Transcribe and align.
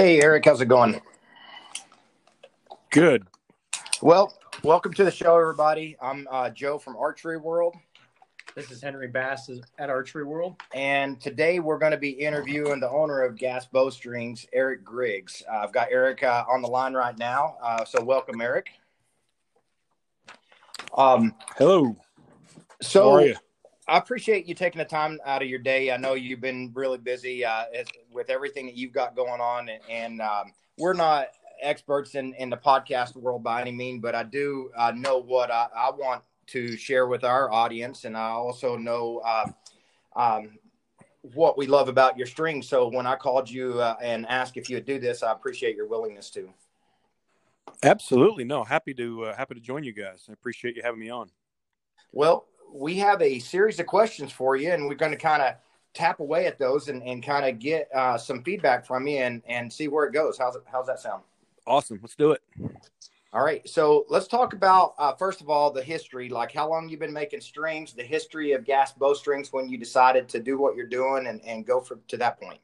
Hey, 0.00 0.22
Eric, 0.22 0.46
how's 0.46 0.62
it 0.62 0.64
going? 0.64 0.98
Good. 2.88 3.26
Well, 4.00 4.32
welcome 4.62 4.94
to 4.94 5.04
the 5.04 5.10
show, 5.10 5.38
everybody. 5.38 5.94
I'm 6.00 6.26
uh, 6.30 6.48
Joe 6.48 6.78
from 6.78 6.96
Archery 6.96 7.36
World, 7.36 7.76
This 8.54 8.70
is 8.70 8.80
Henry 8.80 9.08
Bass 9.08 9.50
at 9.78 9.90
Archery 9.90 10.24
World. 10.24 10.56
and 10.72 11.20
today 11.20 11.58
we're 11.58 11.76
going 11.76 11.92
to 11.92 11.98
be 11.98 12.08
interviewing 12.08 12.80
the 12.80 12.88
owner 12.88 13.20
of 13.20 13.36
Gas 13.36 13.66
Bowstrings, 13.66 14.46
Eric 14.54 14.84
Griggs. 14.84 15.42
Uh, 15.46 15.58
I've 15.58 15.72
got 15.74 15.88
Eric 15.90 16.22
uh, 16.22 16.44
on 16.48 16.62
the 16.62 16.68
line 16.68 16.94
right 16.94 17.18
now, 17.18 17.58
uh, 17.62 17.84
so 17.84 18.02
welcome, 18.02 18.40
Eric. 18.40 18.70
Um, 20.96 21.34
Hello. 21.58 21.94
so 22.80 23.02
How 23.02 23.16
are 23.16 23.26
you? 23.26 23.36
I 23.90 23.98
appreciate 23.98 24.46
you 24.46 24.54
taking 24.54 24.78
the 24.78 24.84
time 24.84 25.18
out 25.26 25.42
of 25.42 25.48
your 25.48 25.58
day. 25.58 25.90
I 25.90 25.96
know 25.96 26.14
you've 26.14 26.40
been 26.40 26.70
really 26.74 26.96
busy 26.96 27.44
uh, 27.44 27.64
with 28.12 28.30
everything 28.30 28.66
that 28.66 28.76
you've 28.76 28.92
got 28.92 29.16
going 29.16 29.40
on, 29.40 29.68
and, 29.68 29.80
and 29.90 30.22
um, 30.22 30.52
we're 30.78 30.94
not 30.94 31.26
experts 31.60 32.14
in, 32.14 32.32
in 32.34 32.50
the 32.50 32.56
podcast 32.56 33.16
world 33.16 33.42
by 33.42 33.60
any 33.60 33.72
means, 33.72 34.00
but 34.00 34.14
I 34.14 34.22
do 34.22 34.70
uh, 34.76 34.92
know 34.94 35.18
what 35.18 35.50
I, 35.50 35.66
I 35.76 35.90
want 35.90 36.22
to 36.46 36.76
share 36.76 37.08
with 37.08 37.24
our 37.24 37.50
audience, 37.50 38.04
and 38.04 38.16
I 38.16 38.28
also 38.28 38.76
know 38.76 39.22
uh, 39.24 39.46
um, 40.14 40.58
what 41.34 41.58
we 41.58 41.66
love 41.66 41.88
about 41.88 42.16
your 42.16 42.28
string. 42.28 42.62
So 42.62 42.88
when 42.88 43.08
I 43.08 43.16
called 43.16 43.50
you 43.50 43.80
uh, 43.80 43.96
and 44.00 44.24
asked 44.28 44.56
if 44.56 44.70
you 44.70 44.76
would 44.76 44.86
do 44.86 45.00
this, 45.00 45.24
I 45.24 45.32
appreciate 45.32 45.74
your 45.74 45.88
willingness 45.88 46.30
to. 46.30 46.48
Absolutely. 47.82 48.44
No, 48.44 48.62
happy 48.62 48.94
to 48.94 49.24
uh, 49.24 49.36
happy 49.36 49.54
to 49.54 49.60
join 49.60 49.82
you 49.82 49.92
guys. 49.92 50.26
I 50.28 50.32
appreciate 50.32 50.76
you 50.76 50.82
having 50.84 51.00
me 51.00 51.10
on. 51.10 51.30
Well, 52.12 52.46
we 52.72 52.98
have 52.98 53.20
a 53.22 53.38
series 53.38 53.80
of 53.80 53.86
questions 53.86 54.32
for 54.32 54.56
you, 54.56 54.70
and 54.72 54.86
we're 54.86 54.94
going 54.94 55.12
to 55.12 55.18
kind 55.18 55.42
of 55.42 55.54
tap 55.94 56.20
away 56.20 56.46
at 56.46 56.58
those 56.58 56.88
and, 56.88 57.02
and 57.02 57.22
kind 57.22 57.46
of 57.46 57.58
get 57.58 57.88
uh, 57.94 58.16
some 58.16 58.42
feedback 58.42 58.86
from 58.86 59.06
you 59.06 59.18
and, 59.18 59.42
and 59.46 59.72
see 59.72 59.88
where 59.88 60.06
it 60.06 60.12
goes. 60.12 60.38
How's 60.38 60.56
it, 60.56 60.62
how's 60.70 60.86
that 60.86 61.00
sound? 61.00 61.22
Awesome. 61.66 61.98
Let's 62.00 62.16
do 62.16 62.32
it. 62.32 62.42
All 63.32 63.44
right. 63.44 63.68
So 63.68 64.06
let's 64.08 64.26
talk 64.26 64.54
about, 64.54 64.94
uh, 64.98 65.14
first 65.14 65.40
of 65.40 65.48
all, 65.48 65.70
the 65.70 65.82
history, 65.82 66.28
like 66.28 66.52
how 66.52 66.68
long 66.68 66.88
you've 66.88 67.00
been 67.00 67.12
making 67.12 67.40
strings, 67.40 67.92
the 67.92 68.02
history 68.02 68.52
of 68.52 68.64
gas 68.64 68.92
bowstrings 68.92 69.52
when 69.52 69.68
you 69.68 69.78
decided 69.78 70.28
to 70.30 70.40
do 70.40 70.58
what 70.58 70.74
you're 70.74 70.86
doing 70.86 71.26
and, 71.26 71.40
and 71.44 71.66
go 71.66 71.80
for, 71.80 72.00
to 72.08 72.16
that 72.16 72.40
point. 72.40 72.58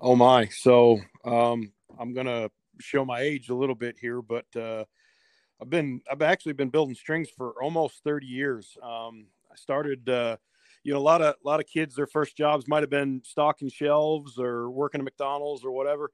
Oh 0.00 0.16
my. 0.16 0.46
So 0.46 1.00
um, 1.24 1.72
I'm 1.98 2.14
gonna 2.14 2.50
show 2.80 3.04
my 3.04 3.20
age 3.20 3.48
a 3.48 3.54
little 3.54 3.74
bit 3.74 3.96
here, 4.00 4.22
but 4.22 4.46
uh, 4.56 4.84
I've 5.60 5.68
been 5.68 6.00
I've 6.10 6.22
actually 6.22 6.52
been 6.52 6.70
building 6.70 6.94
strings 6.94 7.28
for 7.36 7.52
almost 7.62 8.02
30 8.04 8.26
years. 8.26 8.78
Um, 8.82 9.26
started. 9.58 10.08
Uh, 10.08 10.36
you 10.84 10.92
know, 10.92 10.98
a 10.98 11.00
lot 11.00 11.20
of 11.20 11.34
a 11.34 11.46
lot 11.48 11.60
of 11.60 11.66
kids, 11.66 11.94
their 11.94 12.06
first 12.06 12.36
jobs 12.36 12.66
might 12.68 12.82
have 12.82 12.90
been 12.90 13.20
stocking 13.24 13.68
shelves 13.68 14.38
or 14.38 14.70
working 14.70 15.00
at 15.00 15.04
McDonald's 15.04 15.64
or 15.64 15.72
whatever. 15.72 16.10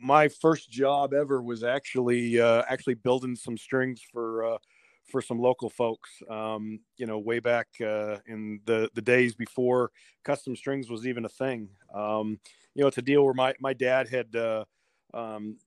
My 0.00 0.28
first 0.28 0.70
job 0.70 1.14
ever 1.14 1.42
was 1.42 1.62
actually 1.62 2.40
uh, 2.40 2.62
actually 2.68 2.94
building 2.94 3.36
some 3.36 3.56
strings 3.56 4.02
for 4.12 4.54
uh, 4.54 4.58
for 5.10 5.20
some 5.20 5.38
local 5.38 5.68
folks. 5.68 6.10
Um, 6.28 6.80
you 6.96 7.06
know, 7.06 7.18
way 7.18 7.40
back 7.40 7.68
uh, 7.80 8.16
in 8.26 8.60
the 8.64 8.90
the 8.94 9.02
days 9.02 9.34
before 9.34 9.90
custom 10.24 10.56
strings 10.56 10.90
was 10.90 11.06
even 11.06 11.24
a 11.24 11.28
thing. 11.28 11.68
Um, 11.94 12.40
you 12.74 12.82
know, 12.82 12.88
it's 12.88 12.98
a 12.98 13.02
deal 13.02 13.24
where 13.24 13.34
my 13.34 13.54
my 13.60 13.74
dad 13.74 14.08
had 14.08 14.34
uh, 14.34 14.64
um, 15.12 15.58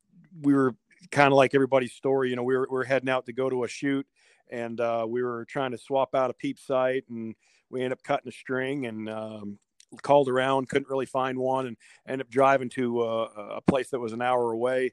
we 0.42 0.53
were 0.53 0.75
kind 1.11 1.27
of 1.27 1.33
like 1.33 1.53
everybody's 1.53 1.94
story. 1.94 2.30
You 2.30 2.36
know, 2.36 2.44
we 2.44 2.55
were 2.58 2.67
we 2.70 2.75
were 2.75 2.83
heading 2.83 3.09
out 3.09 3.25
to 3.27 3.33
go 3.33 3.50
to 3.50 3.64
a 3.64 3.67
shoot, 3.67 4.08
and 4.49 4.80
uh, 4.80 5.05
we 5.08 5.23
were 5.23 5.45
trying 5.45 5.72
to 5.72 5.77
swap 5.77 6.16
out 6.16 6.30
a 6.30 6.33
peep 6.33 6.59
sight, 6.59 7.03
and 7.09 7.36
we 7.69 7.80
ended 7.81 7.94
up 7.94 8.03
cutting 8.03 8.30
a 8.30 8.31
string 8.31 8.86
and 8.86 9.09
um, 9.09 9.58
called 10.02 10.30
around, 10.30 10.69
couldn't 10.69 10.89
really 10.89 11.05
find 11.05 11.38
one, 11.38 11.67
and 11.67 11.77
ended 12.08 12.27
up 12.27 12.31
driving 12.31 12.69
to 12.69 13.02
uh, 13.02 13.30
a 13.55 13.61
place 13.61 13.89
that 13.89 13.99
was 13.99 14.14
an 14.14 14.21
hour 14.21 14.52
away. 14.52 14.92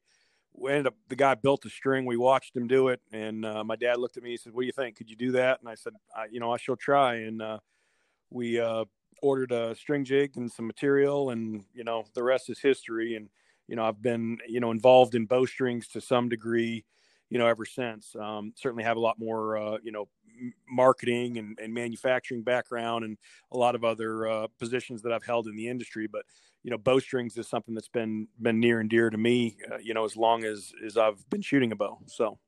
We 0.52 0.70
ended 0.70 0.88
up 0.88 0.94
the 1.08 1.16
guy 1.16 1.34
built 1.34 1.62
the 1.62 1.70
string. 1.70 2.04
We 2.04 2.16
watched 2.16 2.56
him 2.56 2.66
do 2.66 2.88
it, 2.88 3.00
and 3.12 3.44
uh, 3.46 3.64
my 3.64 3.76
dad 3.76 3.98
looked 3.98 4.16
at 4.16 4.22
me. 4.22 4.30
He 4.30 4.36
said, 4.36 4.52
"What 4.52 4.62
do 4.62 4.66
you 4.66 4.72
think? 4.72 4.96
Could 4.96 5.08
you 5.08 5.16
do 5.16 5.32
that?" 5.32 5.60
And 5.60 5.68
I 5.68 5.74
said, 5.74 5.92
I, 6.14 6.26
"You 6.30 6.40
know, 6.40 6.52
I 6.52 6.56
shall 6.56 6.76
try." 6.76 7.16
And 7.16 7.40
uh, 7.40 7.58
we 8.30 8.60
uh, 8.60 8.84
ordered 9.22 9.52
a 9.52 9.74
string 9.74 10.04
jig 10.04 10.36
and 10.36 10.50
some 10.50 10.66
material, 10.66 11.30
and 11.30 11.64
you 11.72 11.84
know, 11.84 12.04
the 12.14 12.22
rest 12.22 12.50
is 12.50 12.58
history. 12.58 13.14
And 13.14 13.28
you 13.68 13.76
know, 13.76 13.84
I've 13.84 14.02
been 14.02 14.38
you 14.48 14.60
know 14.60 14.70
involved 14.70 15.14
in 15.14 15.26
bowstrings 15.26 15.86
to 15.88 16.00
some 16.00 16.28
degree, 16.28 16.84
you 17.30 17.38
know, 17.38 17.46
ever 17.46 17.64
since. 17.64 18.14
Um, 18.20 18.52
certainly 18.56 18.84
have 18.84 18.96
a 18.96 19.00
lot 19.00 19.18
more 19.18 19.56
uh, 19.56 19.78
you 19.82 19.92
know 19.92 20.08
marketing 20.68 21.38
and, 21.38 21.58
and 21.60 21.72
manufacturing 21.72 22.42
background 22.42 23.04
and 23.04 23.16
a 23.52 23.56
lot 23.56 23.74
of 23.74 23.84
other 23.84 24.26
uh, 24.26 24.46
positions 24.58 25.02
that 25.02 25.12
I've 25.12 25.24
held 25.24 25.46
in 25.46 25.56
the 25.56 25.68
industry, 25.68 26.06
but 26.06 26.24
you 26.62 26.70
know, 26.70 26.78
bowstrings 26.78 27.36
is 27.38 27.48
something 27.48 27.74
that's 27.74 27.88
been 27.88 28.28
been 28.40 28.60
near 28.60 28.80
and 28.80 28.90
dear 28.90 29.08
to 29.08 29.18
me, 29.18 29.56
uh, 29.70 29.78
you 29.78 29.94
know, 29.94 30.04
as 30.04 30.16
long 30.16 30.44
as 30.44 30.72
as 30.84 30.96
I've 30.96 31.28
been 31.30 31.42
shooting 31.42 31.72
a 31.72 31.76
bow. 31.76 31.98
So. 32.06 32.38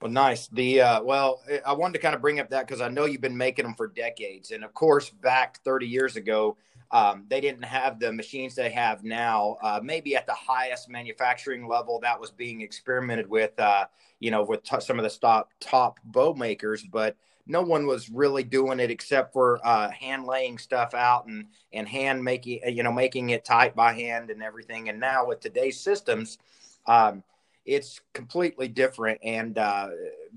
Well, 0.00 0.10
nice. 0.10 0.48
The 0.48 0.80
uh, 0.80 1.02
well, 1.02 1.40
I 1.64 1.72
wanted 1.72 1.94
to 1.94 1.98
kind 2.00 2.14
of 2.14 2.20
bring 2.20 2.40
up 2.40 2.50
that 2.50 2.66
because 2.66 2.80
I 2.80 2.88
know 2.88 3.06
you've 3.06 3.20
been 3.20 3.36
making 3.36 3.64
them 3.64 3.74
for 3.74 3.86
decades, 3.86 4.50
and 4.50 4.64
of 4.64 4.74
course, 4.74 5.08
back 5.08 5.62
30 5.64 5.86
years 5.86 6.16
ago, 6.16 6.56
um, 6.94 7.24
they 7.28 7.40
didn't 7.40 7.64
have 7.64 7.98
the 7.98 8.12
machines 8.12 8.54
they 8.54 8.70
have 8.70 9.02
now. 9.02 9.56
Uh, 9.60 9.80
maybe 9.82 10.14
at 10.14 10.26
the 10.26 10.32
highest 10.32 10.88
manufacturing 10.88 11.66
level 11.66 11.98
that 12.00 12.20
was 12.20 12.30
being 12.30 12.60
experimented 12.60 13.28
with, 13.28 13.58
uh, 13.58 13.86
you 14.20 14.30
know, 14.30 14.44
with 14.44 14.62
t- 14.62 14.80
some 14.80 15.00
of 15.00 15.02
the 15.02 15.10
top 15.10 15.50
top 15.58 15.98
bow 16.04 16.34
makers, 16.34 16.84
but 16.84 17.16
no 17.48 17.62
one 17.62 17.88
was 17.88 18.08
really 18.10 18.44
doing 18.44 18.78
it 18.78 18.92
except 18.92 19.32
for 19.32 19.60
uh, 19.66 19.90
hand 19.90 20.24
laying 20.24 20.56
stuff 20.56 20.94
out 20.94 21.26
and 21.26 21.46
and 21.72 21.88
hand 21.88 22.22
making, 22.22 22.60
you 22.64 22.84
know, 22.84 22.92
making 22.92 23.30
it 23.30 23.44
tight 23.44 23.74
by 23.74 23.92
hand 23.92 24.30
and 24.30 24.40
everything. 24.40 24.88
And 24.88 25.00
now 25.00 25.26
with 25.26 25.40
today's 25.40 25.80
systems. 25.80 26.38
Um, 26.86 27.24
it's 27.66 28.02
completely 28.12 28.68
different 28.68 29.18
and 29.24 29.56
uh, 29.56 29.88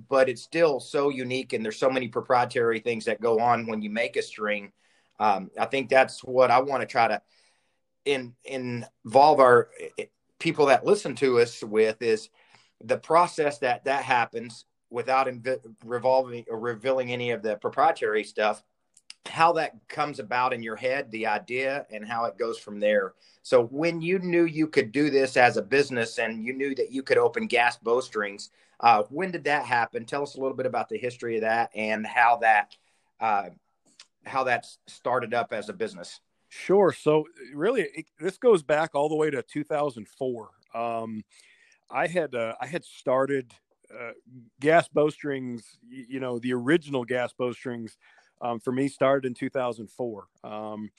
but 0.07 0.29
it's 0.29 0.41
still 0.41 0.79
so 0.79 1.09
unique 1.09 1.51
and 1.51 1.63
there's 1.63 1.78
so 1.78 1.90
many 1.90 2.07
proprietary 2.07 2.79
things 2.79 3.03
that 3.03 3.19
go 3.19 3.38
on 3.41 3.67
when 3.67 3.81
you 3.81 3.90
make 3.90 4.16
a 4.16 4.22
string 4.22 4.72
um, 5.19 5.50
i 5.59 5.66
think 5.66 5.89
that's 5.89 6.23
what 6.23 6.51
i 6.51 6.59
want 6.59 6.81
to 6.81 6.88
try 6.88 7.07
to 7.07 7.22
in, 8.05 8.33
involve 8.45 9.39
our 9.39 9.69
people 10.39 10.67
that 10.67 10.85
listen 10.85 11.16
to 11.16 11.39
us 11.39 11.63
with 11.63 12.01
is 12.01 12.29
the 12.83 12.97
process 12.97 13.57
that 13.59 13.83
that 13.85 14.03
happens 14.03 14.66
without 14.89 15.28
inv- 15.28 15.59
revolving 15.83 16.45
or 16.50 16.59
revealing 16.59 17.11
any 17.11 17.31
of 17.31 17.41
the 17.41 17.55
proprietary 17.57 18.23
stuff 18.23 18.63
how 19.25 19.51
that 19.51 19.75
comes 19.89 20.19
about 20.19 20.53
in 20.53 20.63
your 20.63 20.78
head 20.78 21.11
the 21.11 21.28
idea 21.28 21.85
and 21.91 22.07
how 22.07 22.25
it 22.25 22.38
goes 22.38 22.57
from 22.57 22.79
there 22.79 23.13
so 23.47 23.63
when 23.67 24.01
you 24.01 24.19
knew 24.19 24.44
you 24.44 24.67
could 24.67 24.91
do 24.91 25.09
this 25.09 25.38
as 25.38 25.55
a 25.55 25.61
business 25.61 26.19
and 26.19 26.44
you 26.44 26.51
knew 26.51 26.75
that 26.75 26.91
you 26.91 27.01
could 27.01 27.17
open 27.17 27.47
gas 27.47 27.78
bowstrings, 27.78 28.49
uh, 28.81 29.03
when 29.09 29.31
did 29.31 29.45
that 29.45 29.63
happen? 29.63 30.03
Tell 30.03 30.23
us 30.23 30.35
a 30.35 30.41
little 30.41 30.57
bit 30.57 30.66
about 30.66 30.89
the 30.89 30.97
history 30.97 31.35
of 31.35 31.44
that 31.44 31.72
and 31.73 32.05
how 32.05 32.39
that 32.41 32.75
uh, 33.22 33.51
how 34.28 34.44
that 34.46 34.66
started 34.88 35.34
up 35.34 35.54
as 35.54 35.70
a 35.70 35.74
business. 35.74 36.20
Sure. 36.50 36.94
So 36.94 37.26
really, 37.54 37.82
it, 37.94 38.06
this 38.20 38.38
goes 38.38 38.64
back 38.64 38.92
all 38.94 39.10
the 39.10 39.16
way 39.16 39.30
to 39.30 39.42
2004. 39.42 40.50
Um, 40.74 41.24
I 41.90 42.08
had 42.08 42.36
uh, 42.36 42.54
I 42.62 42.68
had 42.68 42.86
started 42.86 43.54
uh, 43.94 44.12
gas 44.60 44.88
bowstrings. 44.88 45.78
You, 45.88 46.06
you 46.10 46.20
know, 46.20 46.40
the 46.40 46.54
original 46.54 47.04
gas 47.04 47.34
bowstrings 47.34 47.98
um, 48.42 48.60
for 48.60 48.72
me 48.72 48.88
started 48.88 49.28
in 49.28 49.34
2004. 49.34 50.28
Um, 50.44 50.90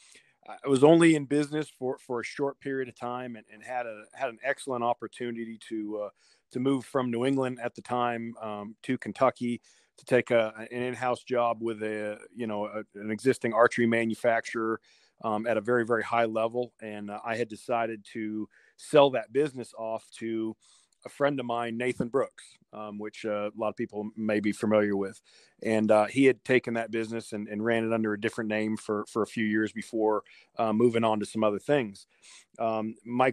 I 0.49 0.69
was 0.69 0.83
only 0.83 1.15
in 1.15 1.27
business 1.27 1.69
for, 1.69 1.99
for 1.99 2.21
a 2.21 2.25
short 2.25 2.59
period 2.59 2.89
of 2.89 2.95
time 2.95 3.37
and, 3.37 3.45
and 3.53 3.62
had 3.62 3.87
a 3.87 4.05
had 4.15 4.31
an 4.31 4.39
excellent 4.43 4.83
opportunity 4.83 5.59
to 5.69 6.05
uh, 6.05 6.09
to 6.53 6.60
move 6.60 6.84
from 6.84 7.10
New 7.10 7.27
England 7.27 7.59
at 7.62 7.75
the 7.75 7.83
time 7.83 8.34
um, 8.41 8.75
to 8.84 8.97
Kentucky 8.97 9.60
to 9.98 10.04
take 10.04 10.31
a, 10.31 10.54
an 10.70 10.82
in-house 10.82 11.22
job 11.22 11.59
with 11.60 11.82
a 11.82 12.19
you 12.34 12.47
know 12.47 12.66
a, 12.66 12.83
an 12.95 13.10
existing 13.10 13.53
archery 13.53 13.86
manufacturer 13.86 14.80
um, 15.24 15.47
at 15.47 15.56
a 15.56 15.60
very 15.60 15.84
very 15.84 16.03
high 16.03 16.24
level, 16.24 16.72
and 16.80 17.10
uh, 17.10 17.18
I 17.24 17.36
had 17.36 17.48
decided 17.48 18.04
to 18.12 18.48
sell 18.77 19.10
that 19.10 19.33
business 19.33 19.74
off 19.77 20.09
to 20.18 20.56
a 21.04 21.09
friend 21.09 21.39
of 21.39 21.47
mine, 21.47 21.77
Nathan 21.77 22.09
Brooks, 22.09 22.45
um, 22.72 22.98
which 22.98 23.24
uh, 23.24 23.50
a 23.50 23.56
lot 23.56 23.68
of 23.68 23.77
people 23.77 24.10
may 24.16 24.41
be 24.41 24.53
familiar 24.53 24.97
with. 24.97 25.21
And 25.62 25.91
uh, 25.91 26.06
he 26.06 26.24
had 26.24 26.45
taken 26.45 26.74
that 26.74 26.91
business 26.91 27.33
and, 27.33 27.48
and, 27.48 27.65
ran 27.65 27.84
it 27.84 27.92
under 27.92 28.12
a 28.12 28.21
different 28.21 28.50
name 28.50 28.77
for, 28.77 29.04
for 29.09 29.22
a 29.22 29.27
few 29.27 29.45
years 29.45 29.72
before 29.72 30.22
uh, 30.59 30.72
moving 30.72 31.04
on 31.04 31.21
to 31.21 31.27
some 31.27 31.45
other 31.45 31.59
things. 31.59 32.06
Um, 32.59 32.95
my 33.04 33.33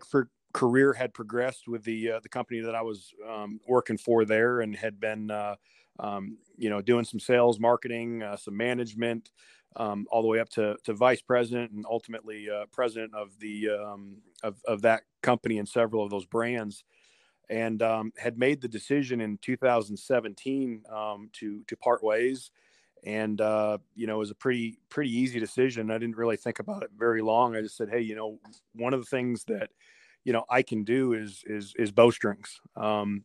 career 0.54 0.94
had 0.94 1.14
progressed 1.14 1.68
with 1.68 1.84
the 1.84 2.12
uh, 2.12 2.20
the 2.22 2.30
company 2.30 2.62
that 2.62 2.76
I 2.76 2.82
was 2.82 3.14
um, 3.30 3.60
working 3.68 3.98
for 3.98 4.24
there, 4.26 4.62
and 4.62 4.76
had 4.76 5.00
been 5.00 5.30
uh, 5.30 5.56
um, 6.00 6.38
you 6.58 6.70
know 6.70 6.82
doing 6.82 7.06
some 7.06 7.20
sales, 7.20 7.60
marketing, 7.60 8.24
uh, 8.24 8.38
some 8.38 8.58
management. 8.58 9.32
Um, 9.78 10.08
all 10.10 10.22
the 10.22 10.30
way 10.30 10.40
up 10.40 10.48
to, 10.52 10.78
to 10.86 10.94
vice 10.94 11.22
president 11.22 11.74
and 11.74 11.86
ultimately 11.90 12.48
president 12.72 13.14
of 13.14 13.38
the 13.40 13.72
um, 13.72 14.22
of, 14.42 14.56
of 14.66 14.84
that 14.84 15.02
company 15.22 15.58
and 15.58 15.68
several 15.68 16.02
of 16.02 16.10
those 16.10 16.26
brands 16.26 16.86
and 17.50 17.82
um, 17.82 18.12
had 18.18 18.38
made 18.38 18.62
the 18.62 18.68
decision 18.68 19.22
in 19.22 19.38
2017 19.42 20.84
um, 20.92 21.30
to 21.34 21.64
to 21.68 21.78
part 21.78 22.04
ways. 22.04 22.52
And 23.04 23.40
uh, 23.40 23.78
you 23.94 24.08
know, 24.08 24.16
it 24.16 24.20
was 24.20 24.32
a 24.32 24.36
pretty 24.36 24.80
pretty 24.90 25.16
easy 25.16 25.40
decision. 25.40 25.92
I 25.92 25.98
didn't 25.98 26.18
really 26.18 26.38
think 26.38 26.60
about 26.60 26.84
it 26.84 26.90
very 26.98 27.22
long. 27.22 27.56
I 27.56 27.62
just 27.62 27.78
said, 27.78 27.90
hey, 27.90 28.02
you 28.02 28.16
know, 28.16 28.40
one 28.74 28.94
of 28.94 29.00
the 29.00 29.06
things 29.06 29.44
that 29.46 29.70
you 30.24 30.34
know 30.34 30.46
I 30.50 30.64
can 30.64 30.84
do 30.84 31.14
is 31.14 31.44
is 31.46 31.74
is 31.78 31.92
bowstrings. 31.92 32.60
Um, 32.76 33.24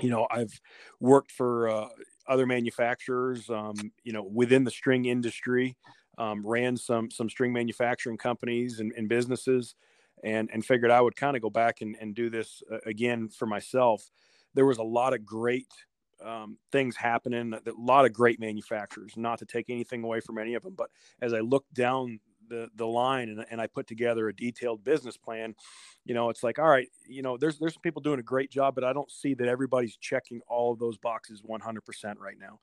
you 0.00 0.10
know, 0.10 0.26
I've 0.30 0.60
worked 1.00 1.30
for 1.30 1.68
uh, 1.68 1.88
other 2.28 2.46
manufacturers, 2.46 3.48
um, 3.50 3.74
you 4.04 4.12
know, 4.12 4.22
within 4.22 4.64
the 4.64 4.70
string 4.70 5.06
industry, 5.06 5.76
um, 6.18 6.46
ran 6.46 6.76
some 6.76 7.10
some 7.10 7.28
string 7.28 7.52
manufacturing 7.52 8.16
companies 8.16 8.80
and, 8.80 8.92
and 8.96 9.08
businesses, 9.08 9.74
and 10.24 10.50
and 10.52 10.64
figured 10.64 10.90
I 10.90 11.00
would 11.00 11.16
kind 11.16 11.36
of 11.36 11.42
go 11.42 11.50
back 11.50 11.80
and, 11.80 11.96
and 12.00 12.14
do 12.14 12.30
this 12.30 12.62
uh, 12.72 12.78
again 12.86 13.28
for 13.28 13.46
myself. 13.46 14.10
There 14.54 14.66
was 14.66 14.78
a 14.78 14.82
lot 14.82 15.12
of 15.12 15.24
great 15.24 15.68
um, 16.24 16.56
things 16.72 16.96
happening, 16.96 17.52
a 17.52 17.60
lot 17.78 18.06
of 18.06 18.12
great 18.12 18.40
manufacturers. 18.40 19.14
Not 19.16 19.38
to 19.40 19.46
take 19.46 19.68
anything 19.68 20.02
away 20.02 20.20
from 20.20 20.38
any 20.38 20.54
of 20.54 20.62
them, 20.62 20.74
but 20.76 20.90
as 21.20 21.32
I 21.34 21.40
looked 21.40 21.74
down 21.74 22.20
the 22.48 22.68
the 22.76 22.86
line 22.86 23.28
and, 23.28 23.44
and 23.50 23.60
I 23.60 23.66
put 23.66 23.86
together 23.86 24.28
a 24.28 24.34
detailed 24.34 24.84
business 24.84 25.16
plan, 25.16 25.54
you 26.04 26.14
know, 26.14 26.30
it's 26.30 26.42
like, 26.42 26.58
all 26.58 26.68
right, 26.68 26.88
you 27.06 27.22
know, 27.22 27.36
there's 27.36 27.58
there's 27.58 27.74
some 27.74 27.82
people 27.82 28.02
doing 28.02 28.20
a 28.20 28.24
great 28.24 28.50
job, 28.50 28.74
but 28.74 28.84
I 28.84 28.92
don't 28.92 29.10
see 29.10 29.34
that 29.34 29.48
everybody's 29.48 29.96
checking 29.96 30.40
all 30.48 30.72
of 30.72 30.78
those 30.78 30.98
boxes 30.98 31.42
100% 31.42 32.18
right 32.18 32.38
now. 32.38 32.60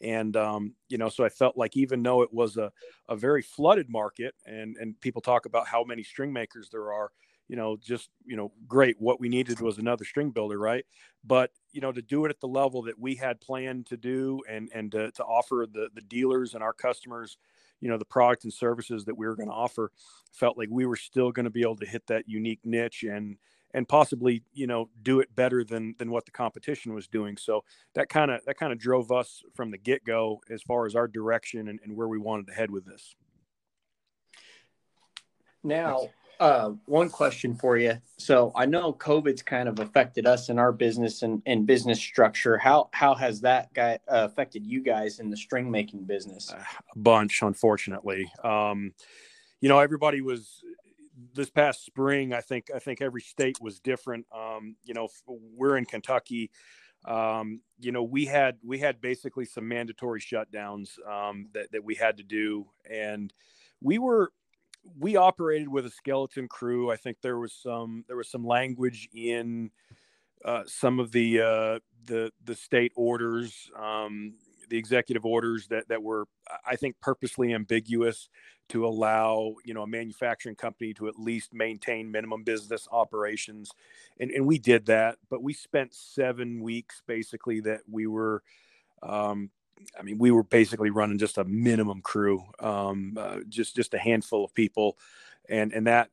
And 0.00 0.36
um, 0.36 0.74
you 0.88 0.98
know, 0.98 1.08
so 1.08 1.24
I 1.24 1.28
felt 1.28 1.56
like 1.56 1.76
even 1.76 2.02
though 2.02 2.22
it 2.22 2.32
was 2.32 2.56
a 2.56 2.70
a 3.08 3.16
very 3.16 3.42
flooded 3.42 3.88
market, 3.88 4.34
and 4.46 4.76
and 4.76 5.00
people 5.00 5.22
talk 5.22 5.46
about 5.46 5.66
how 5.66 5.84
many 5.84 6.02
string 6.02 6.32
makers 6.32 6.68
there 6.70 6.92
are, 6.92 7.10
you 7.48 7.56
know, 7.56 7.76
just 7.76 8.10
you 8.24 8.36
know, 8.36 8.52
great. 8.68 8.96
What 9.00 9.20
we 9.20 9.28
needed 9.28 9.60
was 9.60 9.78
another 9.78 10.04
string 10.04 10.30
builder, 10.30 10.58
right? 10.58 10.84
But 11.24 11.50
you 11.72 11.80
know, 11.80 11.92
to 11.92 12.02
do 12.02 12.24
it 12.26 12.30
at 12.30 12.40
the 12.40 12.48
level 12.48 12.82
that 12.82 12.98
we 12.98 13.14
had 13.14 13.40
planned 13.40 13.86
to 13.86 13.96
do, 13.96 14.42
and 14.48 14.68
and 14.74 14.92
to, 14.92 15.10
to 15.12 15.24
offer 15.24 15.66
the 15.70 15.88
the 15.94 16.02
dealers 16.02 16.54
and 16.54 16.62
our 16.62 16.74
customers 16.74 17.38
you 17.80 17.88
know 17.88 17.98
the 17.98 18.04
product 18.04 18.44
and 18.44 18.52
services 18.52 19.04
that 19.04 19.16
we 19.16 19.26
were 19.26 19.36
going 19.36 19.48
to 19.48 19.54
offer 19.54 19.90
felt 20.32 20.58
like 20.58 20.68
we 20.70 20.86
were 20.86 20.96
still 20.96 21.32
going 21.32 21.44
to 21.44 21.50
be 21.50 21.62
able 21.62 21.76
to 21.76 21.86
hit 21.86 22.06
that 22.06 22.28
unique 22.28 22.60
niche 22.64 23.02
and 23.02 23.36
and 23.74 23.88
possibly 23.88 24.42
you 24.54 24.66
know 24.66 24.88
do 25.02 25.20
it 25.20 25.34
better 25.34 25.62
than 25.62 25.94
than 25.98 26.10
what 26.10 26.24
the 26.24 26.30
competition 26.30 26.94
was 26.94 27.06
doing. 27.06 27.36
So 27.36 27.64
that 27.94 28.08
kind 28.08 28.30
of 28.30 28.44
that 28.46 28.58
kind 28.58 28.72
of 28.72 28.78
drove 28.78 29.12
us 29.12 29.42
from 29.54 29.70
the 29.70 29.78
get-go 29.78 30.40
as 30.50 30.62
far 30.62 30.86
as 30.86 30.96
our 30.96 31.08
direction 31.08 31.68
and, 31.68 31.80
and 31.84 31.96
where 31.96 32.08
we 32.08 32.18
wanted 32.18 32.46
to 32.48 32.54
head 32.54 32.70
with 32.70 32.86
this. 32.86 33.14
Now 35.62 36.08
uh, 36.38 36.70
one 36.84 37.08
question 37.08 37.54
for 37.54 37.76
you. 37.76 37.98
So 38.18 38.52
I 38.54 38.66
know 38.66 38.92
COVID's 38.92 39.42
kind 39.42 39.68
of 39.68 39.78
affected 39.78 40.26
us 40.26 40.48
in 40.48 40.58
our 40.58 40.72
business 40.72 41.22
and, 41.22 41.42
and 41.46 41.66
business 41.66 41.98
structure. 41.98 42.58
How 42.58 42.88
how 42.92 43.14
has 43.14 43.40
that 43.42 43.72
guy 43.74 43.98
uh, 44.08 44.24
affected 44.24 44.66
you 44.66 44.82
guys 44.82 45.18
in 45.18 45.30
the 45.30 45.36
string 45.36 45.70
making 45.70 46.04
business? 46.04 46.52
A 46.52 46.98
bunch, 46.98 47.42
unfortunately. 47.42 48.30
Um, 48.44 48.92
you 49.60 49.68
know, 49.68 49.78
everybody 49.78 50.20
was 50.20 50.62
this 51.34 51.50
past 51.50 51.84
spring. 51.84 52.32
I 52.32 52.40
think 52.40 52.70
I 52.74 52.78
think 52.78 53.00
every 53.00 53.22
state 53.22 53.58
was 53.60 53.80
different. 53.80 54.26
Um, 54.34 54.76
you 54.84 54.94
know, 54.94 55.08
we're 55.26 55.76
in 55.76 55.86
Kentucky. 55.86 56.50
Um, 57.06 57.60
you 57.78 57.92
know, 57.92 58.02
we 58.02 58.26
had 58.26 58.58
we 58.64 58.78
had 58.78 59.00
basically 59.00 59.44
some 59.44 59.68
mandatory 59.68 60.20
shutdowns 60.20 60.98
um, 61.08 61.48
that 61.54 61.72
that 61.72 61.84
we 61.84 61.94
had 61.94 62.18
to 62.18 62.22
do, 62.22 62.66
and 62.90 63.32
we 63.80 63.98
were 63.98 64.32
we 64.98 65.16
operated 65.16 65.68
with 65.68 65.86
a 65.86 65.90
skeleton 65.90 66.48
crew. 66.48 66.90
I 66.90 66.96
think 66.96 67.18
there 67.20 67.38
was 67.38 67.52
some 67.52 68.04
there 68.08 68.16
was 68.16 68.28
some 68.28 68.46
language 68.46 69.08
in 69.12 69.70
uh, 70.44 70.62
some 70.66 71.00
of 71.00 71.12
the 71.12 71.40
uh, 71.40 71.78
the 72.06 72.32
the 72.44 72.54
state 72.54 72.92
orders, 72.96 73.70
um, 73.78 74.34
the 74.68 74.78
executive 74.78 75.24
orders 75.24 75.66
that 75.68 75.88
that 75.88 76.02
were 76.02 76.26
I 76.66 76.76
think 76.76 76.96
purposely 77.00 77.54
ambiguous 77.54 78.28
to 78.68 78.86
allow 78.86 79.54
you 79.64 79.74
know 79.74 79.82
a 79.82 79.86
manufacturing 79.86 80.56
company 80.56 80.94
to 80.94 81.08
at 81.08 81.18
least 81.18 81.54
maintain 81.54 82.10
minimum 82.10 82.44
business 82.44 82.88
operations, 82.90 83.70
and 84.18 84.30
and 84.30 84.46
we 84.46 84.58
did 84.58 84.86
that. 84.86 85.18
But 85.30 85.42
we 85.42 85.52
spent 85.52 85.94
seven 85.94 86.60
weeks 86.60 87.02
basically 87.06 87.60
that 87.60 87.80
we 87.90 88.06
were 88.06 88.42
um, 89.02 89.50
I 89.98 90.02
mean, 90.02 90.18
we 90.18 90.30
were 90.30 90.42
basically 90.42 90.90
running 90.90 91.18
just 91.18 91.38
a 91.38 91.44
minimum 91.44 92.00
crew, 92.02 92.44
um, 92.60 93.16
uh, 93.18 93.38
just 93.48 93.76
just 93.76 93.94
a 93.94 93.98
handful 93.98 94.44
of 94.44 94.54
people, 94.54 94.98
and 95.48 95.72
and 95.72 95.86
that 95.86 96.10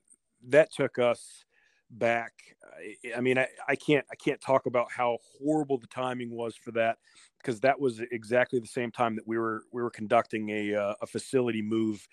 that 0.49 0.71
took 0.71 0.99
us 0.99 1.45
back. 1.89 2.33
I, 2.63 3.17
I 3.17 3.21
mean, 3.21 3.37
I, 3.37 3.47
I 3.67 3.75
can't 3.75 4.05
I 4.11 4.15
can't 4.15 4.41
talk 4.41 4.65
about 4.65 4.87
how 4.91 5.17
horrible 5.39 5.77
the 5.77 5.87
timing 5.87 6.31
was 6.31 6.55
for 6.55 6.71
that 6.71 6.97
because 7.37 7.59
that 7.61 7.79
was 7.79 7.99
exactly 8.11 8.59
the 8.59 8.67
same 8.67 8.91
time 8.91 9.15
that 9.15 9.27
we 9.27 9.37
were 9.37 9.63
we 9.71 9.81
were 9.81 9.91
conducting 9.91 10.49
a 10.49 10.75
uh, 10.75 10.93
a 11.01 11.07
facility 11.07 11.61
move 11.61 12.07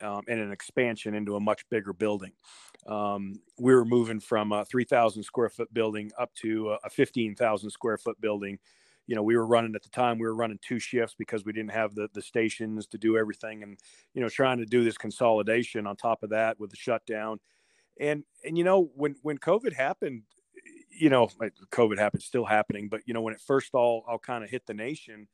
um, 0.00 0.22
and 0.28 0.40
an 0.40 0.52
expansion 0.52 1.14
into 1.14 1.36
a 1.36 1.40
much 1.40 1.68
bigger 1.70 1.92
building. 1.92 2.32
Um, 2.86 3.40
we 3.58 3.74
were 3.74 3.84
moving 3.84 4.20
from 4.20 4.52
a 4.52 4.64
3,000 4.64 5.22
square 5.22 5.48
foot 5.48 5.72
building 5.72 6.10
up 6.18 6.32
to 6.34 6.76
a 6.84 6.90
15,000 6.90 7.70
square 7.70 7.98
foot 7.98 8.20
building 8.20 8.58
you 9.06 9.14
know, 9.14 9.22
we 9.22 9.36
were 9.36 9.46
running 9.46 9.74
at 9.74 9.82
the 9.82 9.88
time, 9.88 10.18
we 10.18 10.26
were 10.26 10.34
running 10.34 10.58
two 10.60 10.78
shifts 10.78 11.14
because 11.16 11.44
we 11.44 11.52
didn't 11.52 11.70
have 11.70 11.94
the, 11.94 12.08
the 12.12 12.22
stations 12.22 12.86
to 12.88 12.98
do 12.98 13.16
everything 13.16 13.62
and, 13.62 13.78
you 14.14 14.20
know, 14.20 14.28
trying 14.28 14.58
to 14.58 14.66
do 14.66 14.82
this 14.82 14.98
consolidation 14.98 15.86
on 15.86 15.96
top 15.96 16.22
of 16.22 16.30
that 16.30 16.58
with 16.58 16.70
the 16.70 16.76
shutdown. 16.76 17.38
And, 18.00 18.24
and, 18.44 18.58
you 18.58 18.64
know, 18.64 18.90
when, 18.94 19.14
when 19.22 19.38
COVID 19.38 19.72
happened, 19.72 20.22
you 20.90 21.08
know, 21.08 21.28
COVID 21.72 21.98
happened, 21.98 22.22
still 22.22 22.44
happening, 22.44 22.88
but, 22.88 23.02
you 23.06 23.14
know, 23.14 23.20
when 23.20 23.34
it 23.34 23.40
first 23.40 23.74
all, 23.74 24.04
all 24.08 24.18
kind 24.18 24.42
of 24.42 24.50
hit 24.50 24.66
the 24.66 24.74
nation, 24.74 25.28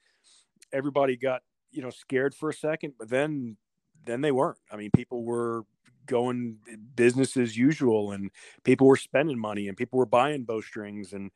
everybody 0.73 1.17
got, 1.17 1.43
you 1.71 1.83
know, 1.83 1.91
scared 1.91 2.35
for 2.35 2.51
a 2.51 2.55
second, 2.55 2.95
but 2.99 3.09
then, 3.09 3.57
then 4.05 4.21
they 4.21 4.33
weren't. 4.33 4.59
I 4.71 4.77
mean, 4.77 4.91
people 4.95 5.25
were 5.25 5.65
going 6.07 6.59
business 6.97 7.37
as 7.37 7.57
usual 7.57 8.13
and 8.13 8.31
people 8.65 8.87
were 8.87 8.97
spending 8.97 9.39
money 9.39 9.69
and 9.69 9.77
people 9.77 9.99
were 9.99 10.07
buying 10.07 10.45
bowstrings 10.45 11.15
and, 11.15 11.31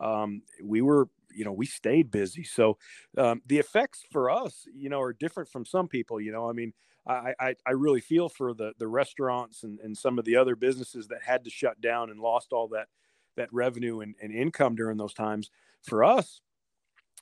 um, 0.00 0.42
we 0.62 0.82
were 0.82 1.08
you 1.34 1.44
know 1.44 1.52
we 1.52 1.66
stayed 1.66 2.10
busy 2.10 2.44
so 2.44 2.76
um, 3.16 3.42
the 3.46 3.58
effects 3.58 4.04
for 4.10 4.30
us 4.30 4.66
you 4.74 4.88
know 4.88 5.00
are 5.00 5.12
different 5.12 5.48
from 5.48 5.64
some 5.64 5.88
people 5.88 6.20
you 6.20 6.32
know 6.32 6.48
i 6.48 6.52
mean 6.52 6.72
I, 7.06 7.32
I, 7.40 7.54
I 7.66 7.70
really 7.70 8.02
feel 8.02 8.28
for 8.28 8.52
the 8.52 8.72
the 8.78 8.86
restaurants 8.86 9.62
and, 9.62 9.80
and 9.80 9.96
some 9.96 10.18
of 10.18 10.26
the 10.26 10.36
other 10.36 10.54
businesses 10.54 11.08
that 11.08 11.22
had 11.22 11.44
to 11.44 11.50
shut 11.50 11.80
down 11.80 12.10
and 12.10 12.20
lost 12.20 12.52
all 12.52 12.68
that 12.68 12.88
that 13.36 13.50
revenue 13.50 14.00
and, 14.00 14.14
and 14.20 14.30
income 14.30 14.74
during 14.74 14.98
those 14.98 15.14
times 15.14 15.50
for 15.82 16.04
us 16.04 16.42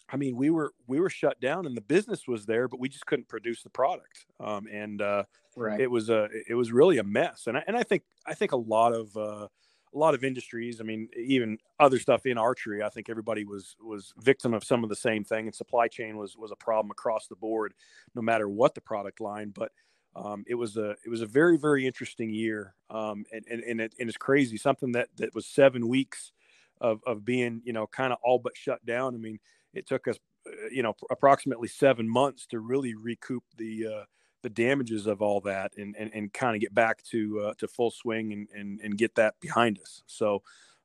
I 0.09 0.17
mean, 0.17 0.37
we 0.37 0.51
were 0.51 0.73
we 0.87 1.01
were 1.01 1.11
shut 1.11 1.41
down, 1.41 1.67
and 1.67 1.77
the 1.77 1.81
business 1.81 2.29
was 2.29 2.47
there, 2.47 2.69
but 2.69 2.79
we 2.79 2.89
just 2.89 3.07
couldn't 3.07 3.29
produce 3.29 3.63
the 3.63 3.71
product. 3.71 4.27
Um, 4.39 4.67
and 4.71 5.03
uh, 5.03 5.25
right. 5.57 5.81
it 5.81 5.91
was 5.91 6.11
a 6.11 6.29
it 6.49 6.55
was 6.55 6.71
really 6.71 6.99
a 6.99 7.05
mess. 7.05 7.47
And 7.47 7.57
I, 7.57 7.65
and 7.67 7.77
I 7.77 7.83
think 7.83 8.05
I 8.25 8.35
think 8.35 8.53
a 8.53 8.57
lot 8.57 8.93
of 8.93 9.17
uh, 9.17 9.49
a 9.97 9.99
lot 9.99 10.15
of 10.15 10.23
industries. 10.23 10.81
I 10.81 10.85
mean, 10.85 11.09
even 11.17 11.59
other 11.81 11.99
stuff 11.99 12.27
in 12.27 12.37
archery. 12.39 12.83
I 12.83 12.91
think 12.91 13.09
everybody 13.09 13.45
was 13.45 13.77
was 13.81 14.13
victim 14.19 14.53
of 14.55 14.63
some 14.63 14.85
of 14.85 14.91
the 14.91 14.97
same 14.97 15.25
thing, 15.25 15.47
and 15.47 15.55
supply 15.55 15.89
chain 15.89 16.17
was 16.17 16.37
was 16.37 16.53
a 16.53 16.57
problem 16.57 16.91
across 16.91 17.27
the 17.27 17.37
board, 17.37 17.73
no 18.15 18.23
matter 18.23 18.49
what 18.49 18.75
the 18.75 18.81
product 18.81 19.21
line. 19.21 19.53
But 19.55 19.73
um, 20.15 20.45
it 20.47 20.55
was 20.55 20.77
a 20.77 20.91
it 21.05 21.09
was 21.09 21.23
a 21.23 21.27
very 21.27 21.57
very 21.57 21.87
interesting 21.87 22.31
year, 22.31 22.75
um, 22.91 23.25
and 23.33 23.45
and 23.51 23.63
and, 23.63 23.81
it, 23.81 23.95
and 23.99 24.09
it's 24.09 24.19
crazy. 24.19 24.59
Something 24.59 24.93
that 24.93 25.09
that 25.17 25.35
was 25.35 25.47
seven 25.47 25.89
weeks 25.89 26.33
of 26.81 27.01
of 27.07 27.25
being 27.25 27.63
you 27.65 27.73
know 27.73 27.87
kind 27.87 28.13
of 28.13 28.19
all 28.23 28.39
but 28.39 28.57
shut 28.57 28.85
down. 28.85 29.15
I 29.15 29.19
mean, 29.19 29.39
it 29.73 29.87
took 29.87 30.07
us 30.07 30.19
uh, 30.47 30.69
you 30.71 30.83
know 30.83 30.95
approximately 31.11 31.69
seven 31.69 32.09
months 32.09 32.47
to 32.49 32.61
really 32.61 32.95
recoup 32.95 33.45
the 33.57 33.87
uh, 33.87 34.05
the 34.43 34.51
damages 34.51 35.07
of 35.07 35.23
all 35.23 35.41
that 35.41 35.73
and 35.77 35.95
and, 35.97 36.11
and 36.15 36.33
kind 36.33 36.55
of 36.55 36.61
get 36.61 36.75
back 36.75 37.03
to 37.05 37.41
uh, 37.41 37.55
to 37.59 37.69
full 37.69 37.91
swing 37.91 38.33
and, 38.33 38.49
and 38.55 38.81
and 38.81 38.99
get 38.99 39.15
that 39.17 39.35
behind 39.41 39.79
us. 39.79 40.03
So, 40.07 40.43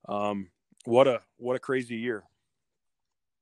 um, 0.08 0.50
what 0.86 1.08
a 1.08 1.22
what 1.38 1.55
a 1.55 1.60
crazy 1.60 1.96
year. 1.98 2.24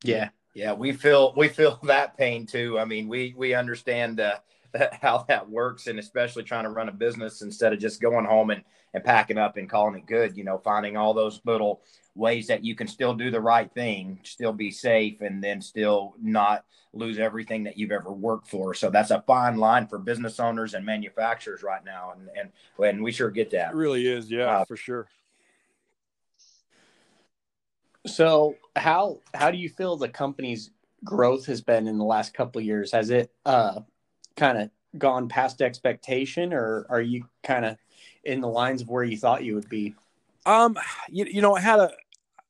Yeah, 0.04 0.30
yeah, 0.54 0.74
we 0.74 0.94
feel 0.94 1.34
we 1.36 1.48
feel 1.48 1.80
that 1.84 2.18
pain 2.18 2.46
too. 2.46 2.80
I 2.80 2.86
mean, 2.86 3.08
we 3.08 3.34
we 3.38 3.54
understand 3.54 4.20
uh, 4.20 4.40
how 5.02 5.26
that 5.28 5.50
works, 5.50 5.88
and 5.88 6.00
especially 6.00 6.44
trying 6.44 6.64
to 6.64 6.70
run 6.70 6.90
a 6.90 6.94
business 6.94 7.42
instead 7.42 7.74
of 7.74 7.80
just 7.80 8.02
going 8.02 8.26
home 8.26 8.50
and 8.50 8.64
and 8.94 9.04
packing 9.04 9.38
up 9.38 9.58
and 9.58 9.70
calling 9.70 9.96
it 9.96 10.06
good. 10.06 10.38
You 10.38 10.44
know, 10.44 10.58
finding 10.58 10.98
all 10.98 11.14
those 11.14 11.42
little 11.46 11.82
ways 12.16 12.48
that 12.48 12.66
you 12.66 12.76
can 12.76 12.88
still 12.88 13.14
do 13.14 13.32
the 13.32 13.42
right 13.42 13.72
thing, 13.74 14.20
still 14.24 14.54
be 14.54 14.72
safe, 14.72 15.22
and 15.22 15.44
then 15.44 15.62
still 15.62 16.16
not 16.22 16.66
lose 16.94 17.20
everything 17.20 17.64
that 17.64 17.78
you've 17.78 17.92
ever 17.92 18.12
worked 18.12 18.48
for. 18.48 18.74
So 18.74 18.90
that's 18.90 19.12
a 19.12 19.22
fine 19.22 19.58
line 19.58 19.88
for 19.88 20.00
business 20.00 20.40
owners 20.40 20.74
and 20.74 20.86
manufacturers 20.86 21.64
right 21.64 21.84
now, 21.84 22.14
and 22.16 22.30
and 22.38 22.52
and 22.86 23.04
we 23.04 23.12
sure 23.12 23.32
get 23.32 23.52
that. 23.52 23.72
It 23.72 23.76
really 23.76 24.08
is, 24.08 24.30
yeah, 24.30 24.60
uh, 24.60 24.66
for 24.66 24.78
sure. 24.78 25.08
So 28.08 28.56
how 28.76 29.20
how 29.34 29.52
do 29.52 29.58
you 29.58 29.70
feel 29.70 29.98
the 29.98 30.10
company's 30.10 30.72
growth 31.04 31.46
has 31.46 31.62
been 31.62 31.88
in 31.88 31.98
the 31.98 32.06
last 32.06 32.34
couple 32.34 32.60
of 32.60 32.66
years? 32.66 32.92
Has 32.92 33.10
it 33.10 33.32
uh, 33.46 33.82
kind 34.40 34.58
of 34.58 34.70
gone 34.98 35.28
past 35.28 35.62
expectation, 35.62 36.54
or 36.54 36.88
are 36.90 37.02
you 37.02 37.26
kind 37.44 37.66
of 37.66 37.78
in 38.24 38.42
the 38.42 38.48
lines 38.48 38.82
of 38.82 38.90
where 38.90 39.04
you 39.04 39.18
thought 39.18 39.44
you 39.44 39.56
would 39.56 39.70
be? 39.70 39.94
Um, 40.46 40.78
you, 41.10 41.26
you 41.26 41.42
know, 41.42 41.56
I 41.56 41.60
had 41.60 41.80
a 41.80 41.92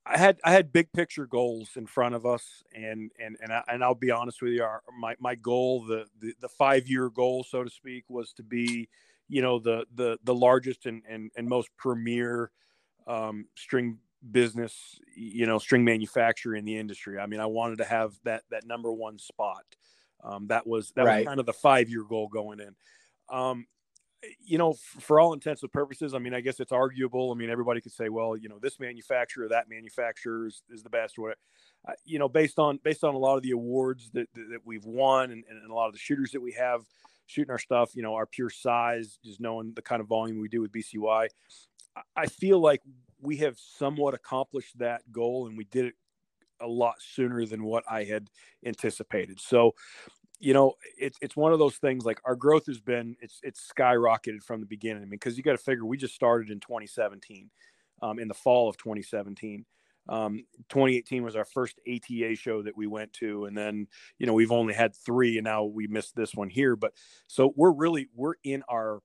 I 0.06 0.18
had 0.18 0.40
I 0.44 0.52
had 0.52 0.72
big 0.72 0.92
picture 0.94 1.26
goals 1.26 1.72
in 1.76 1.86
front 1.86 2.16
of 2.16 2.26
us, 2.26 2.64
and 2.74 3.12
and 3.20 3.38
and, 3.42 3.52
I, 3.52 3.64
and 3.68 3.84
I'll 3.84 3.96
be 3.96 4.12
honest 4.12 4.42
with 4.42 4.54
you, 4.54 4.64
our, 4.64 4.82
my 4.98 5.16
my 5.20 5.36
goal, 5.36 5.86
the 5.86 6.06
the, 6.20 6.34
the 6.40 6.50
five 6.50 6.88
year 6.88 7.10
goal, 7.10 7.44
so 7.44 7.64
to 7.64 7.70
speak, 7.70 8.06
was 8.10 8.34
to 8.34 8.44
be, 8.44 8.88
you 9.28 9.42
know, 9.42 9.60
the 9.60 9.86
the 9.94 10.18
the 10.24 10.34
largest 10.34 10.86
and 10.86 11.04
and, 11.10 11.32
and 11.36 11.48
most 11.48 11.70
premier 11.78 12.52
um, 13.08 13.48
string 13.56 13.98
business, 14.32 15.00
you 15.16 15.46
know, 15.46 15.60
string 15.60 15.84
manufacturer 15.84 16.56
in 16.56 16.66
the 16.66 16.78
industry. 16.78 17.20
I 17.20 17.26
mean, 17.26 17.40
I 17.40 17.46
wanted 17.46 17.80
to 17.80 17.86
have 17.86 18.14
that 18.24 18.44
that 18.52 18.66
number 18.66 18.92
one 18.92 19.20
spot. 19.20 19.64
Um, 20.24 20.48
that 20.48 20.68
was 20.68 20.92
that 20.96 21.06
right. 21.06 21.20
was 21.20 21.28
kind 21.28 21.40
of 21.40 21.46
the 21.46 21.54
five 21.54 21.90
year 21.90 22.04
goal 22.04 22.28
going 22.28 22.60
in. 22.60 22.76
Um, 23.30 23.68
you 24.42 24.58
know, 24.58 24.74
for 25.00 25.20
all 25.20 25.32
intents 25.34 25.64
and 25.64 25.72
purposes, 25.72 26.14
I 26.14 26.20
mean, 26.20 26.34
I 26.34 26.42
guess 26.42 26.60
it's 26.60 26.74
arguable. 26.74 27.32
I 27.32 27.36
mean, 27.36 27.50
everybody 27.50 27.80
could 27.80 27.94
say, 27.94 28.10
well, 28.10 28.36
you 28.36 28.50
know, 28.50 28.60
this 28.60 28.78
manufacturer, 28.78 29.48
that 29.48 29.70
manufacturer 29.70 30.48
is, 30.48 30.62
is 30.70 30.84
the 30.84 30.90
best, 30.90 31.18
or 31.18 31.22
whatever. 31.22 31.40
Uh, 31.88 31.94
you 32.04 32.20
know, 32.20 32.28
based 32.28 32.60
on 32.60 32.80
based 32.84 33.06
on 33.06 33.16
a 33.16 33.18
lot 33.18 33.38
of 33.38 33.44
the 33.44 33.52
awards 33.52 34.12
that 34.12 34.28
that 34.34 34.60
we've 34.66 34.86
won 34.86 35.32
and, 35.32 35.44
and 35.50 35.72
a 35.72 35.74
lot 35.74 35.88
of 35.88 35.94
the 35.94 36.00
shooters 36.00 36.32
that 36.32 36.42
we 36.42 36.52
have 36.52 36.82
shooting 37.28 37.52
our 37.52 37.60
stuff, 37.60 37.92
you 37.96 38.02
know, 38.02 38.16
our 38.16 38.26
pure 38.26 38.50
size, 38.50 39.20
just 39.24 39.40
knowing 39.40 39.72
the 39.76 39.82
kind 39.82 40.02
of 40.02 40.08
volume 40.08 40.40
we 40.40 40.50
do 40.50 40.62
with 40.62 40.72
BCY, 40.72 41.28
I 42.16 42.26
feel 42.26 42.60
like 42.60 42.82
we 43.22 43.38
have 43.38 43.58
somewhat 43.58 44.14
accomplished 44.14 44.78
that 44.80 45.10
goal, 45.12 45.48
and 45.48 45.58
we 45.58 45.66
did 45.66 45.86
it 45.86 45.94
a 46.62 46.68
lot 46.68 46.96
sooner 47.00 47.46
than 47.46 47.64
what 47.64 47.84
I 47.90 48.04
had 48.04 48.30
anticipated. 48.66 49.40
So, 49.40 49.76
you 50.40 50.54
know, 50.54 50.74
it's 50.98 51.18
it's 51.22 51.36
one 51.36 51.54
of 51.54 51.60
those 51.60 51.76
things 51.78 52.06
like 52.06 52.20
our 52.26 52.36
growth 52.36 52.66
has 52.68 52.80
been 52.80 53.16
it's 53.22 53.40
it's 53.44 53.70
skyrocketed 53.78 54.42
from 54.44 54.62
the 54.62 54.66
beginning. 54.66 55.04
I 55.04 55.06
mean, 55.06 55.12
because 55.12 55.38
you 55.38 55.44
got 55.44 55.52
to 55.52 55.58
figure 55.58 55.86
we 55.86 55.98
just 55.98 56.16
started 56.16 56.50
in 56.50 56.60
2017, 56.60 57.50
um, 58.02 58.20
in 58.20 58.28
the 58.28 58.34
fall 58.34 58.70
of 58.70 58.78
2017. 58.78 59.66
Um, 60.08 60.46
2018 60.70 61.24
was 61.24 61.36
our 61.36 61.46
first 61.46 61.80
ATA 61.88 62.36
show 62.36 62.64
that 62.64 62.76
we 62.76 62.88
went 62.88 63.14
to, 63.14 63.46
and 63.46 63.56
then 63.56 63.88
you 64.18 64.26
know 64.26 64.34
we've 64.34 64.52
only 64.52 64.74
had 64.74 64.96
three, 64.96 65.38
and 65.38 65.46
now 65.46 65.66
we 65.66 65.88
missed 65.88 66.16
this 66.16 66.34
one 66.34 66.50
here. 66.50 66.76
But 66.76 66.94
so 67.28 67.54
we're 67.56 67.72
really 67.72 68.08
we're 68.16 68.36
in 68.44 68.64
our 68.68 69.02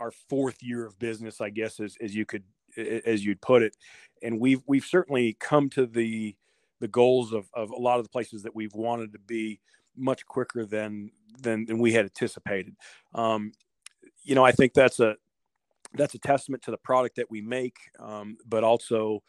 our 0.00 0.10
fourth 0.10 0.62
year 0.62 0.84
of 0.84 0.98
business, 0.98 1.40
I 1.40 1.50
guess, 1.50 1.78
as 1.80 1.96
as 2.00 2.14
you 2.14 2.26
could 2.26 2.42
as 2.76 3.24
you'd 3.24 3.40
put 3.40 3.62
it, 3.62 3.76
and 4.22 4.40
we've 4.40 4.62
we've 4.66 4.84
certainly 4.84 5.36
come 5.38 5.70
to 5.70 5.86
the 5.86 6.34
the 6.80 6.88
goals 6.88 7.32
of, 7.32 7.48
of 7.54 7.70
a 7.70 7.76
lot 7.76 7.98
of 7.98 8.04
the 8.04 8.10
places 8.10 8.42
that 8.42 8.54
we've 8.54 8.74
wanted 8.74 9.12
to 9.12 9.18
be 9.18 9.60
much 9.96 10.24
quicker 10.26 10.64
than 10.64 11.10
than, 11.40 11.66
than 11.66 11.78
we 11.78 11.92
had 11.92 12.04
anticipated. 12.04 12.74
Um, 13.14 13.52
you 14.22 14.34
know, 14.34 14.44
I 14.44 14.52
think 14.52 14.74
that's 14.74 15.00
a 15.00 15.16
that's 15.94 16.14
a 16.14 16.18
testament 16.18 16.62
to 16.64 16.70
the 16.70 16.76
product 16.76 17.16
that 17.16 17.30
we 17.30 17.40
make, 17.40 17.76
um, 17.98 18.36
but 18.46 18.62
also 18.62 19.22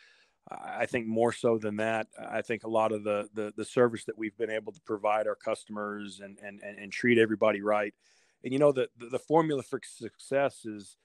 I 0.52 0.86
think 0.88 1.06
more 1.08 1.32
so 1.32 1.58
than 1.58 1.76
that, 1.78 2.08
I 2.20 2.42
think 2.42 2.64
a 2.64 2.70
lot 2.70 2.92
of 2.92 3.04
the, 3.04 3.30
the, 3.34 3.54
the 3.56 3.66
service 3.66 4.04
that 4.06 4.18
we've 4.18 4.36
been 4.36 4.50
able 4.50 4.72
to 4.72 4.82
provide 4.82 5.28
our 5.28 5.36
customers 5.36 6.22
and 6.24 6.38
and 6.44 6.62
and, 6.62 6.78
and 6.78 6.92
treat 6.92 7.18
everybody 7.18 7.62
right. 7.62 7.94
And 8.44 8.54
you 8.54 8.60
know 8.60 8.72
the, 8.72 8.90
the 8.98 9.10
the 9.10 9.20
formula 9.20 9.64
for 9.64 9.80
success 9.84 10.66
is 10.66 10.98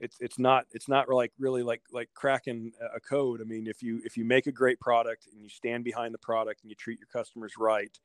it's 0.00 0.16
it's 0.20 0.38
not 0.38 0.64
it's 0.72 0.88
not 0.88 1.08
like 1.08 1.32
really 1.38 1.62
like 1.62 1.82
like 1.92 2.08
cracking 2.14 2.72
a 2.94 3.00
code. 3.00 3.40
I 3.40 3.44
mean, 3.44 3.66
if 3.66 3.82
you 3.82 4.00
if 4.04 4.16
you 4.16 4.24
make 4.24 4.46
a 4.46 4.52
great 4.52 4.80
product 4.80 5.28
and 5.30 5.40
you 5.42 5.48
stand 5.48 5.84
behind 5.84 6.14
the 6.14 6.18
product 6.18 6.62
and 6.62 6.70
you 6.70 6.74
treat 6.74 6.98
your 6.98 7.08
customers 7.12 7.54
right, 7.58 7.96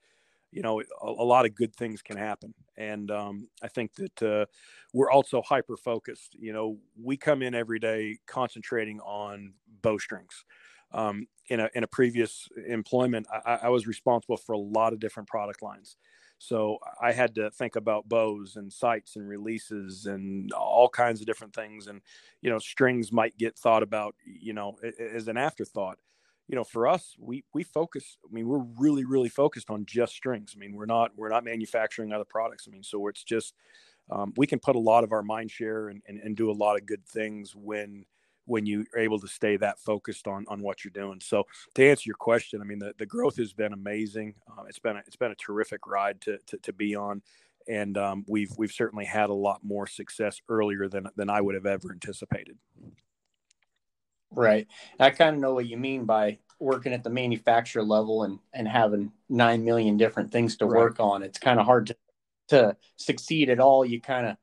you 0.52 0.62
know, 0.62 0.82
a, 0.82 0.86
a 1.02 1.24
lot 1.24 1.46
of 1.46 1.56
good 1.56 1.76
things 1.76 2.02
can 2.02 2.18
happen. 2.18 2.54
And 2.78 3.10
um, 3.12 3.48
I 3.64 3.70
think 3.70 3.94
that 3.96 4.24
uh, 4.24 4.46
we're 4.94 5.12
also 5.12 5.42
hyper 5.42 5.78
focused. 5.78 6.36
You 6.38 6.54
know, 6.54 6.78
we 7.02 7.18
come 7.18 7.42
in 7.42 7.56
every 7.56 7.80
day 7.80 8.18
concentrating 8.28 9.00
on 9.00 9.54
bowstrings. 9.82 10.46
Um, 10.92 11.28
in 11.50 11.60
a 11.60 11.70
in 11.76 11.84
a 11.84 11.88
previous 11.88 12.48
employment, 12.68 13.28
I, 13.46 13.60
I 13.64 13.70
was 13.70 13.88
responsible 13.88 14.38
for 14.38 14.54
a 14.54 14.58
lot 14.58 14.94
of 14.94 15.00
different 15.00 15.30
product 15.30 15.62
lines. 15.62 15.98
So 16.38 16.78
I 17.02 17.12
had 17.12 17.36
to 17.36 17.50
think 17.52 17.76
about 17.76 18.10
bows 18.10 18.56
and 18.56 18.72
sights 18.72 19.16
and 19.16 19.28
releases 19.28 20.06
and 20.06 20.52
all 20.52 20.90
kinds 20.90 21.22
of 21.22 21.28
different 21.28 21.56
things. 21.56 21.88
And, 21.88 22.02
you 22.42 22.50
know, 22.50 22.60
strings 22.60 23.12
might 23.12 23.38
get 23.38 23.58
thought 23.58 23.84
about, 23.84 24.16
you 24.26 24.54
know, 24.54 24.78
as 25.00 25.28
an 25.28 25.38
afterthought. 25.38 25.98
You 26.48 26.56
know, 26.56 26.64
for 26.64 26.88
us, 26.88 27.16
we 27.18 27.44
we 27.54 27.64
focus. 27.64 28.18
I 28.24 28.32
mean, 28.32 28.48
we're 28.48 28.66
really 28.80 29.04
really 29.04 29.30
focused 29.30 29.72
on 29.72 29.86
just 29.88 30.14
strings. 30.14 30.54
I 30.56 30.60
mean, 30.60 30.76
we're 30.76 30.86
not 30.86 31.12
we're 31.16 31.30
not 31.30 31.44
manufacturing 31.44 32.14
other 32.14 32.26
products. 32.26 32.68
I 32.68 32.72
mean, 32.72 32.84
so 32.84 33.08
it's 33.08 33.24
just 33.24 33.56
um, 34.12 34.34
we 34.38 34.46
can 34.46 34.60
put 34.60 34.76
a 34.76 34.80
lot 34.80 35.04
of 35.04 35.12
our 35.12 35.24
mind 35.24 35.50
share 35.50 35.90
and, 35.90 36.04
and, 36.08 36.20
and 36.20 36.38
do 36.38 36.52
a 36.52 36.54
lot 36.54 36.76
of 36.76 36.86
good 36.86 37.04
things 37.08 37.56
when 37.56 38.06
when 38.46 38.66
you 38.66 38.86
are 38.96 39.00
able 39.00 39.20
to 39.20 39.28
stay 39.28 39.58
that 39.58 39.80
focused 39.80 40.28
on 40.28 40.46
on 40.48 40.62
what 40.62 40.84
you're 40.84 40.92
doing. 40.92 41.20
So 41.22 41.44
to 41.76 41.90
answer 41.90 42.08
your 42.08 42.16
question, 42.16 42.62
I 42.62 42.66
mean 42.66 42.80
the, 42.80 42.94
the 42.98 43.06
growth 43.06 43.38
has 43.38 43.54
been 43.54 43.74
amazing. 43.74 44.36
Um, 44.52 44.66
it's 44.68 44.80
been 44.80 44.98
a, 44.98 45.04
it's 45.06 45.16
been 45.16 45.32
a 45.32 45.36
terrific 45.36 45.88
ride 45.88 46.22
to 46.22 46.38
to, 46.48 46.58
to 46.58 46.74
be 46.74 46.96
on, 46.96 47.22
and 47.68 47.98
um, 47.98 48.26
we've 48.28 48.52
we've 48.58 48.72
certainly 48.72 49.06
had 49.06 49.30
a 49.30 49.34
lot 49.34 49.62
more 49.64 49.88
success 49.88 50.42
earlier 50.50 50.88
than 50.88 51.08
than 51.16 51.30
I 51.30 51.42
would 51.42 51.56
have 51.56 51.66
ever 51.66 51.92
anticipated. 51.92 52.58
Right. 54.32 54.68
I 55.00 55.12
kind 55.12 55.36
of 55.36 55.42
know 55.42 55.54
what 55.54 55.68
you 55.68 55.78
mean 55.78 56.06
by 56.06 56.40
working 56.60 56.94
at 56.94 57.04
the 57.04 57.10
manufacturer 57.10 57.84
level 57.84 58.24
and 58.24 58.40
and 58.54 58.68
having 58.68 59.12
nine 59.30 59.64
million 59.64 59.98
different 59.98 60.32
things 60.32 60.58
to 60.58 60.66
right. 60.66 60.78
work 60.78 61.00
on. 61.00 61.24
It's 61.24 61.40
kind 61.40 61.60
of 61.60 61.66
hard 61.66 61.88
to 61.88 61.98
to 62.50 62.78
succeed 62.98 63.50
at 63.50 63.60
all. 63.60 63.86
You 63.86 64.02
kind 64.02 64.28
of 64.28 64.38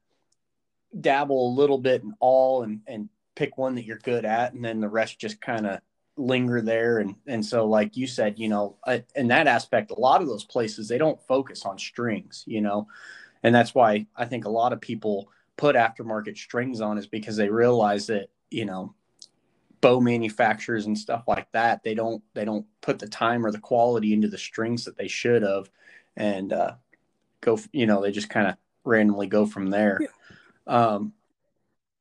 dabble 0.98 1.48
a 1.48 1.56
little 1.56 1.78
bit 1.78 2.02
in 2.02 2.14
all 2.20 2.62
and 2.62 2.80
and 2.86 3.08
pick 3.34 3.56
one 3.58 3.74
that 3.74 3.84
you're 3.84 3.98
good 3.98 4.24
at 4.24 4.52
and 4.52 4.64
then 4.64 4.80
the 4.80 4.88
rest 4.88 5.18
just 5.18 5.40
kind 5.40 5.66
of 5.66 5.80
linger 6.16 6.60
there. 6.60 6.98
And 6.98 7.16
and 7.26 7.44
so 7.44 7.66
like 7.66 7.96
you 7.96 8.06
said 8.06 8.38
you 8.38 8.48
know 8.48 8.76
in 9.14 9.28
that 9.28 9.46
aspect 9.46 9.90
a 9.90 10.00
lot 10.00 10.20
of 10.20 10.28
those 10.28 10.44
places 10.44 10.88
they 10.88 10.98
don't 10.98 11.20
focus 11.26 11.64
on 11.64 11.78
strings 11.78 12.44
you 12.46 12.60
know? 12.60 12.86
And 13.44 13.54
that's 13.54 13.74
why 13.74 14.06
i 14.16 14.24
think 14.24 14.44
a 14.44 14.50
lot 14.50 14.72
of 14.72 14.80
people 14.80 15.28
put 15.56 15.76
aftermarket 15.76 16.36
strings 16.36 16.80
on 16.80 16.98
is 16.98 17.06
because 17.06 17.36
they 17.36 17.48
realize 17.48 18.06
that 18.06 18.28
you 18.50 18.64
know 18.64 18.94
bow 19.80 20.00
manufacturers 20.00 20.86
and 20.86 20.96
stuff 20.96 21.24
like 21.26 21.50
that 21.52 21.82
they 21.82 21.94
don't 21.94 22.22
they 22.34 22.44
don't 22.44 22.66
put 22.80 22.98
the 22.98 23.08
time 23.08 23.44
or 23.44 23.50
the 23.50 23.58
quality 23.58 24.12
into 24.12 24.28
the 24.28 24.38
strings 24.38 24.84
that 24.84 24.96
they 24.96 25.08
should 25.08 25.42
have. 25.42 25.68
And 26.16 26.52
uh 26.52 26.74
go 27.40 27.58
you 27.72 27.86
know 27.86 28.00
they 28.00 28.12
just 28.12 28.30
kind 28.30 28.46
of 28.46 28.56
randomly 28.84 29.26
go 29.26 29.46
from 29.46 29.70
there. 29.70 29.98
Um 30.66 31.12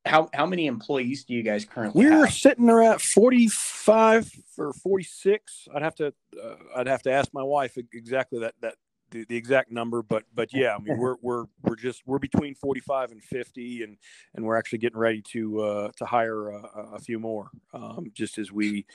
how 0.05 0.29
how 0.33 0.45
many 0.45 0.67
employees 0.67 1.25
do 1.25 1.33
you 1.33 1.43
guys 1.43 1.65
currently 1.65 2.05
we're 2.05 2.25
have? 2.25 2.33
sitting 2.33 2.69
around 2.69 3.01
45 3.01 4.31
or 4.57 4.73
46 4.73 5.67
i'd 5.75 5.81
have 5.81 5.95
to 5.95 6.07
uh, 6.41 6.55
i'd 6.77 6.87
have 6.87 7.03
to 7.03 7.11
ask 7.11 7.31
my 7.33 7.43
wife 7.43 7.77
exactly 7.93 8.39
that 8.39 8.55
that 8.61 8.75
the, 9.11 9.25
the 9.25 9.35
exact 9.35 9.71
number 9.71 10.01
but 10.01 10.23
but 10.33 10.49
yeah 10.53 10.75
i 10.75 10.79
mean 10.79 10.97
we're 10.97 11.17
we're 11.21 11.45
we're 11.61 11.75
just 11.75 12.01
we're 12.07 12.19
between 12.19 12.55
45 12.55 13.11
and 13.11 13.23
50 13.23 13.83
and 13.83 13.97
and 14.33 14.43
we're 14.43 14.57
actually 14.57 14.79
getting 14.79 14.97
ready 14.97 15.21
to 15.33 15.61
uh 15.61 15.91
to 15.97 16.05
hire 16.05 16.49
a, 16.49 16.61
a 16.93 16.99
few 16.99 17.19
more 17.19 17.51
um 17.73 18.07
just 18.13 18.39
as 18.39 18.51
we 18.51 18.85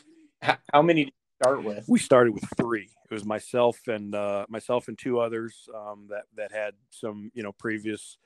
how, 0.42 0.56
how 0.72 0.82
many 0.82 1.04
did 1.04 1.12
you 1.14 1.44
start 1.44 1.64
with? 1.64 1.84
We 1.88 1.98
started 1.98 2.32
with 2.34 2.44
three. 2.56 2.90
It 3.10 3.14
was 3.14 3.24
myself 3.24 3.78
and 3.88 4.14
uh 4.14 4.46
myself 4.48 4.88
and 4.88 4.98
two 4.98 5.20
others 5.20 5.68
um 5.74 6.08
that 6.10 6.24
that 6.36 6.52
had 6.52 6.74
some 6.90 7.30
you 7.34 7.42
know 7.42 7.52
previous 7.52 8.18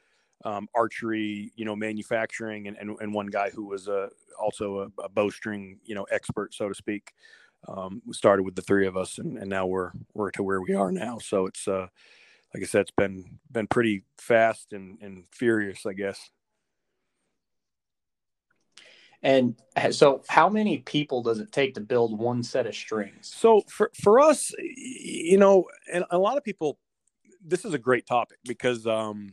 um, 0.45 0.69
archery, 0.75 1.53
you 1.57 1.65
know, 1.65 1.77
manufacturing, 1.77 2.69
and, 2.69 2.77
and, 2.79 2.97
and 3.01 3.13
one 3.13 3.27
guy 3.27 3.51
who 3.51 3.67
was 3.67 3.89
a, 3.89 4.09
also 4.41 4.91
a, 4.99 5.03
a 5.03 5.09
bowstring, 5.09 5.79
you 5.85 5.95
know, 5.95 6.05
expert, 6.05 6.55
so 6.55 6.69
to 6.69 6.75
speak. 6.75 7.13
Um, 7.69 8.01
started 8.13 8.45
with 8.45 8.55
the 8.55 8.63
three 8.63 8.87
of 8.87 8.97
us, 8.97 9.19
and, 9.19 9.37
and 9.37 9.51
now 9.51 9.67
we're 9.67 9.91
we're 10.15 10.31
to 10.31 10.43
where 10.43 10.63
we 10.63 10.73
are 10.73 10.91
now. 10.91 11.19
So 11.19 11.45
it's 11.45 11.69
uh, 11.69 11.89
like 12.55 12.63
I 12.63 12.67
said, 12.67 12.83
it's 12.83 12.91
been 12.91 13.39
been 13.51 13.67
pretty 13.67 14.03
fast 14.19 14.73
and, 14.73 14.99
and 15.03 15.25
furious, 15.31 15.85
I 15.87 15.93
guess. 15.93 16.31
And 19.23 19.57
so, 19.91 20.23
how 20.29 20.49
many 20.49 20.79
people 20.79 21.23
does 21.23 21.41
it 21.41 21.53
take 21.53 21.75
to 21.75 21.81
build 21.81 22.19
one 22.19 22.43
set 22.43 22.67
of 22.67 22.75
strings? 22.75 23.33
So 23.35 23.63
for 23.69 23.91
for 24.03 24.19
us, 24.19 24.53
you 24.59 25.37
know, 25.37 25.67
and 25.93 26.05
a 26.11 26.19
lot 26.19 26.39
of 26.39 26.45
people, 26.45 26.79
this 27.45 27.65
is 27.67 27.75
a 27.75 27.79
great 27.79 28.07
topic 28.07 28.39
because 28.45 28.87
um, 28.87 29.33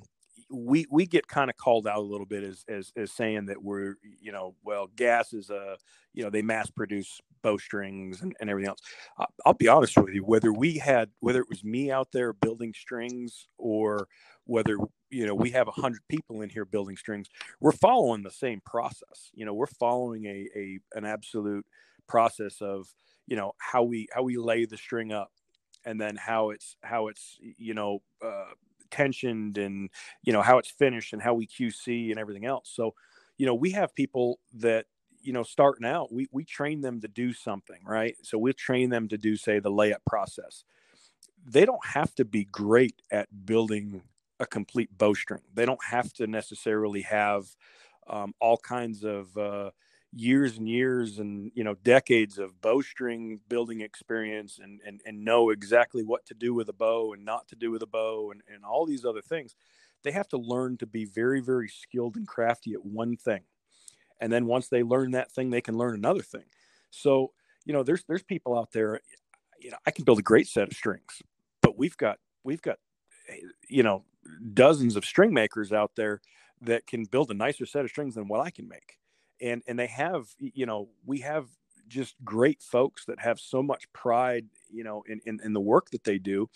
we 0.50 0.86
we 0.90 1.06
get 1.06 1.28
kind 1.28 1.50
of 1.50 1.58
called 1.58 1.88
out 1.88 1.98
a 1.98 2.02
little 2.02 2.26
bit 2.26 2.44
as, 2.44 2.64
as 2.70 2.92
as 2.96 3.12
saying 3.12 3.46
that 3.48 3.62
we're 3.62 3.96
you 4.22 4.32
know 4.32 4.56
well 4.64 4.90
gas 4.96 5.34
is 5.34 5.50
a 5.50 5.78
you 6.14 6.24
know 6.24 6.30
they 6.30 6.42
mass 6.42 6.70
produce 6.70 7.20
bowstrings 7.42 8.22
and, 8.22 8.36
and 8.40 8.50
everything 8.50 8.70
else. 8.70 8.80
I'll 9.46 9.54
be 9.54 9.68
honest 9.68 9.98
with 9.98 10.14
you 10.14 10.24
whether 10.24 10.52
we 10.52 10.78
had 10.78 11.10
whether 11.20 11.40
it 11.40 11.50
was 11.50 11.64
me 11.64 11.92
out 11.92 12.12
there 12.12 12.34
building 12.34 12.74
strings 12.74 13.48
or 13.58 14.08
whether 14.46 14.78
you 15.10 15.26
know 15.26 15.36
we 15.36 15.52
have 15.52 15.68
a 15.68 15.72
hundred 15.72 16.02
people 16.08 16.42
in 16.42 16.50
here 16.50 16.66
building 16.66 16.98
strings 16.98 17.28
we're 17.60 17.72
following 17.72 18.24
the 18.24 18.32
same 18.32 18.62
process. 18.66 19.32
You 19.34 19.46
know 19.46 19.54
we're 19.54 19.68
following 19.68 20.26
a, 20.26 20.48
a 20.56 20.80
an 20.96 21.06
absolute 21.06 21.66
process 22.08 22.62
of 22.62 22.88
you 23.28 23.36
know 23.36 23.54
how 23.58 23.84
we 23.84 24.08
how 24.14 24.24
we 24.24 24.38
lay 24.38 24.66
the 24.66 24.78
string 24.78 25.12
up 25.12 25.32
and 25.86 26.00
then 26.00 26.16
how 26.16 26.50
it's 26.50 26.76
how 26.84 27.08
it's 27.08 27.38
you 27.40 27.74
know 27.74 28.02
uh, 28.24 28.52
tensioned 28.90 29.58
and 29.58 29.90
you 30.24 30.34
know 30.34 30.42
how 30.42 30.58
it's 30.58 30.70
finished 30.70 31.14
and 31.14 31.22
how 31.22 31.34
we 31.34 31.48
QC 31.48 32.10
and 32.12 32.20
everything 32.20 32.46
else. 32.46 32.70
So, 32.74 32.94
you 33.38 33.46
know, 33.46 33.56
we 33.56 33.72
have 33.72 33.96
people 33.96 34.40
that 34.54 34.86
you 35.22 35.34
know 35.34 35.44
starting 35.44 35.86
out, 35.86 36.12
we 36.12 36.28
we 36.32 36.44
train 36.44 36.82
them 36.82 37.02
to 37.02 37.08
do 37.08 37.34
something, 37.34 37.80
right? 37.86 38.16
So 38.24 38.38
we 38.38 38.54
train 38.54 38.90
them 38.90 39.08
to 39.10 39.18
do 39.18 39.36
say 39.36 39.60
the 39.60 39.72
layup 39.72 40.06
process. 40.06 40.64
They 41.46 41.66
don't 41.66 41.86
have 41.86 42.14
to 42.16 42.26
be 42.26 42.46
great 42.46 43.02
at 43.12 43.46
building 43.46 44.02
a 44.40 44.46
complete 44.46 44.96
bowstring. 44.98 45.42
They 45.54 45.66
don't 45.66 45.84
have 45.84 46.14
to 46.14 46.28
necessarily 46.28 47.02
have 47.02 47.48
um, 48.08 48.34
all 48.40 48.58
kinds 48.58 49.04
of 49.04 49.36
uh, 49.38 49.72
years 50.14 50.58
and 50.58 50.70
years 50.70 51.20
and 51.20 51.52
you 51.54 51.64
know 51.64 51.76
decades 51.84 52.38
of 52.38 52.60
bowstring 52.62 53.40
building 53.50 53.82
experience 53.82 54.60
and, 54.62 54.80
and 54.86 55.02
and 55.06 55.24
know 55.24 55.50
exactly 55.50 56.04
what 56.04 56.26
to 56.26 56.34
do 56.34 56.54
with 56.54 56.70
a 56.70 56.74
bow 56.74 57.14
and 57.14 57.26
not 57.26 57.48
to 57.48 57.56
do 57.56 57.72
with 57.72 57.84
a 57.84 57.88
bow 57.88 58.32
and, 58.32 58.42
and 58.52 58.64
all 58.64 58.86
these 58.86 59.04
other 59.06 59.22
things 59.22 59.56
they 60.04 60.12
have 60.12 60.28
to 60.28 60.38
learn 60.38 60.78
to 60.78 60.86
be 60.86 61.06
very 61.06 61.42
very 61.42 61.68
skilled 61.68 62.16
and 62.16 62.28
crafty 62.28 62.74
at 62.74 62.86
one 62.86 63.18
thing. 63.18 63.42
And 64.20 64.32
then 64.32 64.48
once 64.48 64.70
they 64.70 64.82
learn 64.82 65.12
that 65.12 65.32
thing 65.32 65.50
they 65.50 65.62
can 65.62 65.78
learn 65.78 65.94
another 65.94 66.24
thing. 66.24 66.46
So 66.90 67.34
you 67.68 67.74
know 67.74 67.84
there's 67.84 68.04
there's 68.08 68.24
people 68.24 68.58
out 68.58 68.72
there 68.72 69.02
you 69.60 69.70
know 69.70 69.78
i 69.86 69.92
can 69.92 70.06
build 70.06 70.18
a 70.18 70.24
great 70.24 70.48
set 70.48 70.68
of 70.68 70.74
strings 70.74 71.22
but 71.62 71.78
we've 71.78 71.98
got 71.98 72.18
we've 72.44 72.62
got 72.62 72.78
you 73.70 73.84
know 73.84 74.04
dozens 74.54 74.96
of 74.96 75.06
string 75.06 75.34
makers 75.34 75.72
out 75.72 75.92
there 75.96 76.22
that 76.62 76.88
can 76.88 77.04
build 77.06 77.30
a 77.30 77.34
nicer 77.34 77.66
set 77.66 77.84
of 77.84 77.92
strings 77.92 78.16
than 78.16 78.28
what 78.28 78.40
i 78.40 78.50
can 78.50 78.68
make 78.68 78.98
and 79.42 79.62
and 79.68 79.78
they 79.78 79.88
have 79.88 80.28
you 80.40 80.66
know 80.66 80.90
we 81.06 81.20
have 81.20 81.48
just 81.88 82.16
great 82.24 82.62
folks 82.62 83.06
that 83.06 83.20
have 83.20 83.40
so 83.40 83.64
much 83.64 83.92
pride 83.94 84.46
you 84.70 84.84
know 84.84 85.04
in, 85.08 85.22
in, 85.26 85.40
in 85.44 85.54
the 85.54 85.62
work 85.62 85.90
that 85.92 86.04
they 86.04 86.18
do. 86.18 86.50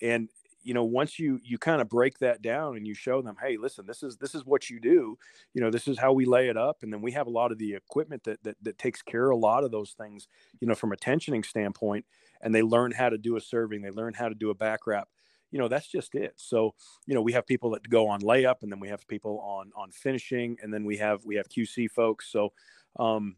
And 0.00 0.28
you 0.62 0.74
know 0.74 0.84
once 0.84 1.18
you 1.18 1.40
you 1.42 1.58
kind 1.58 1.80
of 1.80 1.88
break 1.88 2.18
that 2.18 2.42
down 2.42 2.76
and 2.76 2.86
you 2.86 2.92
show 2.92 3.22
them 3.22 3.36
hey 3.40 3.56
listen 3.56 3.86
this 3.86 4.02
is 4.02 4.16
this 4.16 4.34
is 4.34 4.44
what 4.44 4.70
you 4.70 4.80
do. 4.80 5.18
You 5.54 5.62
know 5.62 5.70
this 5.70 5.88
is 5.88 5.98
how 5.98 6.12
we 6.12 6.24
lay 6.24 6.48
it 6.48 6.56
up. 6.56 6.78
And 6.82 6.92
then 6.92 7.00
we 7.00 7.12
have 7.12 7.26
a 7.26 7.30
lot 7.30 7.52
of 7.52 7.58
the 7.58 7.74
equipment 7.74 8.24
that 8.24 8.42
that, 8.44 8.56
that 8.62 8.78
takes 8.78 9.02
care 9.02 9.30
of 9.30 9.36
a 9.36 9.40
lot 9.40 9.64
of 9.64 9.70
those 9.70 9.92
things 9.92 10.28
you 10.60 10.68
know 10.68 10.74
from 10.74 10.92
a 10.92 10.96
tensioning 10.96 11.44
standpoint 11.44 12.04
and 12.40 12.54
they 12.54 12.62
learn 12.62 12.92
how 12.92 13.08
to 13.08 13.18
do 13.18 13.36
a 13.36 13.40
serving 13.40 13.82
they 13.82 13.90
learn 13.90 14.14
how 14.14 14.28
to 14.28 14.34
do 14.34 14.50
a 14.50 14.54
back 14.54 14.86
wrap 14.86 15.08
you 15.50 15.58
know 15.58 15.68
that's 15.68 15.88
just 15.88 16.14
it. 16.14 16.34
So 16.36 16.74
you 17.06 17.14
know 17.14 17.22
we 17.22 17.32
have 17.32 17.46
people 17.46 17.70
that 17.70 17.88
go 17.88 18.08
on 18.08 18.20
layup 18.20 18.62
and 18.62 18.70
then 18.70 18.80
we 18.80 18.88
have 18.88 19.06
people 19.08 19.40
on 19.40 19.70
on 19.76 19.90
finishing 19.90 20.56
and 20.62 20.72
then 20.72 20.84
we 20.84 20.96
have 20.98 21.24
we 21.24 21.36
have 21.36 21.48
qc 21.48 21.90
folks. 21.90 22.30
So 22.30 22.52
um 22.98 23.36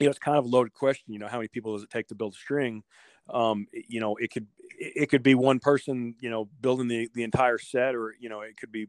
you 0.00 0.06
know 0.06 0.10
it's 0.10 0.18
kind 0.18 0.36
of 0.36 0.44
a 0.44 0.48
loaded 0.48 0.74
question 0.74 1.12
you 1.12 1.18
know 1.18 1.28
how 1.28 1.38
many 1.38 1.48
people 1.48 1.74
does 1.74 1.82
it 1.82 1.90
take 1.90 2.08
to 2.08 2.14
build 2.14 2.34
a 2.34 2.36
string? 2.36 2.82
Um 3.28 3.66
you 3.72 4.00
know 4.00 4.16
it 4.16 4.30
could 4.32 4.46
it 4.78 5.10
could 5.10 5.22
be 5.22 5.34
one 5.34 5.58
person 5.58 6.14
you 6.20 6.30
know 6.30 6.48
building 6.60 6.88
the 6.88 7.08
the 7.14 7.22
entire 7.22 7.58
set 7.58 7.94
or 7.94 8.14
you 8.18 8.28
know 8.28 8.40
it 8.40 8.56
could 8.56 8.72
be 8.72 8.88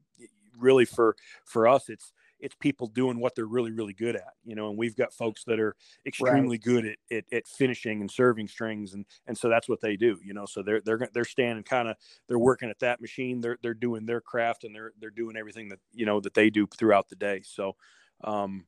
really 0.58 0.86
for 0.86 1.16
for 1.46 1.68
us 1.68 1.88
it's 1.88 2.12
it's 2.40 2.56
people 2.56 2.88
doing 2.88 3.20
what 3.20 3.36
they're 3.36 3.46
really 3.46 3.72
really 3.72 3.94
good 3.94 4.16
at 4.16 4.34
you 4.44 4.56
know 4.56 4.70
and 4.70 4.78
we've 4.78 4.96
got 4.96 5.14
folks 5.14 5.44
that 5.44 5.60
are 5.60 5.76
extremely 6.06 6.56
right. 6.58 6.62
good 6.62 6.86
at, 6.86 6.98
at, 7.12 7.24
at 7.32 7.48
finishing 7.48 8.02
and 8.02 8.12
serving 8.12 8.48
strings 8.48 8.94
and 8.94 9.06
and 9.28 9.38
so 9.38 9.50
that's 9.50 9.68
what 9.68 9.82
they 9.82 9.96
do 9.96 10.18
you 10.24 10.34
know 10.34 10.46
so 10.46 10.62
they're 10.62 10.82
they're 10.82 11.10
they're 11.14 11.26
standing 11.26 11.64
kind 11.64 11.88
of 11.88 11.96
they're 12.28 12.40
working 12.40 12.70
at 12.70 12.80
that 12.80 13.02
machine 13.02 13.42
they're 13.42 13.58
they're 13.62 13.74
doing 13.74 14.06
their 14.06 14.22
craft 14.22 14.64
and 14.64 14.76
they're 14.76 14.94
they're 15.00 15.10
doing 15.10 15.38
everything 15.38 15.70
that 15.70 15.80
you 15.94 16.06
know 16.06 16.20
that 16.20 16.34
they 16.34 16.50
do 16.50 16.68
throughout 16.78 17.10
the 17.10 17.16
day 17.16 17.42
so 17.44 17.76
um 18.24 18.66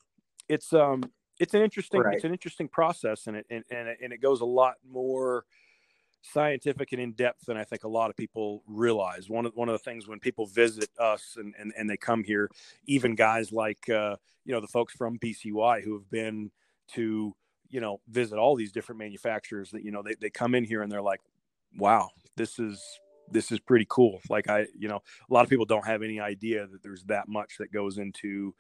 it's 0.47 0.73
um 0.73 1.03
it's 1.39 1.53
an 1.53 1.61
interesting 1.61 2.01
right. 2.01 2.15
it's 2.15 2.25
an 2.25 2.31
interesting 2.31 2.67
process 2.67 3.27
and 3.27 3.37
it 3.37 3.45
and, 3.49 3.63
and 3.71 3.87
it, 3.87 3.97
and 4.01 4.13
it 4.13 4.21
goes 4.21 4.41
a 4.41 4.45
lot 4.45 4.75
more 4.87 5.45
scientific 6.21 6.91
and 6.91 7.01
in 7.01 7.13
depth 7.13 7.45
than 7.45 7.57
I 7.57 7.63
think 7.63 7.83
a 7.83 7.89
lot 7.89 8.09
of 8.09 8.17
people 8.17 8.63
realize. 8.67 9.29
One 9.29 9.45
of 9.45 9.53
one 9.55 9.69
of 9.69 9.73
the 9.73 9.79
things 9.79 10.07
when 10.07 10.19
people 10.19 10.45
visit 10.45 10.89
us 10.99 11.35
and 11.37 11.53
and, 11.57 11.73
and 11.77 11.89
they 11.89 11.97
come 11.97 12.23
here, 12.23 12.49
even 12.85 13.15
guys 13.15 13.51
like 13.51 13.89
uh, 13.89 14.15
you 14.45 14.53
know 14.53 14.61
the 14.61 14.67
folks 14.67 14.93
from 14.93 15.19
BCY 15.19 15.83
who 15.83 15.93
have 15.93 16.09
been 16.09 16.51
to 16.93 17.35
you 17.69 17.81
know 17.81 17.99
visit 18.09 18.37
all 18.37 18.55
these 18.55 18.71
different 18.71 18.99
manufacturers 18.99 19.71
that 19.71 19.83
you 19.83 19.91
know 19.91 20.01
they, 20.01 20.15
they 20.19 20.29
come 20.29 20.55
in 20.55 20.63
here 20.63 20.81
and 20.81 20.91
they're 20.91 21.01
like, 21.01 21.21
wow, 21.77 22.09
this 22.35 22.59
is 22.59 22.99
this 23.31 23.51
is 23.51 23.59
pretty 23.59 23.85
cool. 23.89 24.19
Like 24.29 24.49
I, 24.49 24.65
you 24.77 24.87
know, 24.87 25.01
a 25.29 25.33
lot 25.33 25.43
of 25.43 25.49
people 25.49 25.65
don't 25.65 25.85
have 25.85 26.01
any 26.01 26.19
idea 26.19 26.67
that 26.67 26.81
there's 26.81 27.03
that 27.05 27.27
much 27.27 27.57
that 27.59 27.71
goes 27.71 27.97
into, 27.97 28.53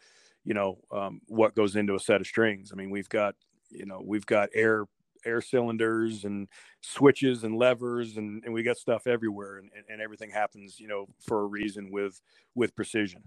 you 0.43 0.53
know, 0.53 0.77
um, 0.91 1.21
what 1.27 1.55
goes 1.55 1.75
into 1.75 1.95
a 1.95 1.99
set 1.99 2.21
of 2.21 2.27
strings. 2.27 2.71
I 2.71 2.75
mean, 2.75 2.89
we've 2.89 3.09
got, 3.09 3.35
you 3.69 3.85
know, 3.85 4.01
we've 4.03 4.25
got 4.25 4.49
air 4.53 4.85
air 5.25 5.41
cylinders 5.41 6.25
and 6.25 6.47
switches 6.81 7.43
and 7.43 7.57
levers 7.57 8.17
and, 8.17 8.43
and 8.45 8.53
we 8.53 8.63
got 8.63 8.77
stuff 8.77 9.07
everywhere 9.07 9.57
and, 9.57 9.69
and 9.89 10.01
everything 10.01 10.29
happens 10.29 10.79
you 10.79 10.87
know 10.87 11.07
for 11.19 11.41
a 11.41 11.45
reason 11.45 11.91
with 11.91 12.21
with 12.55 12.75
precision. 12.75 13.23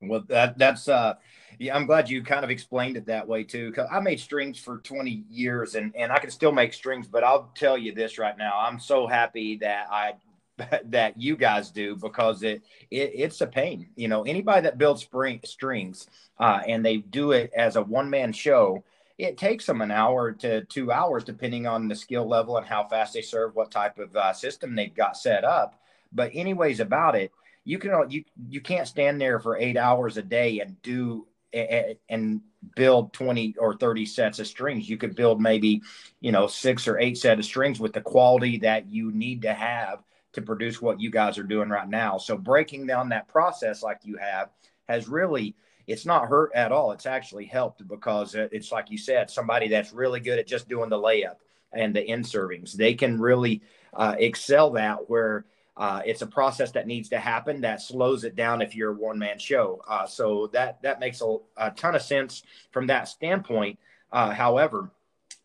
Well 0.00 0.24
that 0.28 0.58
that's 0.58 0.88
uh 0.88 1.14
yeah 1.60 1.76
i'm 1.76 1.86
glad 1.86 2.10
you 2.10 2.24
kind 2.24 2.44
of 2.44 2.50
explained 2.50 2.96
it 2.96 3.06
that 3.06 3.28
way 3.28 3.44
too 3.44 3.70
because 3.70 3.88
i 3.92 4.00
made 4.00 4.18
strings 4.18 4.58
for 4.58 4.78
20 4.78 5.24
years 5.30 5.76
and 5.76 5.94
and 5.94 6.10
i 6.10 6.18
can 6.18 6.30
still 6.30 6.50
make 6.50 6.72
strings 6.72 7.06
but 7.06 7.22
i'll 7.22 7.52
tell 7.54 7.78
you 7.78 7.94
this 7.94 8.18
right 8.18 8.36
now 8.36 8.58
i'm 8.58 8.80
so 8.80 9.06
happy 9.06 9.58
that 9.58 9.86
i 9.92 10.14
that 10.84 11.20
you 11.20 11.36
guys 11.36 11.70
do 11.70 11.96
because 11.96 12.42
it, 12.42 12.62
it 12.90 13.12
it's 13.14 13.40
a 13.40 13.46
pain. 13.46 13.88
You 13.96 14.08
know 14.08 14.22
anybody 14.22 14.62
that 14.62 14.78
builds 14.78 15.02
spring 15.02 15.40
strings 15.44 16.06
uh, 16.38 16.60
and 16.66 16.84
they 16.84 16.98
do 16.98 17.32
it 17.32 17.52
as 17.56 17.76
a 17.76 17.82
one-man 17.82 18.32
show 18.32 18.84
it 19.22 19.38
takes 19.38 19.66
them 19.66 19.80
an 19.80 19.92
hour 19.92 20.32
to 20.32 20.64
two 20.64 20.90
hours, 20.90 21.22
depending 21.22 21.66
on 21.66 21.86
the 21.86 21.94
skill 21.94 22.26
level 22.28 22.56
and 22.56 22.66
how 22.66 22.88
fast 22.88 23.14
they 23.14 23.22
serve, 23.22 23.54
what 23.54 23.70
type 23.70 23.98
of 23.98 24.14
uh, 24.16 24.32
system 24.32 24.74
they've 24.74 24.94
got 24.94 25.16
set 25.16 25.44
up. 25.44 25.80
But 26.12 26.32
anyways, 26.34 26.80
about 26.80 27.14
it, 27.14 27.30
you 27.64 27.78
can 27.78 28.10
you 28.10 28.24
you 28.48 28.60
can't 28.60 28.88
stand 28.88 29.20
there 29.20 29.38
for 29.38 29.56
eight 29.56 29.76
hours 29.76 30.16
a 30.16 30.22
day 30.22 30.58
and 30.58 30.80
do 30.82 31.28
and 32.08 32.40
build 32.74 33.12
20 33.12 33.56
or 33.58 33.76
30 33.76 34.06
sets 34.06 34.38
of 34.38 34.46
strings 34.46 34.88
you 34.88 34.96
could 34.96 35.14
build 35.14 35.38
maybe 35.38 35.82
you 36.20 36.32
know 36.32 36.46
six 36.46 36.88
or 36.88 36.98
eight 36.98 37.18
set 37.18 37.38
of 37.38 37.44
strings 37.44 37.78
with 37.78 37.92
the 37.92 38.00
quality 38.00 38.56
that 38.56 38.88
you 38.88 39.12
need 39.12 39.42
to 39.42 39.52
have 39.52 40.02
to 40.32 40.40
produce 40.40 40.80
what 40.80 40.98
you 40.98 41.10
guys 41.10 41.36
are 41.36 41.42
doing 41.42 41.68
right 41.68 41.90
now 41.90 42.16
so 42.16 42.38
breaking 42.38 42.86
down 42.86 43.10
that 43.10 43.28
process 43.28 43.82
like 43.82 43.98
you 44.02 44.16
have 44.16 44.48
has 44.88 45.08
really 45.08 45.54
it's 45.86 46.06
not 46.06 46.28
hurt 46.28 46.52
at 46.54 46.72
all. 46.72 46.92
It's 46.92 47.06
actually 47.06 47.46
helped 47.46 47.86
because 47.86 48.34
it's 48.34 48.72
like 48.72 48.90
you 48.90 48.98
said, 48.98 49.30
somebody 49.30 49.68
that's 49.68 49.92
really 49.92 50.20
good 50.20 50.38
at 50.38 50.46
just 50.46 50.68
doing 50.68 50.88
the 50.88 50.98
layup 50.98 51.36
and 51.72 51.94
the 51.94 52.04
in 52.04 52.22
servings. 52.22 52.72
They 52.72 52.94
can 52.94 53.20
really 53.20 53.62
uh, 53.94 54.16
excel 54.18 54.70
that 54.72 55.08
where 55.08 55.46
uh, 55.76 56.02
it's 56.04 56.22
a 56.22 56.26
process 56.26 56.70
that 56.72 56.86
needs 56.86 57.08
to 57.08 57.18
happen 57.18 57.62
that 57.62 57.80
slows 57.80 58.24
it 58.24 58.36
down 58.36 58.60
if 58.60 58.74
you're 58.74 58.92
a 58.92 58.94
one 58.94 59.18
man 59.18 59.38
show. 59.38 59.80
Uh, 59.88 60.06
so 60.06 60.48
that 60.52 60.82
that 60.82 61.00
makes 61.00 61.22
a, 61.22 61.36
a, 61.56 61.70
ton 61.70 61.94
of 61.94 62.02
sense 62.02 62.42
from 62.70 62.86
that 62.88 63.08
standpoint. 63.08 63.78
Uh, 64.10 64.30
however, 64.30 64.90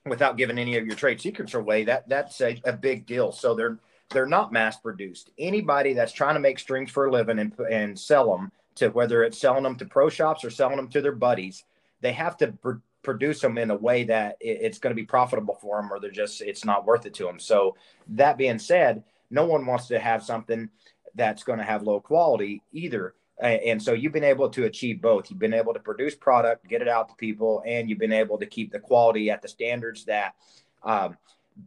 without 0.05 0.37
giving 0.37 0.57
any 0.57 0.77
of 0.77 0.85
your 0.85 0.95
trade 0.95 1.21
secrets 1.21 1.53
away, 1.53 1.85
that 1.85 2.09
that's 2.09 2.41
a, 2.41 2.59
a 2.65 2.73
big 2.73 3.05
deal. 3.05 3.31
So 3.31 3.55
they're 3.55 3.79
they're 4.09 4.25
not 4.25 4.51
mass 4.51 4.77
produced. 4.77 5.31
Anybody 5.37 5.93
that's 5.93 6.13
trying 6.13 6.35
to 6.35 6.41
make 6.41 6.59
strings 6.59 6.91
for 6.91 7.05
a 7.05 7.11
living 7.11 7.39
and 7.39 7.57
and 7.71 7.97
sell 7.97 8.35
them 8.35 8.51
to 8.77 8.89
whether 8.89 9.23
it's 9.23 9.39
selling 9.39 9.63
them 9.63 9.75
to 9.77 9.85
pro 9.85 10.09
shops 10.09 10.43
or 10.43 10.49
selling 10.49 10.77
them 10.77 10.87
to 10.89 11.01
their 11.01 11.11
buddies, 11.11 11.63
they 12.01 12.13
have 12.13 12.37
to 12.37 12.53
pr- 12.53 12.81
produce 13.03 13.41
them 13.41 13.57
in 13.57 13.71
a 13.71 13.75
way 13.75 14.03
that 14.05 14.37
it, 14.39 14.59
it's 14.61 14.79
going 14.79 14.91
to 14.91 15.01
be 15.01 15.05
profitable 15.05 15.57
for 15.61 15.81
them, 15.81 15.91
or 15.91 15.99
they're 15.99 16.11
just 16.11 16.41
it's 16.41 16.65
not 16.65 16.85
worth 16.85 17.05
it 17.05 17.13
to 17.15 17.23
them. 17.23 17.39
So 17.39 17.75
that 18.09 18.37
being 18.37 18.59
said, 18.59 19.03
no 19.29 19.45
one 19.45 19.65
wants 19.65 19.87
to 19.87 19.99
have 19.99 20.23
something 20.23 20.69
that's 21.15 21.43
going 21.43 21.59
to 21.59 21.65
have 21.65 21.83
low 21.83 21.99
quality 21.99 22.61
either. 22.71 23.13
And 23.39 23.81
so 23.81 23.93
you've 23.93 24.13
been 24.13 24.23
able 24.23 24.49
to 24.49 24.65
achieve 24.65 24.99
both. 24.99 25.29
You've 25.29 25.37
been 25.37 25.53
able 25.53 25.73
to 25.73 25.79
produce 25.79 26.15
product, 26.15 26.67
get 26.67 26.81
it 26.81 26.87
out 26.87 27.09
to 27.09 27.15
people, 27.15 27.61
and 27.67 27.87
you've 27.87 27.99
been 27.99 28.11
able 28.11 28.39
to 28.39 28.47
keep 28.47 28.71
the 28.71 28.79
quality 28.79 29.29
at 29.29 29.43
the 29.43 29.47
standards 29.47 30.05
that 30.05 30.33
um, 30.81 31.17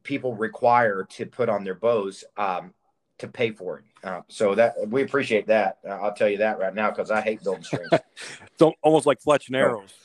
people 0.03 0.35
require 0.35 1.07
to 1.11 1.27
put 1.27 1.49
on 1.49 1.63
their 1.63 1.77
bows 1.77 2.25
um, 2.37 2.75
to 3.21 3.29
pay 3.29 3.51
for 3.51 3.79
it. 3.79 3.85
Uh, 4.03 4.23
so 4.29 4.55
that 4.55 4.75
we 4.89 5.03
appreciate 5.03 5.47
that. 5.47 5.79
Uh, 5.87 5.93
I'll 5.93 6.15
tell 6.15 6.29
you 6.29 6.39
that 6.39 6.59
right 6.59 6.75
now 6.75 6.91
because 6.91 7.11
I 7.11 7.21
hate 7.21 7.43
building 7.43 7.65
strings. 7.65 7.89
it's 7.93 8.63
almost 8.83 9.07
like 9.07 9.21
fletch 9.21 9.49
and 9.49 9.57
arrows. 9.57 9.93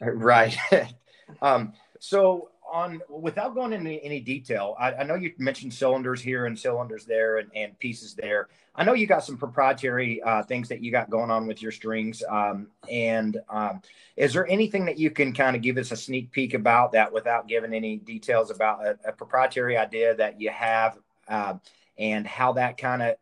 Right. 0.00 0.54
um, 1.42 1.72
so 1.98 2.50
on 2.70 3.00
without 3.08 3.54
going 3.54 3.72
into 3.72 3.92
any 4.04 4.20
detail, 4.20 4.74
I, 4.78 4.92
I, 4.92 5.04
know 5.04 5.14
you 5.14 5.32
mentioned 5.38 5.72
cylinders 5.72 6.20
here 6.20 6.46
and 6.46 6.58
cylinders 6.58 7.06
there 7.06 7.38
and, 7.38 7.48
and 7.54 7.78
pieces 7.78 8.14
there. 8.14 8.48
I 8.74 8.84
know 8.84 8.94
you 8.94 9.06
got 9.06 9.24
some 9.24 9.38
proprietary 9.38 10.20
uh, 10.22 10.42
things 10.42 10.68
that 10.68 10.82
you 10.82 10.90
got 10.90 11.08
going 11.08 11.30
on 11.30 11.46
with 11.46 11.62
your 11.62 11.70
strings. 11.70 12.22
Um, 12.28 12.66
and 12.90 13.38
um, 13.48 13.80
is 14.16 14.32
there 14.32 14.46
anything 14.48 14.84
that 14.86 14.98
you 14.98 15.10
can 15.10 15.32
kind 15.32 15.54
of 15.54 15.62
give 15.62 15.78
us 15.78 15.92
a 15.92 15.96
sneak 15.96 16.32
peek 16.32 16.54
about 16.54 16.90
that 16.92 17.12
without 17.12 17.46
giving 17.46 17.72
any 17.72 17.98
details 17.98 18.50
about 18.50 18.84
a, 18.84 18.98
a 19.06 19.12
proprietary 19.12 19.76
idea 19.76 20.16
that 20.16 20.40
you 20.40 20.50
have 20.50 20.98
uh, 21.28 21.54
and 21.98 22.26
how 22.26 22.52
that 22.54 22.76
kind 22.76 23.02
of 23.02 23.16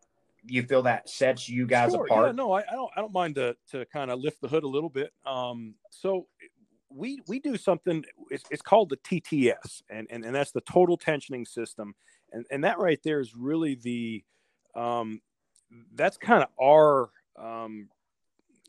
you 0.44 0.62
feel 0.62 0.82
that 0.82 1.08
sets 1.08 1.48
you 1.48 1.66
guys 1.66 1.92
sure, 1.92 2.04
apart. 2.04 2.26
Yeah, 2.26 2.32
no, 2.32 2.52
I, 2.52 2.60
I, 2.60 2.74
don't. 2.74 2.90
I 2.96 3.00
don't 3.00 3.12
mind 3.12 3.36
to 3.36 3.56
to 3.70 3.84
kind 3.86 4.10
of 4.10 4.18
lift 4.18 4.40
the 4.40 4.48
hood 4.48 4.64
a 4.64 4.68
little 4.68 4.90
bit. 4.90 5.12
Um, 5.24 5.74
so 5.90 6.26
we 6.90 7.20
we 7.28 7.38
do 7.38 7.56
something. 7.56 8.04
It's, 8.30 8.44
it's 8.50 8.62
called 8.62 8.90
the 8.90 8.96
TTS, 8.98 9.82
and, 9.88 10.06
and 10.10 10.24
and 10.24 10.34
that's 10.34 10.52
the 10.52 10.60
total 10.62 10.98
tensioning 10.98 11.46
system, 11.46 11.94
and 12.32 12.44
and 12.50 12.64
that 12.64 12.78
right 12.78 13.00
there 13.04 13.20
is 13.20 13.34
really 13.36 13.76
the 13.76 14.24
um, 14.74 15.20
that's 15.94 16.16
kind 16.16 16.42
of 16.42 16.48
our 16.60 17.10
um, 17.36 17.88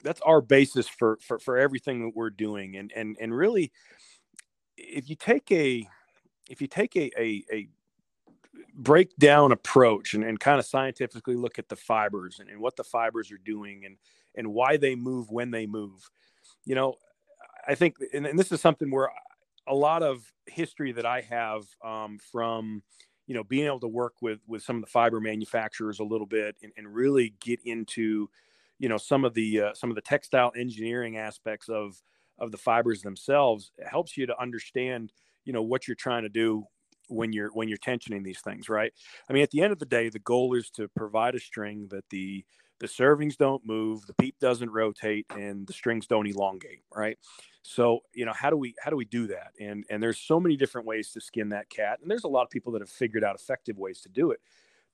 that's 0.04 0.22
our 0.22 0.41
basis 0.41 0.88
for, 0.88 1.17
for 1.22 1.39
for 1.39 1.58
everything 1.58 2.06
that 2.06 2.15
we're 2.15 2.30
doing, 2.30 2.76
and 2.78 2.91
and 2.96 3.17
and 3.19 3.36
really, 3.36 3.72
if 4.78 5.10
you 5.10 5.15
take 5.15 5.52
a 5.52 5.88
if 6.50 6.62
you 6.62 6.67
take 6.67 6.96
a, 6.96 7.10
a, 7.17 7.43
a 7.52 7.67
break 8.76 9.16
down 9.18 9.52
approach 9.52 10.13
and, 10.13 10.24
and 10.24 10.39
kind 10.39 10.60
of 10.60 10.66
scientifically 10.66 11.36
look 11.36 11.60
at 11.60 11.70
the 11.70 11.76
fibers 11.76 12.39
and, 12.39 12.50
and 12.50 12.60
what 12.60 12.76
the 12.76 12.84
fibers 12.84 13.32
are 13.32 13.39
doing 13.44 13.86
and 13.86 13.98
and 14.36 14.48
why 14.48 14.78
they 14.78 14.96
move 14.96 15.30
when 15.30 15.52
they 15.52 15.68
move. 15.68 16.10
You 16.66 16.76
know, 16.76 16.96
I 17.68 17.76
think, 17.76 17.98
and, 18.13 18.26
and, 18.26 18.38
this 18.38 18.52
is 18.52 18.62
something 18.62 18.89
where 18.89 19.10
a 19.68 19.76
lot 19.76 20.04
of 20.04 20.24
history 20.48 20.92
that 20.94 21.06
I 21.06 21.22
have 21.22 21.63
um, 21.84 22.18
from, 22.32 22.82
you 23.28 23.36
know, 23.36 23.44
being 23.44 23.66
able 23.66 23.80
to 23.82 23.88
work 23.88 24.16
with 24.22 24.39
with 24.48 24.63
some 24.63 24.78
of 24.78 24.82
the 24.82 24.89
fiber 24.89 25.20
manufacturers 25.20 26.00
a 26.00 26.04
little 26.04 26.28
bit 26.28 26.56
and, 26.63 26.72
and 26.78 26.94
really 26.94 27.36
get 27.42 27.60
into, 27.63 28.30
you 28.80 28.89
know, 28.89 28.98
some 28.98 29.24
of 29.24 29.34
the 29.34 29.62
uh, 29.62 29.74
some 29.74 29.89
of 29.89 29.96
the 29.96 30.02
textile 30.02 30.52
engineering 30.58 31.18
aspects 31.18 31.70
of 31.70 32.02
of 32.39 32.52
the 32.52 32.58
fibers 32.58 33.02
themselves 33.02 33.72
helps 33.88 34.18
you 34.18 34.26
to 34.26 34.42
understand, 34.42 35.12
you 35.46 35.54
know, 35.54 35.62
what 35.62 35.88
you're 35.88 35.96
trying 35.96 36.24
to 36.24 36.30
do 36.30 36.66
when 37.10 37.34
you're 37.34 37.50
when 37.50 37.68
you're 37.68 37.78
tensioning 37.78 38.24
these 38.24 38.42
things, 38.42 38.70
right? 38.70 38.94
I 39.30 39.34
mean, 39.34 39.44
at 39.44 39.52
the 39.52 39.62
end 39.62 39.74
of 39.74 39.80
the 39.80 39.86
day, 39.86 40.10
the 40.10 40.20
goal 40.20 40.54
is 40.56 40.70
to 40.72 40.88
provide 40.89 41.36
a 41.36 41.39
string 41.39 41.88
that 41.92 42.10
the 42.10 42.46
the 42.80 42.88
servings 42.88 43.38
don't 43.38 43.66
move, 43.66 44.06
the 44.08 44.13
peep 44.16 44.38
doesn't 44.39 44.70
rotate, 44.70 45.26
and 45.30 45.66
the 45.68 45.74
strings 45.74 46.06
don't 46.08 46.28
elongate, 46.28 46.82
right? 46.94 47.18
So, 47.62 48.02
you 48.13 48.26
know, 48.26 48.34
how 48.34 48.50
do 48.50 48.58
we 48.58 48.76
how 48.84 48.89
do 48.92 48.98
we 48.98 49.06
do 49.06 49.28
that? 49.28 49.54
And 49.60 49.86
and 49.89 50.04
there's 50.04 50.20
so 50.20 50.39
many 50.39 50.58
different 50.58 50.86
ways 50.88 51.12
to 51.12 51.22
skin 51.22 51.50
that 51.50 51.70
cat, 51.70 52.00
and 52.02 52.12
there's 52.12 52.26
a 52.26 52.30
lot 52.30 52.44
of 52.44 52.50
people 52.50 52.74
that 52.74 52.82
have 52.82 52.89
figured 52.89 53.24
out 53.24 53.36
effective 53.36 53.78
ways 53.78 54.02
to 54.02 54.10
do 54.10 54.32
it. 54.32 54.39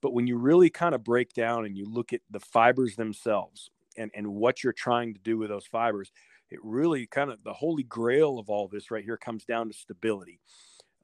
But 0.01 0.13
when 0.13 0.27
you 0.27 0.37
really 0.37 0.69
kind 0.69 0.95
of 0.95 1.03
break 1.03 1.33
down 1.33 1.65
and 1.65 1.77
you 1.77 1.85
look 1.85 2.13
at 2.13 2.21
the 2.29 2.39
fibers 2.39 2.95
themselves 2.95 3.71
and 3.97 4.11
and 4.13 4.35
what 4.35 4.63
you're 4.63 4.73
trying 4.73 5.13
to 5.13 5.19
do 5.19 5.37
with 5.37 5.49
those 5.49 5.65
fibers, 5.65 6.11
it 6.49 6.59
really 6.63 7.07
kind 7.07 7.31
of 7.31 7.43
the 7.43 7.53
holy 7.53 7.83
grail 7.83 8.39
of 8.39 8.49
all 8.49 8.67
this 8.67 8.91
right 8.91 9.03
here 9.03 9.17
comes 9.17 9.45
down 9.45 9.67
to 9.69 9.73
stability, 9.73 10.39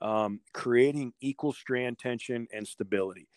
um, 0.01 0.39
creating 0.53 1.13
equal 1.21 1.53
strand 1.53 1.99
tension 1.99 2.47
and 2.53 2.67
stability. 2.67 3.27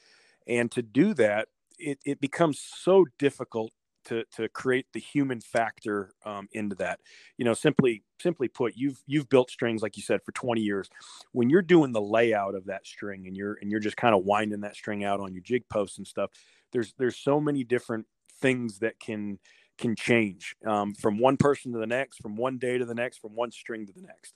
And 0.47 0.71
to 0.73 0.83
do 0.83 1.15
that, 1.15 1.49
it, 1.79 1.99
it 2.05 2.21
becomes 2.21 2.61
so 2.61 3.07
difficult 3.19 3.73
to, 4.07 4.25
to 4.37 4.49
create 4.49 4.87
the 4.93 5.01
human 5.01 5.41
factor 5.41 6.13
um, 6.25 6.49
into 6.53 6.75
that. 6.77 7.01
You 7.37 7.45
know, 7.45 7.55
simply 7.55 8.03
simply 8.21 8.49
put, 8.49 8.75
you've 8.75 9.03
you've 9.07 9.29
built 9.29 9.51
strings 9.51 9.83
like 9.83 9.97
you 9.97 10.03
said 10.03 10.21
for 10.25 10.33
20 10.33 10.61
years. 10.61 10.89
When 11.33 11.51
you're 11.51 11.63
doing 11.63 11.93
the 11.93 12.01
layout 12.01 12.55
of 12.55 12.67
that 12.67 12.87
string 12.87 13.27
and 13.27 13.37
you're 13.37 13.59
and 13.61 13.71
you're 13.71 13.81
just 13.81 13.97
kind 13.97 14.15
of 14.15 14.25
winding 14.25 14.63
that 14.63 14.77
string 14.77 15.05
out 15.05 15.21
on 15.21 15.35
your 15.35 15.43
jig 15.43 15.69
posts 15.69 15.99
and 15.99 16.07
stuff, 16.07 16.31
there's 16.73 16.95
there's 16.99 17.17
so 17.17 17.41
many 17.41 17.65
different 17.65 18.07
things 18.41 18.79
that 18.79 18.99
can 18.99 19.39
can 19.77 19.95
change 19.95 20.57
um, 20.67 20.95
from 20.95 21.19
one 21.19 21.37
person 21.37 21.73
to 21.73 21.79
the 21.79 21.87
next, 21.87 22.21
from 22.21 22.37
one 22.37 22.59
day 22.59 22.79
to 22.79 22.85
the 22.85 22.95
next, 22.95 23.19
from 23.19 23.35
one 23.35 23.53
string 23.53 23.87
to 23.87 23.93
the 23.93 24.03
next. 24.03 24.35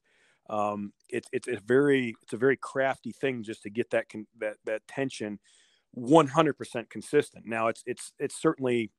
Um, 0.53 0.93
it's 1.09 1.29
it's 1.33 1.49
a 1.49 1.59
very 1.67 2.15
it's 2.23 2.35
a 2.35 2.37
very 2.37 2.59
crafty 2.59 3.11
thing 3.11 3.43
just 3.43 3.62
to 3.62 3.71
get 3.71 3.91
that 3.91 4.11
con- 4.11 4.27
that 4.38 4.57
that 4.67 4.87
tension 4.87 5.38
100% 5.97 6.91
consistent. 6.91 7.47
Now 7.47 7.69
it's 7.69 7.83
it's 7.87 8.12
it's 8.19 8.41
certainly 8.41 8.91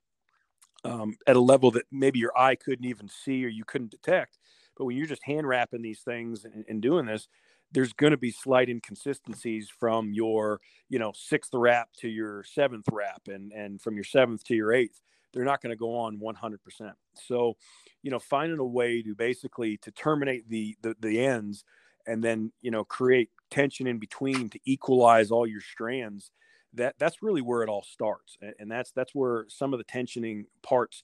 um, 0.84 1.16
at 1.28 1.36
a 1.36 1.42
level 1.42 1.70
that 1.72 1.86
maybe 1.92 2.18
your 2.18 2.38
eye 2.38 2.56
couldn't 2.56 2.86
even 2.86 3.08
see 3.08 3.46
or 3.46 3.50
you 3.50 3.64
couldn't 3.66 3.92
detect. 3.92 4.40
But 4.76 4.86
when 4.86 4.98
you're 4.98 5.06
just 5.06 5.24
hand 5.24 5.48
wrapping 5.48 5.84
these 5.84 6.02
things 6.02 6.44
and, 6.44 6.66
and 6.68 6.82
doing 6.82 7.06
this, 7.06 7.28
there's 7.72 7.94
going 7.94 8.12
to 8.12 8.18
be 8.18 8.32
slight 8.32 8.70
inconsistencies 8.70 9.70
from 9.70 10.12
your 10.12 10.60
you 10.90 10.98
know 10.98 11.12
sixth 11.16 11.52
wrap 11.54 11.90
to 12.00 12.08
your 12.08 12.44
seventh 12.44 12.88
wrap 12.92 13.22
and 13.28 13.52
and 13.52 13.80
from 13.80 13.94
your 13.94 14.04
seventh 14.04 14.44
to 14.46 14.56
your 14.56 14.74
eighth 14.74 15.02
they're 15.34 15.44
not 15.44 15.62
going 15.62 15.72
to 15.72 15.76
go 15.76 15.96
on 15.96 16.18
100% 16.18 16.94
so 17.16 17.56
you 18.02 18.12
know 18.12 18.20
finding 18.20 18.60
a 18.60 18.66
way 18.66 19.02
to 19.02 19.16
basically 19.16 19.78
to 19.78 19.92
terminate 19.92 20.48
the, 20.50 20.76
the 20.82 20.96
the 21.00 21.20
ends 21.20 21.64
and 22.08 22.24
then 22.24 22.52
you 22.62 22.72
know 22.72 22.84
create 22.84 23.30
tension 23.50 23.88
in 23.88 23.98
between 23.98 24.50
to 24.50 24.60
equalize 24.66 25.32
all 25.32 25.48
your 25.48 25.62
strands 25.62 26.32
that 26.74 26.96
that's 26.98 27.22
really 27.22 27.42
where 27.42 27.62
it 27.64 27.70
all 27.70 27.84
starts. 27.84 28.38
And 28.60 28.70
that's 28.70 28.92
that's 28.92 29.14
where 29.14 29.46
some 29.48 29.74
of 29.74 29.80
the 29.80 29.86
tensioning 29.86 30.46
parts 30.62 31.04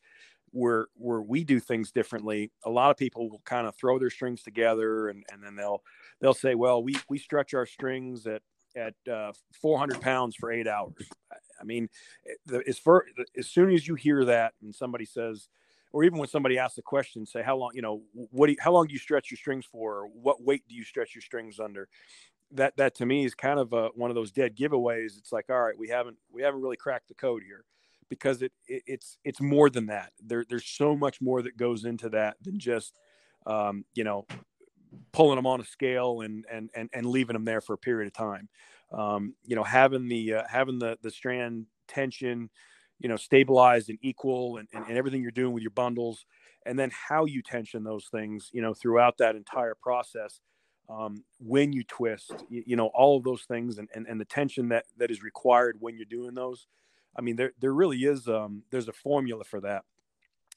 where 0.52 0.88
where 0.96 1.22
we 1.22 1.44
do 1.44 1.60
things 1.60 1.92
differently. 1.92 2.52
A 2.66 2.70
lot 2.70 2.92
of 2.92 2.98
people 2.98 3.30
will 3.30 3.42
kind 3.46 3.68
of 3.68 3.76
throw 3.76 4.00
their 4.00 4.10
strings 4.10 4.42
together 4.42 5.10
and, 5.10 5.24
and 5.32 5.44
then 5.44 5.56
they'll 5.56 5.84
they'll 6.22 6.34
say 6.34 6.56
well 6.56 6.84
we 6.84 6.96
we 7.08 7.18
stretch 7.18 7.54
our 7.54 7.66
strings 7.66 8.26
at 8.26 8.42
at 8.76 8.94
uh, 9.12 9.32
400 9.62 10.02
pounds 10.02 10.36
for 10.36 10.52
eight 10.52 10.68
hours 10.68 11.10
i 11.60 11.64
mean 11.64 11.90
eh, 12.28 12.60
as 12.68 12.78
far 12.78 13.06
as 13.38 13.48
soon 13.48 13.72
as 13.72 13.88
you 13.88 13.96
hear 13.96 14.26
that 14.26 14.54
and 14.62 14.74
somebody 14.74 15.06
says 15.06 15.50
or 15.92 16.04
even 16.04 16.20
when 16.20 16.28
somebody 16.28 16.58
asks 16.58 16.78
a 16.78 16.82
question 16.82 17.26
say 17.26 17.42
how 17.42 17.56
long 17.56 17.72
you 17.74 17.82
know 17.82 18.02
what 18.14 18.48
do 18.48 18.54
you, 18.54 18.58
how 18.60 18.72
long 18.72 18.88
do 18.88 18.94
you 18.94 19.00
stretch 19.00 19.32
your 19.32 19.38
strings 19.38 19.66
for 19.66 20.08
what 20.14 20.44
weight 20.44 20.64
do 20.68 20.76
you 20.76 20.84
stretch 20.84 21.16
your 21.16 21.22
strings 21.22 21.60
under 21.60 21.88
that 22.52 22.76
that 22.78 22.96
to 22.96 23.06
me 23.06 23.26
is 23.26 23.36
kind 23.36 23.60
of 23.60 23.74
a, 23.74 23.90
one 23.96 24.10
of 24.10 24.16
those 24.16 24.32
dead 24.32 24.56
giveaways. 24.56 25.18
It's 25.18 25.32
like, 25.32 25.46
all 25.50 25.62
right, 25.62 25.78
we 25.78 25.90
haven't 25.90 26.18
we 26.32 26.42
haven't 26.42 26.62
really 26.62 26.78
cracked 26.78 27.08
the 27.08 27.14
code 27.14 27.44
here, 27.46 27.64
because 28.10 28.42
it, 28.42 28.52
it 28.68 28.84
it's 28.88 29.18
it's 29.24 29.40
more 29.40 29.70
than 29.70 29.88
that. 29.88 30.12
There 30.24 30.46
there's 30.50 30.66
so 30.66 30.96
much 30.96 31.22
more 31.22 31.42
that 31.42 31.58
goes 31.58 31.86
into 31.86 32.10
that 32.10 32.38
than 32.42 32.60
just 32.60 32.98
um, 33.46 33.86
you 33.94 34.04
know 34.04 34.26
pulling 35.12 35.36
them 35.36 35.46
on 35.46 35.62
a 35.62 35.66
scale 35.66 36.22
and 36.22 36.46
and 36.52 36.70
and 36.76 36.90
and 36.94 37.06
leaving 37.06 37.34
them 37.34 37.46
there 37.46 37.62
for 37.62 37.74
a 37.74 37.78
period 37.78 38.08
of 38.08 38.14
time. 38.14 38.50
Um, 38.92 39.36
you 39.46 39.56
know, 39.56 39.64
having 39.64 40.08
the 40.08 40.36
uh, 40.36 40.44
having 40.50 40.80
the 40.80 40.98
the 41.02 41.12
strand 41.12 41.66
tension, 41.88 42.50
you 43.00 43.10
know, 43.10 43.16
stabilized 43.18 43.90
and 43.90 44.00
equal, 44.02 44.58
and, 44.58 44.68
and 44.74 44.86
and 44.88 44.98
everything 44.98 45.22
you're 45.22 45.32
doing 45.32 45.54
with 45.54 45.64
your 45.64 45.72
bundles, 45.72 46.26
and 46.66 46.78
then 46.78 46.92
how 46.92 47.26
you 47.26 47.42
tension 47.42 47.84
those 47.84 48.08
things, 48.12 48.50
you 48.52 48.62
know, 48.62 48.74
throughout 48.74 49.18
that 49.18 49.36
entire 49.36 49.76
process 49.76 50.42
um, 50.90 51.24
when 51.40 51.72
you 51.72 51.84
twist, 51.84 52.34
you, 52.50 52.64
you, 52.66 52.76
know, 52.76 52.88
all 52.88 53.18
of 53.18 53.24
those 53.24 53.44
things 53.44 53.78
and, 53.78 53.88
and, 53.94 54.08
and 54.08 54.20
the 54.20 54.26
tension 54.26 54.70
that, 54.70 54.86
that 54.98 55.12
is 55.12 55.22
required 55.22 55.78
when 55.80 55.96
you're 55.96 56.06
doing 56.06 56.34
those. 56.34 56.68
I 57.16 57.22
mean, 57.22 57.36
there, 57.36 57.54
there 57.60 57.74
really 57.74 58.00
is, 58.00 58.28
um, 58.28 58.64
there's 58.72 58.88
a 58.88 58.94
formula 58.94 59.44
for 59.44 59.62
that. 59.62 59.84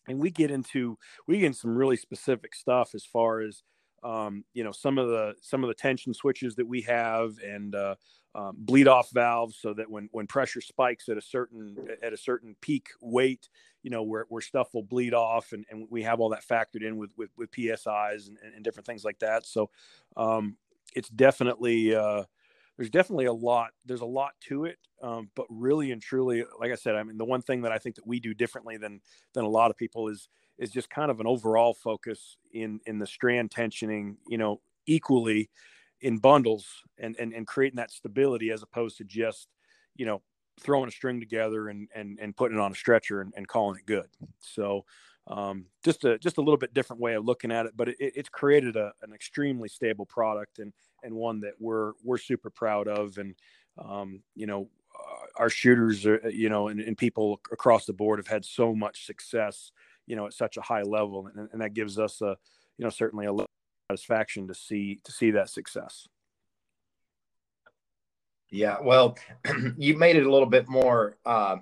And 0.08 0.18
we 0.18 0.30
get 0.30 0.50
into, 0.50 0.98
we 1.26 1.38
get 1.38 1.46
into 1.46 1.58
some 1.58 1.76
really 1.76 1.96
specific 1.96 2.54
stuff 2.54 2.94
as 2.94 3.04
far 3.04 3.40
as, 3.40 3.62
um, 4.02 4.44
you 4.52 4.64
know, 4.64 4.72
some 4.72 4.98
of 4.98 5.08
the, 5.08 5.34
some 5.40 5.62
of 5.62 5.68
the 5.68 5.74
tension 5.74 6.14
switches 6.14 6.54
that 6.56 6.66
we 6.66 6.82
have 6.82 7.38
and, 7.38 7.74
uh, 7.74 7.94
um, 8.34 8.56
bleed 8.58 8.88
off 8.88 9.10
valves 9.10 9.58
so 9.60 9.74
that 9.74 9.90
when, 9.90 10.08
when 10.12 10.26
pressure 10.26 10.62
spikes 10.62 11.08
at 11.08 11.18
a 11.18 11.22
certain, 11.22 11.76
at 12.02 12.12
a 12.12 12.16
certain 12.16 12.56
peak 12.60 12.88
weight, 13.00 13.48
you 13.82 13.90
know 13.90 14.02
where, 14.02 14.26
where 14.28 14.40
stuff 14.40 14.72
will 14.72 14.82
bleed 14.82 15.12
off 15.12 15.52
and, 15.52 15.66
and 15.70 15.86
we 15.90 16.02
have 16.02 16.20
all 16.20 16.30
that 16.30 16.46
factored 16.46 16.82
in 16.86 16.96
with 16.96 17.10
with, 17.16 17.30
with 17.36 17.50
psis 17.50 18.28
and, 18.28 18.38
and 18.54 18.64
different 18.64 18.86
things 18.86 19.04
like 19.04 19.18
that. 19.18 19.44
So 19.44 19.70
um, 20.16 20.56
it's 20.94 21.08
definitely 21.08 21.94
uh, 21.94 22.24
there's 22.76 22.90
definitely 22.90 23.26
a 23.26 23.32
lot 23.32 23.70
there's 23.84 24.00
a 24.00 24.06
lot 24.06 24.32
to 24.40 24.64
it 24.64 24.78
um, 25.02 25.30
but 25.34 25.46
really 25.48 25.92
and 25.92 26.02
truly 26.02 26.44
like 26.58 26.72
i 26.72 26.74
said 26.74 26.94
i 26.94 27.02
mean 27.02 27.18
the 27.18 27.24
one 27.24 27.42
thing 27.42 27.62
that 27.62 27.72
i 27.72 27.78
think 27.78 27.96
that 27.96 28.06
we 28.06 28.20
do 28.20 28.34
differently 28.34 28.76
than 28.76 29.00
than 29.34 29.44
a 29.44 29.48
lot 29.48 29.70
of 29.70 29.76
people 29.76 30.08
is 30.08 30.28
is 30.58 30.70
just 30.70 30.90
kind 30.90 31.10
of 31.10 31.20
an 31.20 31.26
overall 31.26 31.74
focus 31.74 32.36
in 32.52 32.80
in 32.86 32.98
the 32.98 33.06
strand 33.06 33.50
tensioning 33.50 34.16
you 34.28 34.38
know 34.38 34.60
equally 34.86 35.50
in 36.00 36.18
bundles 36.18 36.66
and 36.98 37.16
and, 37.18 37.32
and 37.32 37.46
creating 37.46 37.76
that 37.76 37.90
stability 37.90 38.50
as 38.50 38.62
opposed 38.62 38.96
to 38.98 39.04
just 39.04 39.48
you 39.96 40.06
know 40.06 40.22
throwing 40.60 40.88
a 40.88 40.92
string 40.92 41.20
together 41.20 41.68
and 41.68 41.88
and, 41.94 42.18
and 42.20 42.36
putting 42.36 42.58
it 42.58 42.60
on 42.60 42.72
a 42.72 42.74
stretcher 42.74 43.20
and, 43.20 43.32
and 43.36 43.48
calling 43.48 43.78
it 43.78 43.86
good. 43.86 44.08
So 44.40 44.84
um, 45.28 45.66
just 45.84 46.04
a 46.04 46.18
just 46.18 46.38
a 46.38 46.40
little 46.40 46.56
bit 46.56 46.74
different 46.74 47.00
way 47.00 47.14
of 47.14 47.24
looking 47.24 47.52
at 47.52 47.66
it, 47.66 47.72
but 47.76 47.88
it, 47.88 47.96
it's 47.98 48.28
created 48.28 48.76
a, 48.76 48.92
an 49.02 49.12
extremely 49.12 49.68
stable 49.68 50.06
product 50.06 50.58
and 50.58 50.72
and 51.02 51.14
one 51.14 51.40
that 51.40 51.54
we're 51.58 51.92
we're 52.04 52.18
super 52.18 52.50
proud 52.50 52.88
of. 52.88 53.18
And 53.18 53.34
um, 53.78 54.22
you 54.34 54.46
know, 54.46 54.68
our 55.36 55.50
shooters 55.50 56.04
are 56.06 56.20
you 56.30 56.48
know 56.48 56.68
and, 56.68 56.80
and, 56.80 56.96
people 56.98 57.40
across 57.50 57.86
the 57.86 57.92
board 57.92 58.18
have 58.18 58.26
had 58.26 58.44
so 58.44 58.74
much 58.74 59.06
success 59.06 59.72
you 60.06 60.16
know 60.16 60.26
at 60.26 60.32
such 60.32 60.56
a 60.56 60.62
high 60.62 60.82
level, 60.82 61.28
and, 61.34 61.48
and 61.52 61.60
that 61.60 61.74
gives 61.74 61.98
us 61.98 62.20
a 62.20 62.36
you 62.78 62.84
know 62.84 62.90
certainly 62.90 63.26
a 63.26 63.32
lot 63.32 63.44
of 63.44 63.98
satisfaction 63.98 64.48
to 64.48 64.54
see 64.54 65.00
to 65.04 65.12
see 65.12 65.32
that 65.32 65.50
success. 65.50 66.08
Yeah, 68.50 68.78
well, 68.82 69.16
you 69.78 69.96
made 69.96 70.16
it 70.16 70.26
a 70.26 70.30
little 70.30 70.48
bit 70.48 70.68
more 70.68 71.16
uh, 71.24 71.56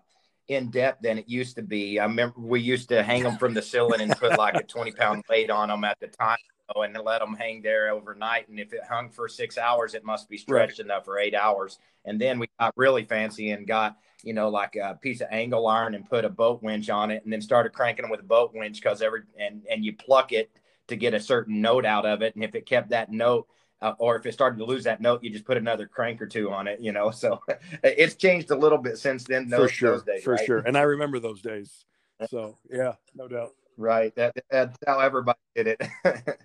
in 0.50 0.68
depth 0.68 1.00
than 1.02 1.16
it 1.16 1.28
used 1.28 1.54
to 1.54 1.62
be. 1.62 2.00
I 2.00 2.04
remember 2.04 2.40
we 2.40 2.60
used 2.60 2.88
to 2.88 3.04
hang 3.04 3.22
them 3.22 3.38
from 3.38 3.54
the 3.54 3.62
ceiling 3.62 4.00
and 4.00 4.10
put 4.10 4.36
like 4.36 4.56
a 4.56 4.62
20 4.64 4.90
pound 4.92 5.24
weight 5.30 5.48
on 5.48 5.68
them 5.68 5.84
at 5.84 5.98
the 6.00 6.08
time 6.08 6.38
and 6.74 6.96
let 7.04 7.20
them 7.20 7.34
hang 7.34 7.62
there 7.62 7.90
overnight. 7.90 8.48
And 8.48 8.58
if 8.58 8.72
it 8.72 8.80
hung 8.88 9.10
for 9.10 9.28
six 9.28 9.58
hours, 9.58 9.94
it 9.94 10.04
must 10.04 10.28
be 10.28 10.36
stretched 10.36 10.78
right. 10.78 10.86
enough 10.86 11.04
for 11.04 11.18
eight 11.18 11.34
hours. 11.34 11.78
And 12.04 12.20
then 12.20 12.40
we 12.40 12.48
got 12.58 12.72
really 12.76 13.04
fancy 13.04 13.52
and 13.52 13.66
got, 13.66 13.96
you 14.24 14.34
know, 14.34 14.48
like 14.48 14.74
a 14.74 14.98
piece 15.00 15.20
of 15.20 15.28
angle 15.30 15.68
iron 15.68 15.94
and 15.94 16.08
put 16.08 16.24
a 16.24 16.28
boat 16.28 16.62
winch 16.64 16.90
on 16.90 17.12
it 17.12 17.22
and 17.22 17.32
then 17.32 17.40
started 17.40 17.72
cranking 17.72 18.02
them 18.02 18.10
with 18.10 18.20
a 18.20 18.24
boat 18.24 18.50
winch 18.52 18.80
because 18.82 19.02
every, 19.02 19.22
and, 19.38 19.62
and 19.70 19.84
you 19.84 19.92
pluck 19.92 20.32
it 20.32 20.50
to 20.88 20.96
get 20.96 21.14
a 21.14 21.20
certain 21.20 21.60
note 21.60 21.86
out 21.86 22.06
of 22.06 22.22
it. 22.22 22.34
And 22.34 22.42
if 22.42 22.56
it 22.56 22.66
kept 22.66 22.90
that 22.90 23.12
note, 23.12 23.46
uh, 23.82 23.94
or 23.98 24.16
if 24.16 24.26
it 24.26 24.32
started 24.32 24.58
to 24.58 24.64
lose 24.64 24.84
that 24.84 25.00
note, 25.00 25.22
you 25.22 25.30
just 25.30 25.44
put 25.44 25.56
another 25.56 25.86
crank 25.86 26.20
or 26.20 26.26
two 26.26 26.50
on 26.50 26.66
it, 26.66 26.80
you 26.80 26.92
know. 26.92 27.10
So 27.20 27.40
it's 27.82 28.14
changed 28.14 28.50
a 28.50 28.56
little 28.56 28.78
bit 28.78 28.98
since 28.98 29.24
then. 29.24 29.48
Those, 29.48 29.70
for 29.70 29.74
sure, 29.74 30.00
days, 30.02 30.24
for 30.24 30.34
right? 30.34 30.46
sure. 30.46 30.58
And 30.58 30.76
I 30.76 30.82
remember 30.94 31.18
those 31.18 31.42
days. 31.42 31.84
So 32.28 32.58
yeah, 32.70 32.94
no 33.14 33.28
doubt. 33.28 33.50
Right. 33.76 34.14
That, 34.16 34.34
that's 34.50 34.76
how 34.86 35.00
everybody 35.00 35.38
did 35.54 35.66
it. 35.66 35.82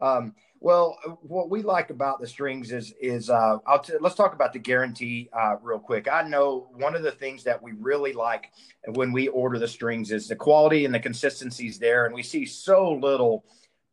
um, 0.00 0.34
Well, 0.62 0.98
what 1.22 1.48
we 1.48 1.62
like 1.62 1.88
about 1.88 2.20
the 2.20 2.26
strings 2.26 2.70
is 2.70 2.92
is 3.00 3.30
uh, 3.30 3.56
I'll 3.66 3.78
t- 3.78 3.94
let's 3.98 4.14
talk 4.14 4.34
about 4.34 4.52
the 4.52 4.58
guarantee 4.58 5.30
uh, 5.32 5.56
real 5.62 5.78
quick. 5.78 6.06
I 6.06 6.22
know 6.22 6.68
one 6.74 6.94
of 6.94 7.02
the 7.02 7.10
things 7.10 7.44
that 7.44 7.62
we 7.62 7.72
really 7.72 8.12
like 8.12 8.50
when 8.86 9.10
we 9.10 9.28
order 9.28 9.58
the 9.58 9.68
strings 9.68 10.12
is 10.12 10.28
the 10.28 10.36
quality 10.36 10.84
and 10.84 10.94
the 10.94 11.00
consistencies 11.00 11.78
there, 11.78 12.04
and 12.04 12.14
we 12.14 12.22
see 12.22 12.44
so 12.44 12.92
little 12.92 13.44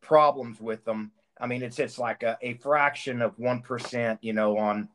problems 0.02 0.60
with 0.60 0.84
them. 0.84 1.10
I 1.40 1.46
mean, 1.46 1.62
it's 1.62 1.78
it's 1.78 1.98
like 1.98 2.22
a, 2.22 2.38
a 2.42 2.54
fraction 2.54 3.22
of 3.22 3.38
one 3.38 3.60
percent, 3.62 4.18
you 4.22 4.32
know, 4.32 4.58
on 4.58 4.88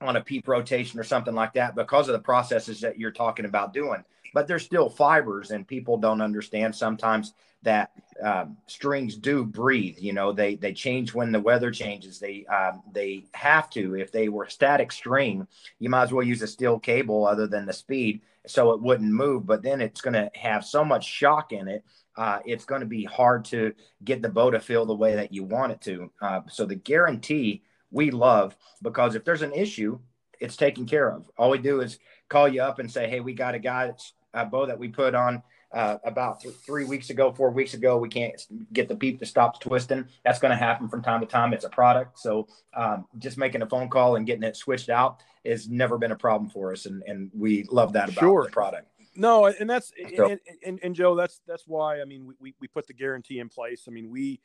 on 0.00 0.16
a 0.16 0.20
peep 0.20 0.46
rotation 0.46 1.00
or 1.00 1.04
something 1.04 1.34
like 1.34 1.54
that 1.54 1.74
because 1.74 2.08
of 2.08 2.12
the 2.12 2.18
processes 2.18 2.80
that 2.80 2.98
you're 2.98 3.10
talking 3.10 3.46
about 3.46 3.72
doing. 3.72 4.04
But 4.34 4.46
there's 4.46 4.64
still 4.64 4.90
fibers, 4.90 5.50
and 5.50 5.66
people 5.66 5.96
don't 5.96 6.20
understand 6.20 6.74
sometimes 6.74 7.32
that 7.62 7.90
um, 8.22 8.56
strings 8.66 9.16
do 9.16 9.44
breathe. 9.44 9.96
You 9.98 10.12
know, 10.12 10.32
they 10.32 10.56
they 10.56 10.72
change 10.72 11.14
when 11.14 11.32
the 11.32 11.40
weather 11.40 11.70
changes. 11.70 12.18
They 12.18 12.44
um, 12.46 12.82
they 12.92 13.24
have 13.32 13.70
to. 13.70 13.96
If 13.96 14.12
they 14.12 14.28
were 14.28 14.48
static 14.48 14.92
string, 14.92 15.46
you 15.78 15.88
might 15.88 16.04
as 16.04 16.12
well 16.12 16.26
use 16.26 16.42
a 16.42 16.46
steel 16.46 16.78
cable 16.78 17.26
other 17.26 17.46
than 17.46 17.66
the 17.66 17.72
speed, 17.72 18.20
so 18.46 18.72
it 18.72 18.82
wouldn't 18.82 19.10
move. 19.10 19.46
But 19.46 19.62
then 19.62 19.80
it's 19.80 20.00
going 20.00 20.14
to 20.14 20.30
have 20.34 20.64
so 20.64 20.84
much 20.84 21.06
shock 21.06 21.52
in 21.52 21.68
it. 21.68 21.84
Uh, 22.16 22.38
it's 22.44 22.64
going 22.64 22.80
to 22.80 22.86
be 22.86 23.04
hard 23.04 23.44
to 23.46 23.74
get 24.04 24.22
the 24.22 24.28
bow 24.28 24.50
to 24.50 24.60
feel 24.60 24.86
the 24.86 24.94
way 24.94 25.14
that 25.16 25.32
you 25.32 25.44
want 25.44 25.72
it 25.72 25.80
to. 25.82 26.10
Uh, 26.20 26.40
so 26.48 26.64
the 26.64 26.74
guarantee 26.74 27.62
we 27.90 28.10
love 28.10 28.56
because 28.82 29.14
if 29.14 29.24
there's 29.24 29.42
an 29.42 29.52
issue, 29.52 29.98
it's 30.40 30.56
taken 30.56 30.86
care 30.86 31.10
of. 31.10 31.30
All 31.38 31.50
we 31.50 31.58
do 31.58 31.80
is 31.80 31.98
call 32.28 32.48
you 32.48 32.62
up 32.62 32.78
and 32.78 32.90
say, 32.90 33.08
"Hey, 33.08 33.20
we 33.20 33.32
got 33.32 33.54
a 33.54 33.58
guy 33.58 33.86
that's 33.86 34.12
a 34.34 34.44
bow 34.44 34.66
that 34.66 34.78
we 34.78 34.88
put 34.88 35.14
on 35.14 35.42
uh, 35.72 35.98
about 36.04 36.40
th- 36.40 36.54
three 36.64 36.84
weeks 36.84 37.10
ago, 37.10 37.32
four 37.32 37.50
weeks 37.50 37.74
ago. 37.74 37.98
We 37.98 38.08
can't 38.08 38.40
get 38.72 38.88
the 38.88 38.96
peep 38.96 39.18
to 39.20 39.26
stop 39.26 39.60
twisting. 39.60 40.06
That's 40.24 40.38
going 40.38 40.50
to 40.50 40.56
happen 40.56 40.88
from 40.88 41.02
time 41.02 41.20
to 41.20 41.26
time. 41.26 41.52
It's 41.52 41.64
a 41.64 41.70
product. 41.70 42.18
So 42.18 42.46
um, 42.74 43.06
just 43.18 43.38
making 43.38 43.62
a 43.62 43.66
phone 43.66 43.88
call 43.88 44.16
and 44.16 44.26
getting 44.26 44.42
it 44.42 44.56
switched 44.56 44.88
out 44.88 45.22
has 45.44 45.68
never 45.68 45.98
been 45.98 46.12
a 46.12 46.16
problem 46.16 46.50
for 46.50 46.72
us. 46.72 46.86
And, 46.86 47.02
and 47.06 47.30
we 47.34 47.64
love 47.64 47.92
that 47.94 48.08
about 48.08 48.20
sure. 48.20 48.44
the 48.44 48.50
product. 48.50 48.88
No, 49.16 49.46
and 49.46 49.68
that's 49.68 49.92
so, 50.16 50.30
and, 50.30 50.40
and, 50.64 50.80
and, 50.82 50.94
Joe, 50.94 51.14
that's 51.14 51.40
that's 51.46 51.64
why 51.66 52.00
I 52.00 52.04
mean 52.04 52.32
we, 52.40 52.54
we 52.60 52.68
put 52.68 52.86
the 52.86 52.94
guarantee 52.94 53.38
in 53.38 53.48
place. 53.48 53.84
I 53.88 53.90
mean 53.90 54.10
we 54.10 54.40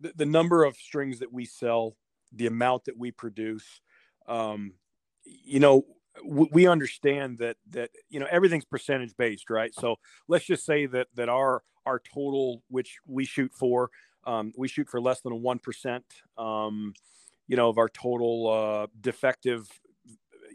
the, 0.00 0.12
the 0.16 0.26
number 0.26 0.64
of 0.64 0.76
strings 0.76 1.18
that 1.20 1.32
we 1.32 1.44
sell, 1.44 1.96
the 2.32 2.46
amount 2.46 2.86
that 2.86 2.96
we 2.96 3.10
produce, 3.10 3.80
um, 4.26 4.72
you 5.24 5.60
know, 5.60 5.84
we 6.24 6.66
understand 6.66 7.38
that 7.38 7.56
that 7.70 7.90
you 8.08 8.20
know 8.20 8.26
everything's 8.30 8.64
percentage 8.64 9.16
based 9.16 9.48
right 9.48 9.72
so 9.74 9.96
let's 10.28 10.44
just 10.44 10.64
say 10.64 10.86
that 10.86 11.06
that 11.14 11.28
our 11.28 11.62
our 11.86 12.00
total 12.00 12.62
which 12.68 12.98
we 13.06 13.24
shoot 13.24 13.52
for 13.54 13.90
um, 14.26 14.52
we 14.56 14.68
shoot 14.68 14.88
for 14.88 15.00
less 15.00 15.22
than 15.22 15.32
a 15.32 15.36
1% 15.36 16.02
um, 16.36 16.92
you 17.46 17.56
know 17.56 17.68
of 17.68 17.78
our 17.78 17.88
total 17.88 18.48
uh, 18.48 18.86
defective 19.00 19.68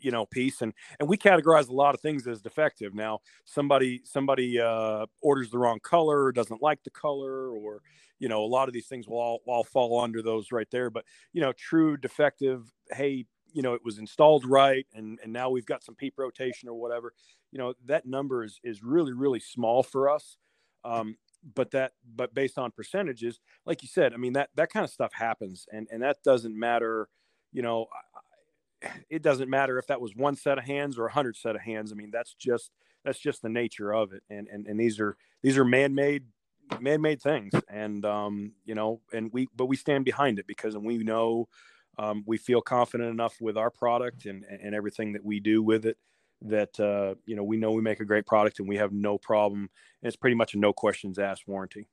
you 0.06 0.12
know 0.12 0.24
piece 0.28 0.62
and 0.62 0.72
and 1.00 1.10
we 1.10 1.18
categorize 1.18 1.68
a 1.68 1.74
lot 1.74 1.96
of 1.96 2.00
things 2.00 2.28
as 2.28 2.40
defective. 2.40 2.94
Now 2.94 3.22
somebody 3.44 4.02
somebody 4.06 4.60
uh, 4.60 5.08
orders 5.22 5.50
the 5.50 5.58
wrong 5.58 5.80
color 5.80 6.32
doesn't 6.32 6.62
like 6.62 6.84
the 6.84 6.92
color 6.92 7.50
or 7.50 7.82
you 8.20 8.30
know 8.30 8.44
a 8.44 8.46
lot 8.46 8.68
of 8.68 8.74
these 8.74 8.86
things 8.86 9.08
will 9.08 9.18
all, 9.18 9.42
all 9.48 9.64
fall 9.64 10.00
under 10.00 10.22
those 10.22 10.52
right 10.52 10.70
there. 10.70 10.92
But 10.92 11.06
you 11.34 11.42
know 11.42 11.52
true 11.54 11.98
defective 11.98 12.72
hey 12.92 13.26
you 13.52 13.64
know 13.64 13.74
it 13.74 13.82
was 13.84 13.98
installed 13.98 14.46
right 14.46 14.86
and 14.94 15.18
and 15.24 15.34
now 15.34 15.50
we've 15.50 15.66
got 15.66 15.84
some 15.84 15.96
peep 15.96 16.14
rotation 16.18 16.70
or 16.70 16.80
whatever 16.80 17.14
you 17.52 17.58
know 17.58 17.74
that 17.86 18.06
number 18.06 18.44
is 18.44 18.60
is 18.64 18.84
really 18.84 19.12
really 19.14 19.40
small 19.40 19.82
for 19.82 20.08
us. 20.08 20.38
Um, 20.84 21.18
but 21.56 21.72
that 21.72 21.94
but 22.16 22.34
based 22.36 22.58
on 22.60 22.72
percentages 22.72 23.40
like 23.68 23.84
you 23.84 23.88
said 23.88 24.16
i 24.16 24.18
mean 24.18 24.34
that 24.34 24.50
that 24.56 24.72
kind 24.72 24.84
of 24.84 24.90
stuff 24.90 25.14
happens 25.14 25.68
and 25.72 25.88
and 25.92 26.02
that 26.02 26.18
doesn't 26.24 26.58
matter 26.58 27.08
you 27.54 27.62
know 27.62 27.86
it 29.10 29.22
doesn't 29.22 29.50
matter 29.50 29.78
if 29.78 29.88
that 29.88 30.02
was 30.02 30.16
one 30.16 30.36
set 30.36 30.58
of 30.58 30.64
hands 30.64 30.98
or 30.98 31.06
a 31.06 31.12
hundred 31.12 31.36
set 31.36 31.56
of 31.56 31.62
hands. 31.62 31.92
I 31.92 31.96
mean 31.96 32.12
that's 32.12 32.34
just 32.34 32.72
that's 33.04 33.20
just 33.20 33.42
the 33.42 33.50
nature 33.50 33.94
of 33.94 34.14
it. 34.14 34.24
And 34.30 34.48
and, 34.48 34.68
and 34.68 34.80
these 34.80 35.00
are 35.00 35.16
these 35.44 35.58
are 35.58 35.66
man-made 35.66 36.26
man-made 36.80 37.22
things. 37.22 37.54
And 37.70 38.06
um 38.06 38.54
you 38.66 38.76
know 38.76 39.02
and 39.14 39.32
we 39.32 39.48
but 39.56 39.66
we 39.66 39.76
stand 39.76 40.06
behind 40.06 40.40
it 40.40 40.48
because 40.48 40.78
we 40.78 40.98
know 40.98 41.48
um, 41.98 42.24
we 42.26 42.38
feel 42.38 42.62
confident 42.62 43.10
enough 43.10 43.40
with 43.40 43.58
our 43.58 43.70
product 43.70 44.26
and, 44.26 44.44
and 44.44 44.76
everything 44.76 45.14
that 45.14 45.24
we 45.24 45.40
do 45.40 45.64
with 45.64 45.86
it 45.86 45.98
that 46.42 46.80
uh, 46.80 47.16
you 47.26 47.36
know 47.36 47.44
we 47.44 47.58
know 47.58 47.72
we 47.72 47.82
make 47.82 48.00
a 48.00 48.06
great 48.06 48.26
product 48.26 48.60
and 48.60 48.68
we 48.68 48.78
have 48.78 48.92
no 48.92 49.18
problem. 49.18 49.60
And 49.60 50.08
it's 50.08 50.18
pretty 50.18 50.36
much 50.36 50.54
a 50.54 50.60
no 50.60 50.74
questions 50.74 51.18
asked 51.18 51.48
warranty. 51.48 51.88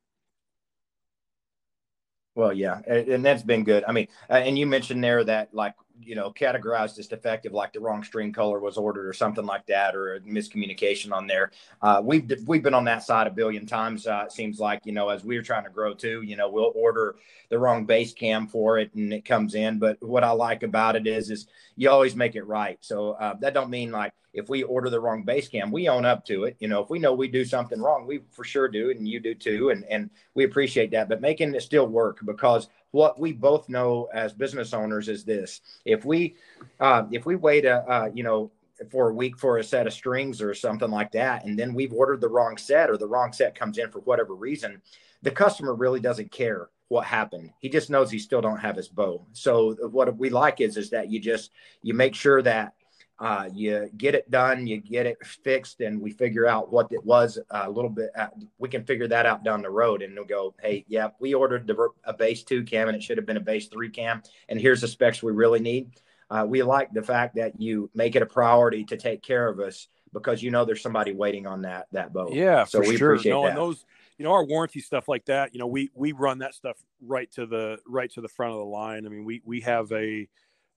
Well 2.35 2.52
yeah. 2.52 2.81
And 2.87 3.24
that's 3.24 3.42
been 3.42 3.64
good. 3.64 3.85
I 3.87 3.92
mean 3.92 4.09
uh, 4.28 4.35
and 4.35 4.59
you 4.59 4.66
mentioned 4.66 5.05
there 5.05 5.22
that 5.24 5.55
like 5.55 5.74
you 6.04 6.14
know 6.14 6.32
categorized 6.32 6.98
as 6.98 7.06
defective 7.06 7.52
like 7.52 7.72
the 7.72 7.80
wrong 7.80 8.02
string 8.02 8.32
color 8.32 8.60
was 8.60 8.76
ordered 8.76 9.06
or 9.06 9.12
something 9.12 9.46
like 9.46 9.66
that 9.66 9.94
or 9.94 10.14
a 10.14 10.20
miscommunication 10.20 11.12
on 11.12 11.26
there. 11.26 11.50
Uh, 11.80 12.00
we've 12.04 12.30
we've 12.46 12.62
been 12.62 12.74
on 12.74 12.84
that 12.84 13.02
side 13.02 13.26
a 13.26 13.30
billion 13.30 13.66
times 13.66 14.06
uh, 14.06 14.24
it 14.26 14.32
seems 14.32 14.58
like 14.58 14.80
you 14.84 14.92
know 14.92 15.08
as 15.08 15.24
we're 15.24 15.42
trying 15.42 15.64
to 15.64 15.70
grow 15.70 15.94
too 15.94 16.22
you 16.22 16.36
know 16.36 16.48
we'll 16.48 16.72
order 16.74 17.16
the 17.48 17.58
wrong 17.58 17.84
base 17.84 18.12
cam 18.12 18.46
for 18.46 18.78
it 18.78 18.92
and 18.94 19.12
it 19.12 19.24
comes 19.24 19.54
in. 19.54 19.78
But 19.78 20.02
what 20.02 20.24
i 20.24 20.30
like 20.30 20.62
about 20.62 20.96
it 20.96 21.06
is 21.06 21.30
is 21.30 21.46
you 21.76 21.90
always 21.90 22.16
make 22.16 22.34
it 22.34 22.44
right. 22.44 22.78
So 22.80 23.12
uh, 23.12 23.34
that 23.40 23.54
don't 23.54 23.70
mean 23.70 23.90
like 23.90 24.12
if 24.32 24.48
we 24.48 24.62
order 24.62 24.88
the 24.88 25.00
wrong 25.00 25.24
base 25.24 25.48
cam 25.48 25.70
we 25.70 25.88
own 25.88 26.04
up 26.04 26.24
to 26.26 26.44
it. 26.44 26.56
You 26.58 26.68
know 26.68 26.82
if 26.82 26.90
we 26.90 26.98
know 26.98 27.14
we 27.14 27.28
do 27.28 27.44
something 27.44 27.80
wrong 27.80 28.06
we 28.06 28.20
for 28.30 28.44
sure 28.44 28.68
do 28.68 28.90
and 28.90 29.06
you 29.06 29.20
do 29.20 29.34
too. 29.34 29.70
And 29.70 29.84
and 29.84 30.10
we 30.34 30.44
appreciate 30.44 30.90
that. 30.92 31.08
But 31.08 31.20
making 31.20 31.54
it 31.54 31.62
still 31.62 31.86
work 31.86 32.20
because 32.24 32.68
what 32.92 33.18
we 33.18 33.33
both 33.33 33.68
know 33.68 34.09
as 34.14 34.33
business 34.33 34.72
owners 34.72 35.09
is 35.09 35.24
this: 35.24 35.61
if 35.85 36.05
we 36.05 36.37
uh, 36.81 37.05
if 37.11 37.26
we 37.26 37.37
wait 37.37 37.64
a 37.64 37.78
uh, 37.90 38.11
you 38.14 38.22
know 38.22 38.50
for 38.90 39.11
a 39.11 39.14
week 39.14 39.38
for 39.38 39.59
a 39.59 39.64
set 39.64 39.87
of 39.87 39.92
strings 39.92 40.40
or 40.40 40.55
something 40.55 40.90
like 40.90 41.12
that, 41.12 41.44
and 41.44 41.59
then 41.59 41.74
we've 41.74 41.92
ordered 41.92 42.20
the 42.20 42.28
wrong 42.28 42.57
set 42.57 42.90
or 42.90 42.96
the 42.96 43.07
wrong 43.07 43.33
set 43.33 43.55
comes 43.55 43.78
in 43.78 43.90
for 43.90 44.00
whatever 44.00 44.35
reason, 44.35 44.81
the 45.22 45.31
customer 45.31 45.74
really 45.74 46.00
doesn't 46.00 46.31
care 46.31 46.68
what 46.88 47.07
happened. 47.07 47.50
He 47.59 47.68
just 47.68 47.90
knows 47.90 48.11
he 48.11 48.18
still 48.18 48.42
don't 48.42 48.59
have 48.59 48.76
his 48.76 48.88
bow. 48.88 49.24
So 49.33 49.74
what 49.88 50.14
we 50.16 50.28
like 50.31 50.61
is 50.61 50.76
is 50.76 50.90
that 50.90 51.11
you 51.11 51.20
just 51.20 51.50
you 51.83 51.94
make 51.94 52.14
sure 52.14 52.42
that 52.42 52.74
uh, 53.22 53.48
you 53.54 53.88
get 53.96 54.16
it 54.16 54.28
done, 54.32 54.66
you 54.66 54.80
get 54.80 55.06
it 55.06 55.16
fixed, 55.24 55.80
and 55.80 56.00
we 56.00 56.11
figure 56.11 56.48
out 56.48 56.72
what 56.72 56.90
it 56.90 57.04
was 57.04 57.38
a 57.52 57.70
little 57.70 57.88
bit. 57.88 58.11
Uh, 58.18 58.26
we 58.58 58.68
can 58.68 58.82
figure 58.82 59.06
that 59.06 59.26
out 59.26 59.44
down 59.44 59.62
the 59.62 59.70
road, 59.70 60.02
and 60.02 60.12
we'll 60.16 60.24
go, 60.24 60.52
hey, 60.61 60.85
yeah, 60.88 61.06
we 61.20 61.32
ordered 61.32 61.68
the, 61.68 61.88
a 62.02 62.12
base 62.12 62.42
two 62.42 62.64
cam, 62.64 62.88
and 62.88 62.96
it 62.96 63.02
should 63.02 63.16
have 63.16 63.24
been 63.24 63.37
a 63.37 63.40
base 63.40 63.68
three 63.68 63.90
cam, 63.90 64.24
and 64.48 64.61
here's 64.61 64.80
the 64.80 64.88
specs 64.88 65.22
we 65.22 65.30
really 65.30 65.61
need. 65.61 65.92
Uh, 66.30 66.44
we 66.48 66.64
like 66.64 66.92
the 66.92 67.02
fact 67.02 67.37
that 67.37 67.61
you 67.61 67.88
make 67.94 68.16
it 68.16 68.22
a 68.22 68.26
priority 68.26 68.82
to 68.82 68.96
take 68.96 69.22
care 69.22 69.46
of 69.46 69.61
us 69.61 69.87
because 70.12 70.42
you 70.42 70.50
know 70.50 70.64
there's 70.64 70.82
somebody 70.82 71.12
waiting 71.12 71.46
on 71.46 71.62
that 71.62 71.87
that 71.92 72.12
boat. 72.12 72.32
Yeah, 72.32 72.64
so 72.64 72.80
we 72.80 72.96
sure. 72.96 73.12
appreciate 73.12 73.30
no, 73.30 73.42
that. 73.42 73.50
And 73.50 73.56
those, 73.56 73.85
you 74.18 74.24
know, 74.24 74.32
our 74.32 74.44
warranty 74.44 74.80
stuff 74.80 75.06
like 75.06 75.26
that, 75.26 75.54
you 75.54 75.61
know, 75.61 75.68
we 75.68 75.90
we 75.94 76.11
run 76.11 76.38
that 76.38 76.54
stuff 76.54 76.76
right 77.00 77.30
to 77.32 77.46
the 77.46 77.78
right 77.87 78.11
to 78.14 78.20
the 78.20 78.28
front 78.28 78.52
of 78.52 78.58
the 78.58 78.64
line. 78.64 79.06
I 79.06 79.11
mean, 79.11 79.24
we 79.24 79.42
we 79.44 79.61
have 79.61 79.92
a 79.92 80.26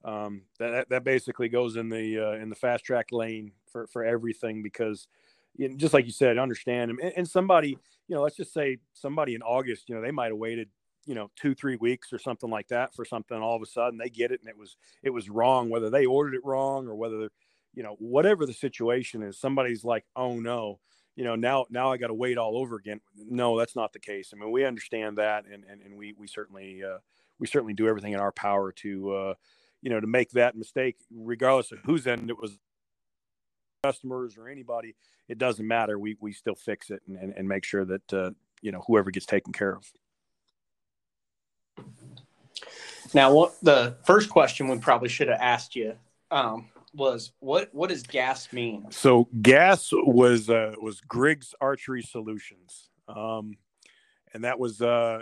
um, 0.04 0.42
that 0.58 0.88
that 0.88 1.04
basically 1.04 1.48
goes 1.48 1.76
in 1.76 1.88
the 1.88 2.18
uh, 2.18 2.32
in 2.32 2.48
the 2.48 2.54
fast 2.54 2.84
track 2.84 3.08
lane 3.12 3.52
for 3.70 3.86
for 3.86 4.04
everything 4.04 4.62
because 4.62 5.08
you 5.56 5.68
know, 5.68 5.76
just 5.76 5.94
like 5.94 6.06
you 6.06 6.12
said, 6.12 6.38
understand 6.38 6.90
them. 6.90 6.98
And, 7.02 7.12
and, 7.16 7.28
somebody, 7.28 7.78
you 8.08 8.14
know, 8.14 8.22
let's 8.22 8.36
just 8.36 8.52
say 8.52 8.78
somebody 8.92 9.34
in 9.34 9.42
August, 9.42 9.88
you 9.88 9.94
know, 9.94 10.02
they 10.02 10.10
might 10.10 10.28
have 10.28 10.36
waited, 10.36 10.68
you 11.06 11.14
know, 11.14 11.30
two 11.36 11.54
three 11.54 11.76
weeks 11.76 12.12
or 12.12 12.18
something 12.18 12.50
like 12.50 12.68
that 12.68 12.94
for 12.94 13.04
something. 13.04 13.36
All 13.36 13.56
of 13.56 13.62
a 13.62 13.66
sudden, 13.66 13.98
they 13.98 14.10
get 14.10 14.32
it 14.32 14.40
and 14.40 14.48
it 14.48 14.58
was 14.58 14.76
it 15.02 15.10
was 15.10 15.30
wrong, 15.30 15.70
whether 15.70 15.90
they 15.90 16.06
ordered 16.06 16.34
it 16.34 16.44
wrong 16.44 16.88
or 16.88 16.94
whether 16.94 17.30
you 17.74 17.82
know 17.82 17.96
whatever 17.98 18.46
the 18.46 18.52
situation 18.52 19.22
is. 19.22 19.38
Somebody's 19.38 19.84
like, 19.84 20.04
oh 20.14 20.38
no. 20.38 20.80
You 21.14 21.24
know, 21.24 21.34
now 21.34 21.64
now 21.70 21.90
I 21.90 21.96
got 21.96 22.08
to 22.08 22.14
wait 22.14 22.36
all 22.36 22.58
over 22.58 22.76
again. 22.76 23.00
No, 23.16 23.58
that's 23.58 23.74
not 23.74 23.94
the 23.94 23.98
case. 23.98 24.32
I 24.34 24.38
mean, 24.38 24.50
we 24.50 24.66
understand 24.66 25.16
that, 25.16 25.46
and 25.50 25.64
and, 25.64 25.80
and 25.80 25.96
we 25.96 26.12
we 26.18 26.26
certainly 26.26 26.82
uh, 26.84 26.98
we 27.38 27.46
certainly 27.46 27.72
do 27.72 27.88
everything 27.88 28.12
in 28.12 28.20
our 28.20 28.32
power 28.32 28.70
to 28.72 29.12
uh, 29.14 29.34
you 29.86 29.90
know, 29.90 30.00
to 30.00 30.06
make 30.08 30.32
that 30.32 30.56
mistake, 30.56 30.96
regardless 31.14 31.70
of 31.70 31.78
whose 31.84 32.08
end 32.08 32.28
it 32.28 32.36
was, 32.36 32.58
customers 33.84 34.36
or 34.36 34.48
anybody, 34.48 34.96
it 35.28 35.38
doesn't 35.38 35.64
matter. 35.64 35.96
We 35.96 36.16
we 36.20 36.32
still 36.32 36.56
fix 36.56 36.90
it 36.90 37.02
and, 37.06 37.16
and, 37.16 37.32
and 37.36 37.46
make 37.46 37.64
sure 37.64 37.84
that 37.84 38.12
uh, 38.12 38.30
you 38.60 38.72
know 38.72 38.82
whoever 38.88 39.12
gets 39.12 39.26
taken 39.26 39.52
care 39.52 39.76
of. 39.76 39.84
Now, 43.14 43.32
what 43.32 43.54
the 43.62 43.94
first 44.02 44.28
question 44.28 44.66
we 44.66 44.76
probably 44.78 45.08
should 45.08 45.28
have 45.28 45.38
asked 45.40 45.76
you 45.76 45.94
um, 46.32 46.68
was 46.92 47.30
what 47.38 47.72
what 47.72 47.88
does 47.88 48.02
GAS 48.02 48.52
mean? 48.52 48.90
So 48.90 49.28
GAS 49.40 49.90
was 49.92 50.50
uh, 50.50 50.74
was 50.82 51.00
Griggs 51.00 51.54
Archery 51.60 52.02
Solutions, 52.02 52.90
um, 53.06 53.54
and 54.34 54.42
that 54.42 54.58
was 54.58 54.82
uh, 54.82 55.20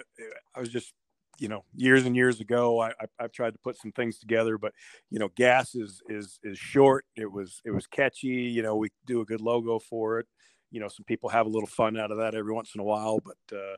I 0.55 0.61
was 0.61 0.70
just 0.70 0.94
you 1.38 1.48
know 1.48 1.64
years 1.74 2.04
and 2.06 2.14
years 2.14 2.40
ago 2.40 2.80
I, 2.80 2.92
have 3.18 3.32
tried 3.32 3.52
to 3.52 3.58
put 3.58 3.76
some 3.76 3.92
things 3.92 4.18
together 4.18 4.58
but 4.58 4.72
you 5.10 5.18
know 5.18 5.28
gas 5.36 5.74
is 5.74 6.02
is 6.08 6.38
is 6.42 6.58
short 6.58 7.04
it 7.16 7.30
was 7.30 7.60
it 7.64 7.70
was 7.70 7.86
catchy 7.86 8.28
you 8.28 8.62
know 8.62 8.76
we 8.76 8.90
do 9.06 9.20
a 9.20 9.24
good 9.24 9.40
logo 9.40 9.78
for 9.78 10.18
it 10.20 10.26
you 10.70 10.80
know 10.80 10.88
some 10.88 11.04
people 11.04 11.28
have 11.28 11.46
a 11.46 11.50
little 11.50 11.68
fun 11.68 11.98
out 11.98 12.10
of 12.10 12.18
that 12.18 12.34
every 12.34 12.52
once 12.52 12.72
in 12.74 12.80
a 12.80 12.84
while 12.84 13.18
but 13.24 13.56
uh 13.56 13.76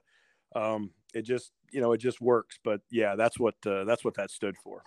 um, 0.57 0.91
it 1.15 1.23
just 1.23 1.53
you 1.71 1.81
know 1.81 1.93
it 1.93 1.99
just 1.99 2.21
works. 2.21 2.59
But 2.63 2.81
yeah, 2.91 3.15
that's 3.17 3.39
what 3.39 3.55
uh, 3.67 3.85
that's 3.85 4.05
what 4.05 4.15
that 4.15 4.31
stood 4.31 4.57
for. 4.63 4.83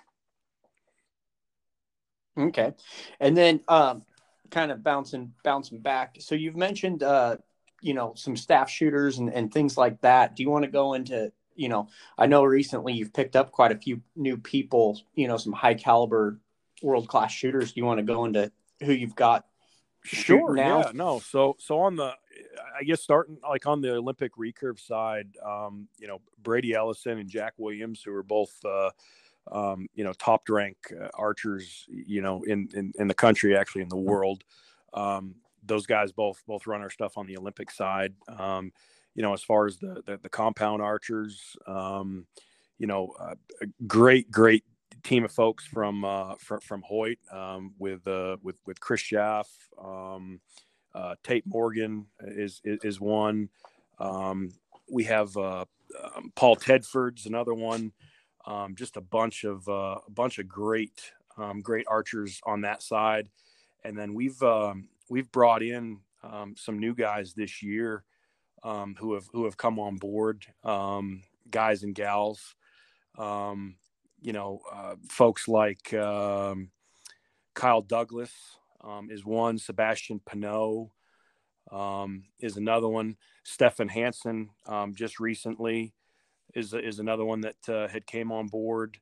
Okay, 2.37 2.73
and 3.19 3.35
then 3.35 3.61
um, 3.67 4.03
kind 4.49 4.71
of 4.71 4.83
bouncing 4.83 5.33
bouncing 5.43 5.79
back. 5.79 6.17
So 6.19 6.35
you've 6.35 6.55
mentioned 6.55 7.03
uh, 7.03 7.37
you 7.81 7.93
know 7.93 8.13
some 8.15 8.35
staff 8.35 8.69
shooters 8.69 9.19
and, 9.19 9.33
and 9.33 9.53
things 9.53 9.77
like 9.77 10.01
that. 10.01 10.35
Do 10.35 10.43
you 10.43 10.49
want 10.49 10.65
to 10.65 10.71
go 10.71 10.93
into 10.93 11.31
you 11.59 11.69
know 11.69 11.89
I 12.17 12.25
know 12.25 12.43
recently 12.43 12.93
you've 12.93 13.13
picked 13.13 13.35
up 13.35 13.51
quite 13.51 13.71
a 13.71 13.77
few 13.77 14.01
new 14.15 14.37
people. 14.37 14.99
You 15.15 15.27
know 15.27 15.37
some 15.37 15.53
high 15.53 15.75
caliber 15.75 16.39
world 16.81 17.07
class 17.07 17.31
shooters. 17.31 17.73
Do 17.73 17.81
you 17.81 17.85
want 17.85 17.99
to 17.99 18.03
go 18.03 18.25
into 18.25 18.51
who 18.81 18.93
you've 18.93 19.15
got? 19.15 19.45
Sure. 20.03 20.55
Now? 20.55 20.79
Yeah. 20.79 20.91
No. 20.93 21.19
So 21.19 21.57
so 21.59 21.79
on 21.81 21.97
the 21.97 22.13
I 22.79 22.83
guess 22.83 23.01
starting 23.01 23.37
like 23.47 23.67
on 23.67 23.81
the 23.81 23.95
Olympic 23.95 24.35
recurve 24.37 24.79
side, 24.79 25.27
um, 25.45 25.87
you 25.99 26.07
know 26.07 26.21
Brady 26.41 26.73
Ellison 26.73 27.19
and 27.19 27.29
Jack 27.29 27.53
Williams, 27.57 28.01
who 28.03 28.13
are 28.13 28.23
both. 28.23 28.53
Uh, 28.65 28.91
um, 29.51 29.87
you 29.95 30.03
know, 30.03 30.13
top 30.13 30.47
rank 30.47 30.77
uh, 30.91 31.07
archers, 31.15 31.87
you 31.89 32.21
know, 32.21 32.43
in, 32.43 32.69
in, 32.75 32.91
in 32.99 33.07
the 33.07 33.15
country, 33.15 33.57
actually 33.57 33.81
in 33.81 33.89
the 33.89 33.97
world. 33.97 34.43
Um, 34.93 35.35
those 35.63 35.87
guys 35.87 36.11
both 36.11 36.43
both 36.45 36.67
run 36.67 36.81
our 36.81 36.91
stuff 36.91 37.17
on 37.17 37.25
the 37.25 37.35
Olympic 37.35 37.71
side. 37.71 38.13
Um, 38.27 38.71
you 39.19 39.23
know, 39.25 39.33
as 39.33 39.43
far 39.43 39.65
as 39.65 39.77
the 39.79 40.01
the, 40.05 40.17
the 40.23 40.29
compound 40.29 40.81
archers, 40.81 41.57
um, 41.67 42.25
you 42.77 42.87
know, 42.87 43.13
uh, 43.19 43.35
a 43.61 43.65
great 43.85 44.31
great 44.31 44.63
team 45.03 45.25
of 45.25 45.31
folks 45.33 45.65
from 45.65 46.05
uh, 46.05 46.35
from, 46.35 46.61
from 46.61 46.81
Hoyt 46.87 47.17
um, 47.29 47.73
with 47.77 48.07
uh, 48.07 48.37
with 48.41 48.55
with 48.65 48.79
Chris 48.79 49.01
Schaff, 49.01 49.49
um, 49.77 50.39
uh, 50.95 51.15
Tate 51.21 51.43
Morgan 51.45 52.05
is 52.21 52.61
is, 52.63 52.79
is 52.81 53.01
one. 53.01 53.49
Um, 53.99 54.51
we 54.89 55.03
have 55.03 55.35
uh, 55.35 55.65
um, 56.15 56.31
Paul 56.35 56.55
Tedford's 56.55 57.25
another 57.25 57.53
one. 57.53 57.91
Um, 58.47 58.73
just 58.73 58.95
a 58.95 59.01
bunch 59.01 59.43
of 59.43 59.67
uh, 59.67 59.97
a 60.07 60.11
bunch 60.11 60.39
of 60.39 60.47
great 60.47 61.11
um, 61.37 61.59
great 61.59 61.87
archers 61.89 62.39
on 62.45 62.61
that 62.61 62.81
side, 62.81 63.27
and 63.83 63.97
then 63.97 64.13
we've 64.13 64.41
um, 64.41 64.87
we've 65.09 65.29
brought 65.33 65.61
in 65.61 65.97
um, 66.23 66.55
some 66.55 66.79
new 66.79 66.95
guys 66.95 67.33
this 67.33 67.61
year 67.61 68.05
um, 68.63 68.95
who 68.99 69.13
have 69.13 69.27
who 69.31 69.45
have 69.45 69.57
come 69.57 69.79
on 69.79 69.97
board, 69.97 70.45
um, 70.63 71.23
guys 71.49 71.83
and 71.83 71.95
gals. 71.95 72.55
you 74.21 74.33
know, 74.33 74.59
uh, 74.73 74.95
folks 75.09 75.47
like 75.47 75.83
Kyle 77.53 77.81
Douglas 77.87 78.31
is 79.09 79.25
one, 79.25 79.57
Sebastien 79.57 80.21
Peineau 80.25 80.91
is 82.39 82.57
another 82.57 82.87
one, 82.87 83.17
Stephan 83.43 83.89
Hansen 83.89 84.49
just 84.95 85.19
recently 85.19 85.93
is 86.55 86.73
is 86.73 86.99
another 86.99 87.25
one 87.25 87.41
that 87.41 87.69
uh, 87.69 87.87
had 87.87 88.05
came 88.05 88.31
on 88.31 88.47
board. 88.47 88.97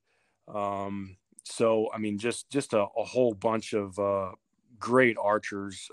Um, 0.47 1.17
so 1.43 1.89
I 1.93 1.97
mean, 1.97 2.17
just 2.17 2.49
just 2.49 2.73
a, 2.73 2.81
a 2.81 3.03
whole 3.03 3.33
bunch 3.33 3.73
of 3.73 3.97
uh, 3.99 4.31
great 4.79 5.17
archers. 5.21 5.89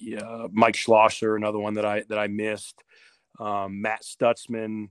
Um, 0.00 0.06
yeah, 0.06 0.46
Mike 0.52 0.74
Schloesser, 0.74 1.36
another 1.36 1.58
one 1.58 1.74
that 1.74 1.84
I 1.84 2.02
that 2.08 2.18
I 2.18 2.26
missed. 2.26 2.82
Um, 3.38 3.80
Matt 3.80 4.02
Stutzman, 4.02 4.90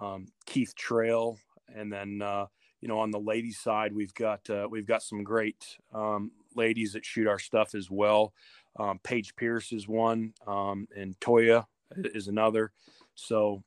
um, 0.00 0.26
Keith 0.46 0.74
Trall, 0.76 1.38
and 1.74 1.92
then 1.92 2.22
uh, 2.22 2.46
you 2.80 2.88
know 2.88 2.98
on 2.98 3.10
the 3.10 3.20
ladies' 3.20 3.58
side 3.58 3.94
we've 3.94 4.14
got 4.14 4.48
uh, 4.50 4.66
we've 4.70 4.86
got 4.86 5.02
some 5.02 5.22
great 5.22 5.78
um, 5.94 6.30
ladies 6.54 6.92
that 6.92 7.04
shoot 7.04 7.26
our 7.26 7.38
stuff 7.38 7.74
as 7.74 7.90
well. 7.90 8.32
Um, 8.78 9.00
Paige 9.02 9.34
Pearce 9.36 9.72
is 9.72 9.88
one, 9.88 10.32
and 10.46 11.20
Toja 11.20 11.66
is 11.96 12.28
another. 12.28 12.72
So 13.14 13.62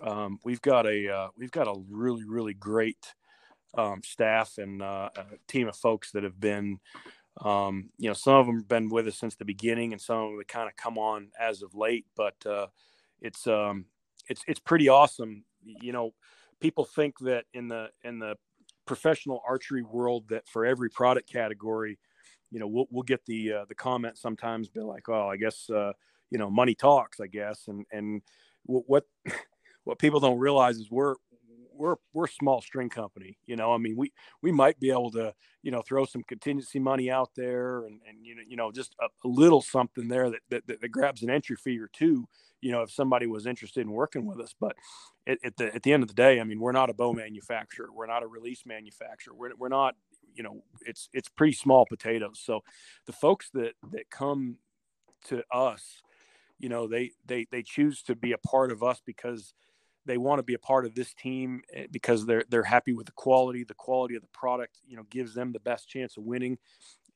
um, 0.00 0.38
we've 0.44 0.62
got 0.62 0.86
a 0.86 1.08
uh, 1.08 1.28
we've 1.36 1.52
got 1.52 1.68
a 1.68 1.74
really 1.88 2.24
really 2.24 2.54
great 2.54 3.14
um, 3.76 4.00
staff 4.02 4.58
and 4.58 4.82
uh, 4.82 5.10
a 5.16 5.24
team 5.48 5.68
of 5.68 5.76
folks 5.76 6.10
that 6.12 6.22
have 6.22 6.40
been 6.40 6.78
um, 7.44 7.90
you 7.98 8.08
know 8.08 8.14
some 8.14 8.34
of 8.34 8.46
them 8.46 8.56
have 8.56 8.68
been 8.68 8.88
with 8.88 9.06
us 9.06 9.16
since 9.16 9.36
the 9.36 9.44
beginning 9.44 9.92
and 9.92 10.00
some 10.00 10.18
of 10.18 10.30
them 10.30 10.38
have 10.38 10.46
kind 10.46 10.68
of 10.68 10.76
come 10.76 10.98
on 10.98 11.28
as 11.38 11.62
of 11.62 11.74
late 11.74 12.06
but 12.16 12.34
uh, 12.46 12.66
it's 13.20 13.46
um, 13.46 13.86
it's 14.28 14.42
it's 14.46 14.60
pretty 14.60 14.88
awesome. 14.88 15.44
You 15.64 15.92
know 15.92 16.14
people 16.60 16.84
think 16.84 17.18
that 17.20 17.44
in 17.54 17.68
the 17.68 17.88
in 18.04 18.18
the 18.18 18.36
professional 18.86 19.42
archery 19.46 19.82
world 19.82 20.24
that 20.28 20.48
for 20.48 20.64
every 20.64 20.88
product 20.88 21.30
category 21.30 21.98
you 22.50 22.60
know 22.60 22.66
we'll, 22.68 22.86
we'll 22.90 23.02
get 23.02 23.24
the 23.26 23.52
uh, 23.52 23.64
the 23.68 23.74
comment 23.74 24.16
sometimes 24.16 24.68
be 24.68 24.80
like 24.80 25.08
oh 25.08 25.28
i 25.28 25.36
guess 25.36 25.68
uh, 25.70 25.92
you 26.30 26.38
know 26.38 26.48
money 26.48 26.74
talks 26.74 27.20
i 27.20 27.26
guess 27.26 27.66
and 27.68 27.84
and 27.90 28.22
what 28.64 29.04
what 29.84 29.98
people 29.98 30.20
don't 30.20 30.38
realize 30.38 30.76
is 30.76 30.90
we're 30.90 31.16
we're 31.76 31.96
we're 32.12 32.24
a 32.24 32.28
small 32.28 32.60
string 32.60 32.88
company 32.88 33.36
you 33.46 33.56
know 33.56 33.72
i 33.72 33.78
mean 33.78 33.96
we 33.96 34.12
we 34.42 34.50
might 34.52 34.78
be 34.80 34.90
able 34.90 35.10
to 35.10 35.32
you 35.62 35.70
know 35.70 35.82
throw 35.82 36.04
some 36.04 36.22
contingency 36.24 36.78
money 36.78 37.10
out 37.10 37.30
there 37.36 37.84
and 37.84 38.00
and 38.08 38.24
you 38.24 38.34
know 38.34 38.42
you 38.48 38.56
know 38.56 38.72
just 38.72 38.94
a, 39.00 39.06
a 39.24 39.28
little 39.28 39.62
something 39.62 40.08
there 40.08 40.30
that, 40.30 40.40
that, 40.66 40.80
that 40.80 40.90
grabs 40.90 41.22
an 41.22 41.30
entry 41.30 41.56
fee 41.56 41.78
or 41.78 41.88
two 41.92 42.26
you 42.60 42.72
know 42.72 42.82
if 42.82 42.90
somebody 42.90 43.26
was 43.26 43.46
interested 43.46 43.80
in 43.80 43.92
working 43.92 44.26
with 44.26 44.40
us. 44.40 44.54
But 44.58 44.76
at, 45.26 45.38
at 45.44 45.56
the 45.56 45.74
at 45.74 45.82
the 45.82 45.92
end 45.92 46.02
of 46.02 46.08
the 46.08 46.14
day 46.14 46.40
i 46.40 46.44
mean 46.44 46.60
we're 46.60 46.72
not 46.72 46.90
a 46.90 46.94
bow 46.94 47.12
manufacturer. 47.12 47.88
We're 47.92 48.06
not 48.06 48.22
a 48.22 48.26
release 48.26 48.62
manufacturer. 48.66 49.34
We're, 49.34 49.54
we're 49.58 49.68
not 49.68 49.94
you 50.34 50.42
know 50.42 50.62
it's 50.84 51.08
it's 51.12 51.28
pretty 51.28 51.54
small 51.54 51.86
potatoes. 51.86 52.40
So 52.42 52.60
the 53.06 53.12
folks 53.12 53.50
that 53.54 53.74
that 53.92 54.10
come 54.10 54.56
to 55.26 55.42
us 55.50 56.02
you 56.58 56.68
know 56.68 56.86
they 56.86 57.12
they 57.26 57.46
they 57.50 57.62
choose 57.62 58.02
to 58.02 58.14
be 58.14 58.32
a 58.32 58.38
part 58.38 58.72
of 58.72 58.82
us 58.82 59.00
because 59.04 59.54
they 60.06 60.16
want 60.16 60.38
to 60.38 60.42
be 60.42 60.54
a 60.54 60.58
part 60.58 60.86
of 60.86 60.94
this 60.94 61.12
team 61.14 61.62
eh, 61.74 61.86
because 61.90 62.26
they're 62.26 62.44
they're 62.48 62.62
happy 62.62 62.92
with 62.92 63.06
the 63.06 63.12
quality 63.12 63.64
the 63.64 63.74
quality 63.74 64.14
of 64.14 64.22
the 64.22 64.28
product 64.28 64.78
you 64.86 64.96
know 64.96 65.04
gives 65.10 65.34
them 65.34 65.52
the 65.52 65.60
best 65.60 65.88
chance 65.88 66.16
of 66.16 66.24
winning. 66.24 66.58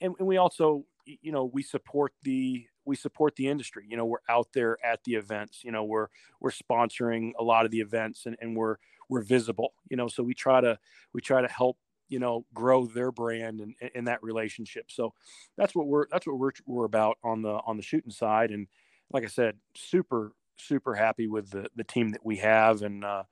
And, 0.00 0.14
and 0.18 0.26
we 0.26 0.36
also 0.36 0.84
you 1.06 1.32
know 1.32 1.44
we 1.44 1.62
support 1.62 2.12
the 2.22 2.66
we 2.84 2.96
support 2.96 3.36
the 3.36 3.48
industry. 3.48 3.84
You 3.88 3.96
know 3.96 4.04
we're 4.04 4.18
out 4.28 4.48
there 4.52 4.78
at 4.84 5.02
the 5.04 5.14
events. 5.14 5.64
You 5.64 5.72
know 5.72 5.84
we're 5.84 6.08
we're 6.40 6.50
sponsoring 6.50 7.32
a 7.38 7.44
lot 7.44 7.64
of 7.64 7.70
the 7.70 7.80
events 7.80 8.26
and, 8.26 8.36
and 8.40 8.56
we're 8.56 8.76
we're 9.08 9.22
visible. 9.22 9.72
You 9.88 9.96
know 9.96 10.08
so 10.08 10.22
we 10.22 10.34
try 10.34 10.60
to 10.60 10.78
we 11.12 11.20
try 11.20 11.40
to 11.40 11.48
help 11.48 11.78
you 12.08 12.18
know 12.18 12.44
grow 12.52 12.86
their 12.86 13.12
brand 13.12 13.60
and 13.60 13.74
in 13.94 14.04
that 14.04 14.22
relationship. 14.22 14.90
So 14.90 15.14
that's 15.56 15.74
what 15.74 15.86
we're 15.86 16.06
that's 16.10 16.26
what 16.26 16.38
we're, 16.38 16.52
we're 16.66 16.84
about 16.84 17.18
on 17.22 17.42
the 17.42 17.60
on 17.66 17.76
the 17.76 17.82
shooting 17.82 18.10
side. 18.10 18.50
And 18.50 18.66
like 19.12 19.24
i 19.24 19.26
said 19.26 19.56
super 19.74 20.32
super 20.60 20.94
happy 20.94 21.26
with 21.26 21.50
the 21.50 21.68
the 21.76 21.84
team 21.84 22.10
that 22.10 22.24
we 22.24 22.36
have, 22.36 22.82
and 22.82 23.04
uh, 23.04 23.24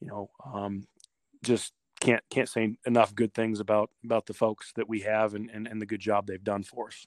you 0.00 0.08
know, 0.08 0.30
um, 0.44 0.86
just 1.42 1.72
can't 2.00 2.22
can't 2.30 2.48
say 2.48 2.76
enough 2.86 3.14
good 3.14 3.34
things 3.34 3.60
about 3.60 3.90
about 4.04 4.26
the 4.26 4.34
folks 4.34 4.72
that 4.76 4.88
we 4.88 5.00
have 5.00 5.34
and 5.34 5.50
and, 5.50 5.66
and 5.66 5.80
the 5.80 5.86
good 5.86 6.00
job 6.00 6.26
they've 6.26 6.44
done 6.44 6.62
for 6.62 6.88
us. 6.88 7.06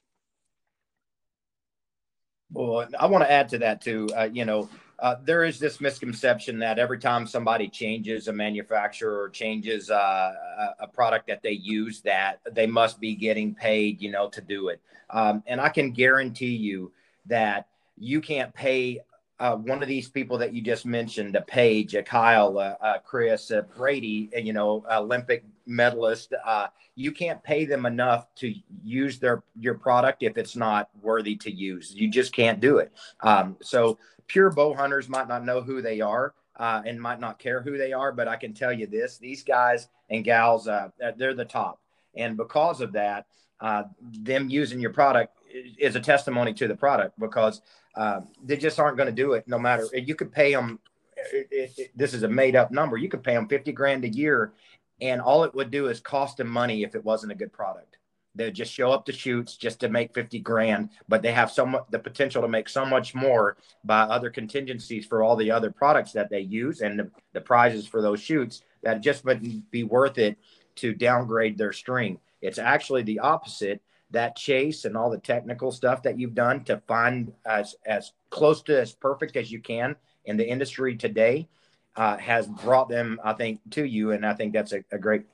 Well, 2.51 2.87
I 2.99 3.07
want 3.07 3.23
to 3.23 3.31
add 3.31 3.49
to 3.49 3.57
that 3.59 3.81
too. 3.81 4.09
Uh, 4.15 4.29
you 4.31 4.45
know, 4.45 4.69
uh, 4.99 5.15
there 5.23 5.43
is 5.43 5.57
this 5.57 5.81
misconception 5.81 6.59
that 6.59 6.77
every 6.77 6.99
time 6.99 7.25
somebody 7.25 7.67
changes 7.67 8.27
a 8.27 8.33
manufacturer 8.33 9.23
or 9.23 9.29
changes 9.29 9.89
uh, 9.89 10.33
a 10.79 10.87
product 10.87 11.27
that 11.27 11.41
they 11.41 11.51
use, 11.51 12.01
that 12.01 12.39
they 12.51 12.67
must 12.67 12.99
be 12.99 13.15
getting 13.15 13.55
paid, 13.55 14.01
you 14.01 14.11
know, 14.11 14.29
to 14.29 14.39
do 14.39 14.67
it. 14.67 14.79
Um, 15.09 15.43
and 15.47 15.59
I 15.59 15.69
can 15.69 15.91
guarantee 15.91 16.55
you 16.55 16.91
that 17.25 17.67
you 17.97 18.21
can't 18.21 18.53
pay 18.53 19.01
uh, 19.43 19.57
one 19.57 19.81
of 19.81 19.89
these 19.89 20.07
people 20.07 20.37
that 20.37 20.53
you 20.53 20.61
just 20.61 20.85
mentioned, 20.85 21.35
a 21.35 21.41
Paige, 21.41 21.95
a 21.95 22.01
Kyle, 22.01 22.57
a, 22.59 22.77
a 22.79 23.01
Chris, 23.03 23.51
a 23.51 23.63
Brady, 23.63 24.29
you 24.33 24.53
know, 24.53 24.85
Olympic 24.89 25.43
medalist, 25.65 26.33
uh, 26.45 26.67
you 26.95 27.11
can't 27.11 27.43
pay 27.43 27.65
them 27.65 27.85
enough 27.85 28.33
to 28.35 28.53
use 28.85 29.19
their 29.19 29.43
your 29.59 29.73
product 29.73 30.23
if 30.23 30.37
it's 30.37 30.55
not 30.55 30.89
worthy 31.01 31.35
to 31.35 31.51
use. 31.51 31.91
You 31.93 32.09
just 32.09 32.31
can't 32.31 32.61
do 32.61 32.77
it. 32.77 32.93
Um, 33.19 33.57
so 33.61 33.99
pure 34.27 34.49
bow 34.49 34.75
hunters 34.75 35.09
might 35.09 35.27
not 35.27 35.43
know 35.43 35.59
who 35.59 35.81
they 35.81 35.99
are 35.99 36.33
uh, 36.55 36.81
and 36.85 37.01
might 37.01 37.19
not 37.19 37.37
care 37.37 37.61
who 37.61 37.77
they 37.77 37.91
are, 37.91 38.13
but 38.13 38.29
I 38.29 38.37
can 38.37 38.53
tell 38.53 38.71
you 38.71 38.87
this: 38.87 39.17
these 39.17 39.43
guys 39.43 39.89
and 40.09 40.23
gals, 40.23 40.69
uh, 40.69 40.87
they're 41.17 41.33
the 41.33 41.43
top, 41.43 41.81
and 42.15 42.37
because 42.37 42.79
of 42.79 42.93
that, 42.93 43.25
uh, 43.59 43.83
them 43.99 44.49
using 44.49 44.79
your 44.79 44.93
product 44.93 45.35
is 45.77 45.97
a 45.97 45.99
testimony 45.99 46.53
to 46.53 46.67
the 46.69 46.75
product 46.75 47.19
because 47.19 47.61
uh, 47.95 48.21
they 48.43 48.57
just 48.57 48.79
aren't 48.79 48.97
going 48.97 49.07
to 49.07 49.13
do 49.13 49.33
it 49.33 49.47
no 49.47 49.59
matter. 49.59 49.87
You 49.93 50.15
could 50.15 50.31
pay 50.31 50.53
them. 50.53 50.79
It, 51.31 51.47
it, 51.51 51.73
it, 51.77 51.91
this 51.95 52.13
is 52.13 52.23
a 52.23 52.27
made 52.27 52.55
up 52.55 52.71
number. 52.71 52.97
You 52.97 53.09
could 53.09 53.23
pay 53.23 53.33
them 53.33 53.47
50 53.47 53.71
grand 53.71 54.03
a 54.03 54.09
year, 54.09 54.53
and 55.01 55.21
all 55.21 55.43
it 55.43 55.53
would 55.53 55.71
do 55.71 55.87
is 55.87 55.99
cost 55.99 56.37
them 56.37 56.47
money 56.47 56.83
if 56.83 56.95
it 56.95 57.03
wasn't 57.03 57.31
a 57.31 57.35
good 57.35 57.53
product. 57.53 57.97
They'd 58.35 58.53
just 58.53 58.73
show 58.73 58.91
up 58.91 59.05
to 59.05 59.11
shoots 59.11 59.57
just 59.57 59.79
to 59.81 59.89
make 59.89 60.13
50 60.13 60.39
grand, 60.39 60.89
but 61.07 61.21
they 61.21 61.31
have 61.31 61.51
so 61.51 61.67
much 61.67 61.83
the 61.91 61.99
potential 61.99 62.41
to 62.41 62.47
make 62.47 62.67
so 62.67 62.83
much 62.83 63.13
more 63.13 63.57
by 63.83 64.01
other 64.01 64.31
contingencies 64.31 65.05
for 65.05 65.21
all 65.21 65.35
the 65.35 65.51
other 65.51 65.69
products 65.69 66.13
that 66.13 66.31
they 66.31 66.39
use 66.39 66.81
and 66.81 66.99
the, 66.99 67.11
the 67.33 67.41
prizes 67.41 67.85
for 67.85 68.01
those 68.01 68.19
shoots 68.19 68.63
that 68.81 69.01
just 69.01 69.23
wouldn't 69.23 69.69
be 69.69 69.83
worth 69.83 70.17
it 70.17 70.37
to 70.75 70.93
downgrade 70.93 71.59
their 71.59 71.73
string. 71.73 72.19
It's 72.41 72.57
actually 72.57 73.03
the 73.03 73.19
opposite 73.19 73.81
that 74.13 74.35
chase 74.35 74.85
and 74.85 74.95
all 74.95 75.09
the 75.09 75.17
technical 75.17 75.71
stuff 75.71 76.03
that 76.03 76.17
you've 76.17 76.35
done 76.35 76.63
to 76.63 76.81
find 76.87 77.33
as 77.45 77.75
as 77.85 78.13
close 78.29 78.61
to 78.63 78.79
as 78.79 78.93
perfect 78.93 79.35
as 79.35 79.51
you 79.51 79.59
can 79.59 79.95
in 80.25 80.37
the 80.37 80.47
industry 80.47 80.95
today 80.95 81.47
uh, 81.95 82.17
has 82.17 82.47
brought 82.47 82.89
them, 82.89 83.19
I 83.23 83.33
think, 83.33 83.59
to 83.71 83.83
you, 83.83 84.11
and 84.11 84.25
I 84.25 84.33
think 84.33 84.53
that's 84.53 84.73
a, 84.73 84.83
a 84.91 84.97
great 84.97 85.25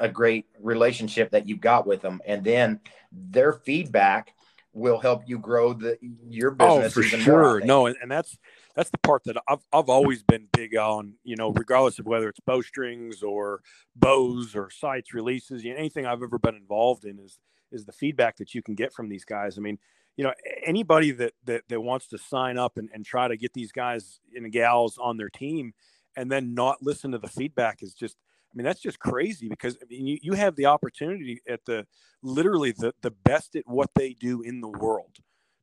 a 0.00 0.08
great 0.08 0.46
relationship 0.60 1.30
that 1.30 1.46
you've 1.46 1.60
got 1.60 1.86
with 1.86 2.02
them, 2.02 2.20
and 2.26 2.42
then 2.42 2.80
their 3.12 3.52
feedback 3.52 4.34
will 4.72 4.98
help 4.98 5.22
you 5.26 5.38
grow 5.38 5.72
the 5.72 5.96
your 6.28 6.56
oh, 6.58 6.80
business. 6.80 6.96
Oh, 6.96 7.16
for 7.16 7.22
sure. 7.22 7.42
More, 7.42 7.60
no, 7.60 7.86
and, 7.86 7.96
and 8.02 8.10
that's 8.10 8.36
that's 8.74 8.90
the 8.90 8.98
part 8.98 9.22
that 9.24 9.36
I've 9.48 9.64
I've 9.72 9.88
always 9.88 10.22
been 10.22 10.48
big 10.52 10.76
on. 10.76 11.14
You 11.22 11.36
know, 11.36 11.52
regardless 11.52 11.98
of 12.00 12.06
whether 12.06 12.28
it's 12.28 12.40
bowstrings 12.40 13.22
or 13.22 13.62
bows 13.94 14.56
or 14.56 14.70
sights 14.70 15.14
releases, 15.14 15.62
you 15.62 15.72
know, 15.72 15.78
anything 15.78 16.06
I've 16.06 16.22
ever 16.22 16.38
been 16.38 16.56
involved 16.56 17.04
in 17.04 17.20
is 17.20 17.38
is 17.74 17.84
the 17.84 17.92
feedback 17.92 18.36
that 18.36 18.54
you 18.54 18.62
can 18.62 18.74
get 18.74 18.92
from 18.92 19.08
these 19.08 19.24
guys. 19.24 19.58
I 19.58 19.60
mean, 19.60 19.78
you 20.16 20.24
know, 20.24 20.32
anybody 20.64 21.10
that 21.12 21.32
that, 21.44 21.62
that 21.68 21.80
wants 21.80 22.06
to 22.08 22.18
sign 22.18 22.56
up 22.56 22.76
and, 22.76 22.88
and 22.94 23.04
try 23.04 23.28
to 23.28 23.36
get 23.36 23.52
these 23.52 23.72
guys 23.72 24.20
and 24.34 24.50
gals 24.52 24.96
on 24.98 25.16
their 25.16 25.28
team 25.28 25.74
and 26.16 26.30
then 26.30 26.54
not 26.54 26.78
listen 26.80 27.12
to 27.12 27.18
the 27.18 27.28
feedback 27.28 27.82
is 27.82 27.94
just 27.94 28.16
I 28.52 28.56
mean, 28.56 28.64
that's 28.64 28.80
just 28.80 29.00
crazy 29.00 29.48
because 29.48 29.76
I 29.82 29.86
mean, 29.90 30.06
you, 30.06 30.18
you 30.22 30.32
have 30.34 30.54
the 30.54 30.66
opportunity 30.66 31.40
at 31.48 31.64
the 31.66 31.86
literally 32.22 32.72
the, 32.72 32.94
the 33.02 33.10
best 33.10 33.56
at 33.56 33.64
what 33.66 33.90
they 33.96 34.14
do 34.14 34.42
in 34.42 34.60
the 34.60 34.68
world 34.68 35.16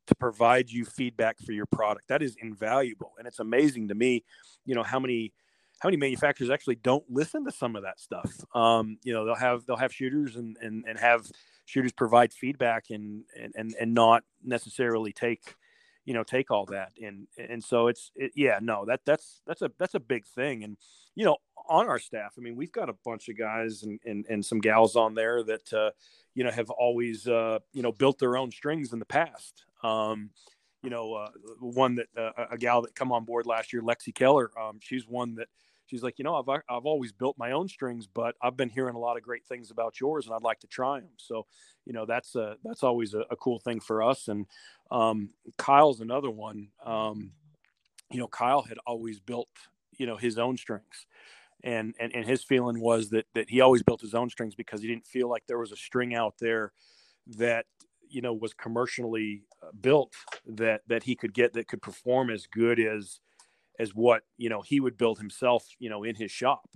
to 0.06 0.14
provide 0.14 0.70
you 0.70 0.84
feedback 0.84 1.38
for 1.38 1.52
your 1.52 1.66
product. 1.66 2.08
That 2.08 2.22
is 2.22 2.36
invaluable. 2.42 3.12
And 3.18 3.26
it's 3.26 3.38
amazing 3.38 3.88
to 3.88 3.94
me, 3.94 4.24
you 4.66 4.74
know, 4.74 4.82
how 4.82 5.00
many 5.00 5.32
how 5.80 5.88
many 5.88 5.96
manufacturers 5.96 6.50
actually 6.50 6.76
don't 6.76 7.04
listen 7.08 7.44
to 7.44 7.50
some 7.50 7.74
of 7.74 7.82
that 7.82 7.98
stuff. 7.98 8.30
Um, 8.54 8.98
you 9.02 9.12
know, 9.12 9.24
they'll 9.24 9.34
have 9.34 9.64
they'll 9.66 9.76
have 9.76 9.92
shooters 9.92 10.36
and 10.36 10.56
and, 10.60 10.84
and 10.86 10.98
have 10.98 11.26
shooters 11.72 11.92
provide 11.92 12.32
feedback 12.34 12.90
and 12.90 13.24
and 13.56 13.74
and 13.80 13.94
not 13.94 14.24
necessarily 14.44 15.10
take 15.10 15.54
you 16.04 16.12
know 16.12 16.22
take 16.22 16.50
all 16.50 16.66
that. 16.66 16.92
And 17.02 17.26
and 17.38 17.64
so 17.64 17.86
it's 17.86 18.10
it, 18.14 18.32
yeah 18.34 18.58
no 18.60 18.84
that 18.84 19.00
that's 19.06 19.40
that's 19.46 19.62
a 19.62 19.70
that's 19.78 19.94
a 19.94 20.00
big 20.00 20.26
thing. 20.26 20.64
And 20.64 20.76
you 21.14 21.24
know 21.24 21.38
on 21.68 21.86
our 21.86 21.98
staff 21.98 22.34
i 22.36 22.40
mean 22.40 22.56
we've 22.56 22.72
got 22.72 22.88
a 22.88 22.94
bunch 23.04 23.28
of 23.28 23.38
guys 23.38 23.84
and 23.84 24.00
and, 24.04 24.26
and 24.28 24.44
some 24.44 24.58
gals 24.58 24.96
on 24.96 25.14
there 25.14 25.44
that 25.44 25.72
uh, 25.72 25.90
you 26.34 26.42
know 26.42 26.50
have 26.50 26.70
always 26.70 27.26
uh, 27.26 27.58
you 27.72 27.82
know 27.82 27.92
built 27.92 28.18
their 28.18 28.36
own 28.36 28.50
strings 28.50 28.92
in 28.92 28.98
the 28.98 29.04
past. 29.04 29.64
Um, 29.82 30.30
you 30.82 30.90
know 30.90 31.14
uh, 31.14 31.30
one 31.60 31.94
that 31.94 32.08
uh, 32.18 32.46
a 32.50 32.58
gal 32.58 32.82
that 32.82 32.94
come 32.94 33.12
on 33.12 33.24
board 33.24 33.46
last 33.46 33.72
year 33.72 33.82
lexi 33.82 34.14
keller 34.14 34.50
um, 34.60 34.78
she's 34.80 35.06
one 35.06 35.36
that 35.36 35.48
she's 35.86 36.02
like, 36.02 36.18
you 36.18 36.24
know, 36.24 36.36
I've 36.36 36.62
I've 36.68 36.86
always 36.86 37.12
built 37.12 37.36
my 37.38 37.52
own 37.52 37.68
strings, 37.68 38.06
but 38.06 38.34
I've 38.42 38.56
been 38.56 38.70
hearing 38.70 38.94
a 38.94 38.98
lot 38.98 39.16
of 39.16 39.22
great 39.22 39.46
things 39.46 39.70
about 39.70 40.00
yours, 40.00 40.26
and 40.26 40.34
I'd 40.34 40.42
like 40.42 40.60
to 40.60 40.66
try 40.66 41.00
them. 41.00 41.10
So, 41.16 41.46
you 41.84 41.92
know, 41.92 42.06
that's 42.06 42.34
a 42.34 42.56
that's 42.64 42.82
always 42.82 43.14
a, 43.14 43.24
a 43.30 43.36
cool 43.36 43.58
thing 43.58 43.80
for 43.80 44.02
us. 44.02 44.28
And 44.28 44.46
um, 44.90 45.30
Kyle's 45.58 46.00
another 46.00 46.30
one. 46.30 46.68
Um, 46.84 47.32
you 48.10 48.18
know, 48.18 48.28
Kyle 48.28 48.62
had 48.62 48.78
always 48.86 49.20
built 49.20 49.48
you 49.98 50.06
know 50.06 50.16
his 50.16 50.38
own 50.38 50.56
strings. 50.56 51.06
And, 51.64 51.94
and 52.00 52.12
and 52.12 52.26
his 52.26 52.42
feeling 52.42 52.80
was 52.80 53.10
that 53.10 53.26
that 53.34 53.48
he 53.48 53.60
always 53.60 53.84
built 53.84 54.00
his 54.00 54.14
own 54.14 54.28
strings 54.30 54.56
because 54.56 54.82
he 54.82 54.88
didn't 54.88 55.06
feel 55.06 55.28
like 55.28 55.44
there 55.46 55.58
was 55.60 55.70
a 55.70 55.76
string 55.76 56.12
out 56.12 56.34
there 56.40 56.72
that 57.36 57.66
you 58.08 58.20
know 58.20 58.32
was 58.32 58.52
commercially 58.52 59.44
uh, 59.62 59.70
built 59.80 60.12
that 60.44 60.80
that 60.88 61.04
he 61.04 61.14
could 61.14 61.32
get 61.32 61.52
that 61.52 61.68
could 61.68 61.80
perform 61.80 62.30
as 62.30 62.48
good 62.48 62.80
as 62.80 63.20
as 63.78 63.90
what 63.94 64.22
you 64.36 64.48
know 64.48 64.62
he 64.62 64.80
would 64.80 64.96
build 64.96 65.18
himself 65.18 65.66
you 65.78 65.90
know 65.90 66.02
in 66.04 66.14
his 66.14 66.30
shop. 66.30 66.68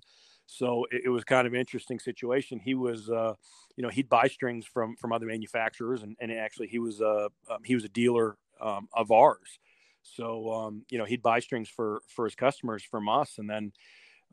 So 0.47 0.87
it, 0.91 1.03
it 1.07 1.09
was 1.09 1.25
kind 1.25 1.47
of 1.47 1.55
interesting 1.55 1.99
situation. 1.99 2.61
He 2.61 2.75
was 2.75 3.11
uh, 3.11 3.35
you 3.77 3.83
know 3.83 3.91
he'd 3.91 4.09
buy 4.09 4.29
strings 4.29 4.67
from 4.67 4.97
from 4.97 5.13
other 5.13 5.27
manufacturers 5.27 6.03
and, 6.03 6.17
and 6.21 6.33
actually 6.33 6.69
he 6.69 6.79
was 6.79 7.01
a 7.01 7.29
um, 7.51 7.59
he 7.65 7.75
was 7.75 7.85
a 7.85 7.89
dealer 7.89 8.37
um, 8.61 8.89
of 8.95 9.11
ours. 9.11 9.59
So 10.03 10.53
um, 10.53 10.85
you 10.91 10.99
know 10.99 11.05
he'd 11.05 11.23
buy 11.23 11.41
strings 11.41 11.69
for 11.69 12.01
for 12.09 12.25
his 12.25 12.35
customers 12.35 12.83
from 12.83 13.09
us 13.09 13.39
and 13.39 13.49
then 13.49 13.73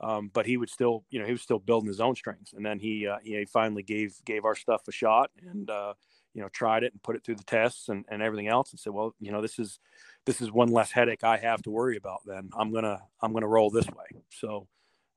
um, 0.01 0.31
but 0.33 0.45
he 0.45 0.57
would 0.57 0.69
still 0.69 1.03
you 1.09 1.19
know 1.19 1.25
he 1.25 1.31
was 1.31 1.41
still 1.41 1.59
building 1.59 1.87
his 1.87 1.99
own 1.99 2.15
strings. 2.15 2.53
And 2.55 2.65
then 2.65 2.79
he 2.79 3.07
uh, 3.07 3.17
he 3.23 3.45
finally 3.45 3.83
gave 3.83 4.15
gave 4.25 4.45
our 4.45 4.55
stuff 4.55 4.81
a 4.87 4.91
shot 4.91 5.31
and 5.49 5.69
uh, 5.69 5.93
you 6.33 6.41
know 6.41 6.49
tried 6.49 6.83
it 6.83 6.93
and 6.93 7.01
put 7.03 7.15
it 7.15 7.23
through 7.23 7.35
the 7.35 7.43
tests 7.43 7.89
and, 7.89 8.05
and 8.09 8.21
everything 8.21 8.47
else 8.47 8.71
and 8.71 8.79
said 8.79 8.93
well 8.93 9.13
you 9.19 9.31
know 9.31 9.41
this 9.41 9.59
is 9.59 9.79
this 10.25 10.41
is 10.41 10.51
one 10.51 10.69
less 10.69 10.91
headache 10.91 11.23
I 11.23 11.37
have 11.37 11.61
to 11.63 11.71
worry 11.71 11.97
about. 11.97 12.21
Then 12.25 12.49
I'm 12.57 12.71
gonna 12.71 13.01
I'm 13.21 13.33
gonna 13.33 13.47
roll 13.47 13.69
this 13.69 13.87
way. 13.87 14.21
So 14.29 14.67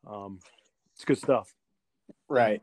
um, 0.06 0.40
it's 0.94 1.04
good 1.04 1.18
stuff. 1.18 1.54
Right. 2.28 2.62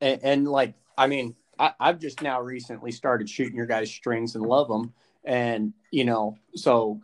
And, 0.00 0.20
and 0.22 0.48
like 0.48 0.74
I 0.98 1.06
mean, 1.06 1.36
I, 1.58 1.72
I've 1.78 1.98
just 1.98 2.22
now 2.22 2.40
recently 2.40 2.92
started 2.92 3.28
shooting 3.28 3.56
your 3.56 3.66
guys' 3.66 3.90
strings 3.90 4.34
and 4.34 4.44
love 4.44 4.68
them, 4.68 4.92
and 5.24 5.72
you 5.90 6.04
know, 6.04 6.36
so 6.54 7.00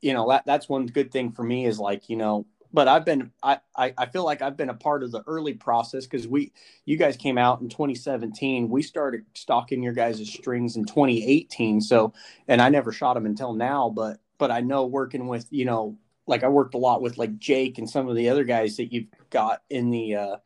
you 0.00 0.12
know 0.12 0.28
that 0.28 0.44
that's 0.46 0.68
one 0.68 0.86
good 0.86 1.10
thing 1.10 1.32
for 1.32 1.42
me 1.42 1.66
is 1.66 1.78
like 1.78 2.08
you 2.08 2.16
know 2.16 2.46
but 2.72 2.88
I've 2.88 3.04
been 3.04 3.30
I, 3.42 3.58
I, 3.76 3.94
I 3.98 4.06
feel 4.06 4.24
like 4.24 4.42
I've 4.42 4.56
been 4.56 4.70
a 4.70 4.74
part 4.74 5.02
of 5.02 5.12
the 5.12 5.22
early 5.26 5.54
process 5.54 6.06
because 6.06 6.26
we 6.26 6.52
you 6.84 6.96
guys 6.96 7.16
came 7.16 7.38
out 7.38 7.60
in 7.60 7.68
2017. 7.68 8.68
We 8.68 8.82
started 8.82 9.24
stocking 9.34 9.82
your 9.82 9.92
guys' 9.92 10.28
strings 10.28 10.76
in 10.76 10.84
2018. 10.84 11.80
So 11.80 12.12
and 12.48 12.60
I 12.60 12.68
never 12.68 12.92
shot 12.92 13.14
them 13.14 13.26
until 13.26 13.52
now, 13.52 13.90
but 13.90 14.20
but 14.38 14.50
I 14.50 14.60
know 14.60 14.86
working 14.86 15.26
with 15.26 15.46
you 15.50 15.64
know 15.64 15.96
like 16.26 16.44
I 16.44 16.48
worked 16.48 16.74
a 16.74 16.78
lot 16.78 17.02
with 17.02 17.18
like 17.18 17.38
Jake 17.38 17.78
and 17.78 17.88
some 17.88 18.08
of 18.08 18.16
the 18.16 18.28
other 18.28 18.44
guys 18.44 18.76
that 18.76 18.92
you've 18.92 19.08
got 19.30 19.62
in 19.70 19.90
the 19.90 20.14
uh, 20.14 20.36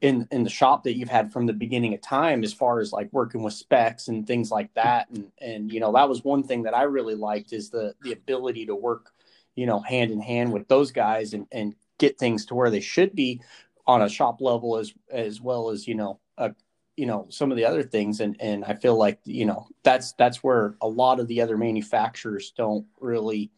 in 0.00 0.26
in 0.30 0.44
the 0.44 0.50
shop 0.50 0.84
that 0.84 0.96
you've 0.96 1.08
had 1.08 1.32
from 1.32 1.46
the 1.46 1.52
beginning 1.52 1.94
of 1.94 2.00
time 2.00 2.42
as 2.42 2.52
far 2.52 2.80
as 2.80 2.92
like 2.92 3.08
working 3.12 3.42
with 3.42 3.54
specs 3.54 4.08
and 4.08 4.26
things 4.26 4.50
like 4.50 4.72
that 4.74 5.08
and 5.10 5.30
and 5.40 5.72
you 5.72 5.80
know 5.80 5.92
that 5.92 6.08
was 6.08 6.24
one 6.24 6.42
thing 6.42 6.62
that 6.62 6.74
I 6.74 6.82
really 6.82 7.14
liked 7.14 7.52
is 7.52 7.70
the 7.70 7.94
the 8.02 8.12
ability 8.12 8.66
to 8.66 8.74
work 8.74 9.12
you 9.54 9.66
know, 9.66 9.80
hand 9.80 10.10
in 10.10 10.20
hand 10.20 10.52
with 10.52 10.68
those 10.68 10.92
guys 10.92 11.34
and, 11.34 11.46
and 11.52 11.74
get 11.98 12.18
things 12.18 12.46
to 12.46 12.54
where 12.54 12.70
they 12.70 12.80
should 12.80 13.14
be 13.14 13.40
on 13.86 14.02
a 14.02 14.08
shop 14.08 14.40
level 14.40 14.76
as 14.78 14.92
as 15.10 15.40
well 15.40 15.70
as 15.70 15.86
you 15.86 15.94
know 15.94 16.18
a, 16.38 16.54
you 16.96 17.06
know 17.06 17.26
some 17.30 17.50
of 17.50 17.56
the 17.56 17.64
other 17.64 17.82
things. 17.82 18.20
And 18.20 18.36
and 18.40 18.64
I 18.64 18.74
feel 18.74 18.96
like 18.96 19.20
you 19.24 19.46
know 19.46 19.66
that's 19.82 20.12
that's 20.12 20.42
where 20.42 20.76
a 20.80 20.88
lot 20.88 21.20
of 21.20 21.28
the 21.28 21.40
other 21.40 21.56
manufacturers 21.56 22.52
don't 22.56 22.86
really 23.00 23.50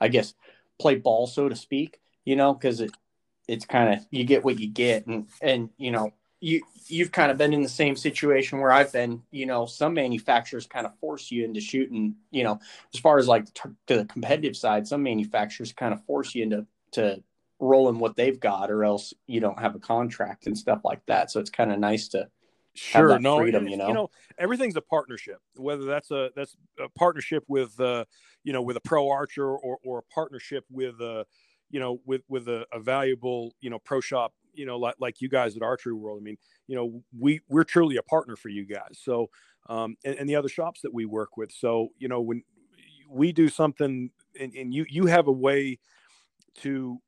I 0.00 0.08
guess 0.08 0.34
play 0.78 0.96
ball 0.96 1.26
so 1.26 1.48
to 1.48 1.56
speak 1.56 2.00
you 2.24 2.36
know 2.36 2.54
because 2.54 2.80
it 2.80 2.90
it's 3.50 3.66
kind 3.66 3.92
of 3.92 4.06
you 4.10 4.24
get 4.24 4.44
what 4.44 4.60
you 4.60 4.68
get. 4.68 5.06
And 5.06 5.26
and 5.42 5.70
you 5.76 5.90
know 5.90 6.12
you 6.40 6.62
you've 6.86 7.12
kind 7.12 7.30
of 7.30 7.38
been 7.38 7.52
in 7.52 7.62
the 7.62 7.68
same 7.68 7.96
situation 7.96 8.58
where 8.58 8.72
I've 8.72 8.92
been. 8.92 9.22
You 9.30 9.46
know, 9.46 9.66
some 9.66 9.94
manufacturers 9.94 10.66
kind 10.66 10.86
of 10.86 10.98
force 10.98 11.30
you 11.30 11.44
into 11.44 11.60
shooting. 11.60 12.16
You 12.30 12.44
know, 12.44 12.60
as 12.92 13.00
far 13.00 13.18
as 13.18 13.28
like 13.28 13.52
to 13.54 13.74
the 13.86 14.06
competitive 14.06 14.56
side, 14.56 14.88
some 14.88 15.02
manufacturers 15.02 15.72
kind 15.72 15.92
of 15.92 16.04
force 16.04 16.34
you 16.34 16.42
into 16.42 16.66
to 16.92 17.22
rolling 17.58 17.98
what 17.98 18.16
they've 18.16 18.40
got, 18.40 18.70
or 18.70 18.84
else 18.84 19.12
you 19.26 19.40
don't 19.40 19.60
have 19.60 19.74
a 19.74 19.78
contract 19.78 20.46
and 20.46 20.56
stuff 20.56 20.80
like 20.84 21.04
that. 21.06 21.30
So 21.30 21.40
it's 21.40 21.50
kind 21.50 21.70
of 21.70 21.78
nice 21.78 22.08
to 22.08 22.28
sure 22.72 23.18
no 23.18 23.38
freedom, 23.38 23.66
you 23.66 23.76
know 23.76 23.88
you 23.88 23.94
know 23.94 24.08
everything's 24.38 24.76
a 24.76 24.80
partnership 24.80 25.38
whether 25.56 25.84
that's 25.84 26.12
a 26.12 26.30
that's 26.36 26.56
a 26.78 26.88
partnership 26.90 27.42
with 27.48 27.78
uh 27.80 28.04
you 28.44 28.52
know 28.52 28.62
with 28.62 28.76
a 28.76 28.80
pro 28.80 29.10
archer 29.10 29.44
or 29.44 29.78
or 29.84 29.98
a 29.98 30.14
partnership 30.14 30.64
with 30.70 31.00
uh 31.00 31.24
you 31.70 31.80
know 31.80 32.00
with 32.06 32.22
with 32.28 32.48
a, 32.48 32.64
a 32.72 32.78
valuable 32.78 33.54
you 33.60 33.70
know 33.70 33.78
pro 33.80 34.00
shop 34.00 34.32
you 34.54 34.66
know, 34.66 34.78
like, 34.78 34.96
like 34.98 35.20
you 35.20 35.28
guys 35.28 35.56
at 35.56 35.62
Archery 35.62 35.94
World. 35.94 36.18
I 36.20 36.24
mean, 36.24 36.38
you 36.66 36.76
know, 36.76 37.02
we 37.18 37.40
we're 37.48 37.64
truly 37.64 37.96
a 37.96 38.02
partner 38.02 38.36
for 38.36 38.48
you 38.48 38.64
guys. 38.64 39.00
So, 39.02 39.30
um, 39.68 39.96
and, 40.04 40.16
and 40.16 40.28
the 40.28 40.36
other 40.36 40.48
shops 40.48 40.80
that 40.82 40.92
we 40.92 41.04
work 41.04 41.36
with. 41.36 41.52
So, 41.52 41.88
you 41.98 42.08
know, 42.08 42.20
when 42.20 42.42
we 43.08 43.32
do 43.32 43.48
something 43.48 44.10
and, 44.38 44.54
and 44.54 44.74
you 44.74 44.86
you 44.88 45.06
have 45.06 45.28
a 45.28 45.32
way 45.32 45.78
to 46.58 46.98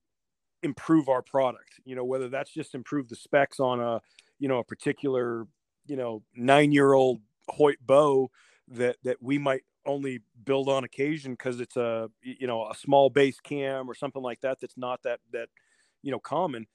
improve 0.62 1.08
our 1.08 1.22
product, 1.22 1.80
you 1.84 1.96
know, 1.96 2.04
whether 2.04 2.28
that's 2.28 2.52
just 2.52 2.74
improve 2.74 3.08
the 3.08 3.16
specs 3.16 3.58
on 3.58 3.80
a, 3.80 4.00
you 4.38 4.48
know, 4.48 4.58
a 4.58 4.64
particular, 4.64 5.46
you 5.86 5.96
know, 5.96 6.22
nine 6.36 6.72
year 6.72 6.92
old 6.92 7.20
Hoyt 7.48 7.78
bow 7.84 8.30
that 8.68 8.96
that 9.02 9.16
we 9.20 9.38
might 9.38 9.62
only 9.86 10.20
build 10.44 10.68
on 10.68 10.84
occasion 10.84 11.32
because 11.32 11.60
it's 11.60 11.76
a 11.76 12.08
you 12.22 12.46
know 12.46 12.68
a 12.70 12.74
small 12.74 13.10
base 13.10 13.40
cam 13.40 13.90
or 13.90 13.94
something 13.94 14.22
like 14.22 14.40
that 14.40 14.58
that's 14.60 14.76
not 14.76 15.02
that 15.02 15.20
that 15.32 15.48
you 16.02 16.10
know 16.10 16.20
common 16.20 16.66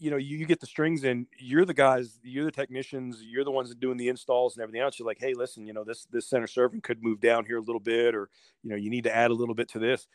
you 0.00 0.10
know, 0.10 0.16
you, 0.16 0.38
you, 0.38 0.46
get 0.46 0.60
the 0.60 0.66
strings 0.66 1.04
in, 1.04 1.26
you're 1.38 1.66
the 1.66 1.74
guys, 1.74 2.18
you're 2.22 2.46
the 2.46 2.50
technicians, 2.50 3.22
you're 3.22 3.44
the 3.44 3.50
ones 3.50 3.74
doing 3.74 3.98
the 3.98 4.08
installs 4.08 4.56
and 4.56 4.62
everything 4.62 4.80
else. 4.80 4.98
You're 4.98 5.06
like, 5.06 5.20
hey, 5.20 5.34
listen, 5.34 5.66
you 5.66 5.74
know, 5.74 5.84
this 5.84 6.06
this 6.10 6.26
center 6.26 6.46
serving 6.46 6.80
could 6.80 7.02
move 7.02 7.20
down 7.20 7.44
here 7.44 7.58
a 7.58 7.62
little 7.62 7.80
bit, 7.80 8.14
or 8.14 8.30
you 8.62 8.70
know, 8.70 8.76
you 8.76 8.88
need 8.88 9.04
to 9.04 9.14
add 9.14 9.30
a 9.30 9.34
little 9.34 9.54
bit 9.54 9.68
to 9.70 9.78
this. 9.78 10.08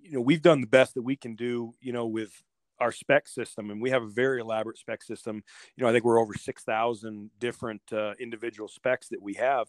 You 0.00 0.12
know, 0.12 0.20
we've 0.22 0.40
done 0.40 0.62
the 0.62 0.66
best 0.66 0.94
that 0.94 1.02
we 1.02 1.14
can 1.14 1.36
do, 1.36 1.74
you 1.80 1.92
know, 1.92 2.06
with 2.06 2.42
our 2.80 2.90
spec 2.90 3.28
system, 3.28 3.70
and 3.70 3.82
we 3.82 3.90
have 3.90 4.02
a 4.02 4.08
very 4.08 4.40
elaborate 4.40 4.78
spec 4.78 5.02
system. 5.02 5.44
You 5.76 5.84
know, 5.84 5.90
I 5.90 5.92
think 5.92 6.04
we're 6.04 6.20
over 6.20 6.32
six 6.32 6.64
thousand 6.64 7.30
different 7.38 7.82
uh, 7.92 8.14
individual 8.18 8.68
specs 8.68 9.08
that 9.10 9.20
we 9.20 9.34
have. 9.34 9.68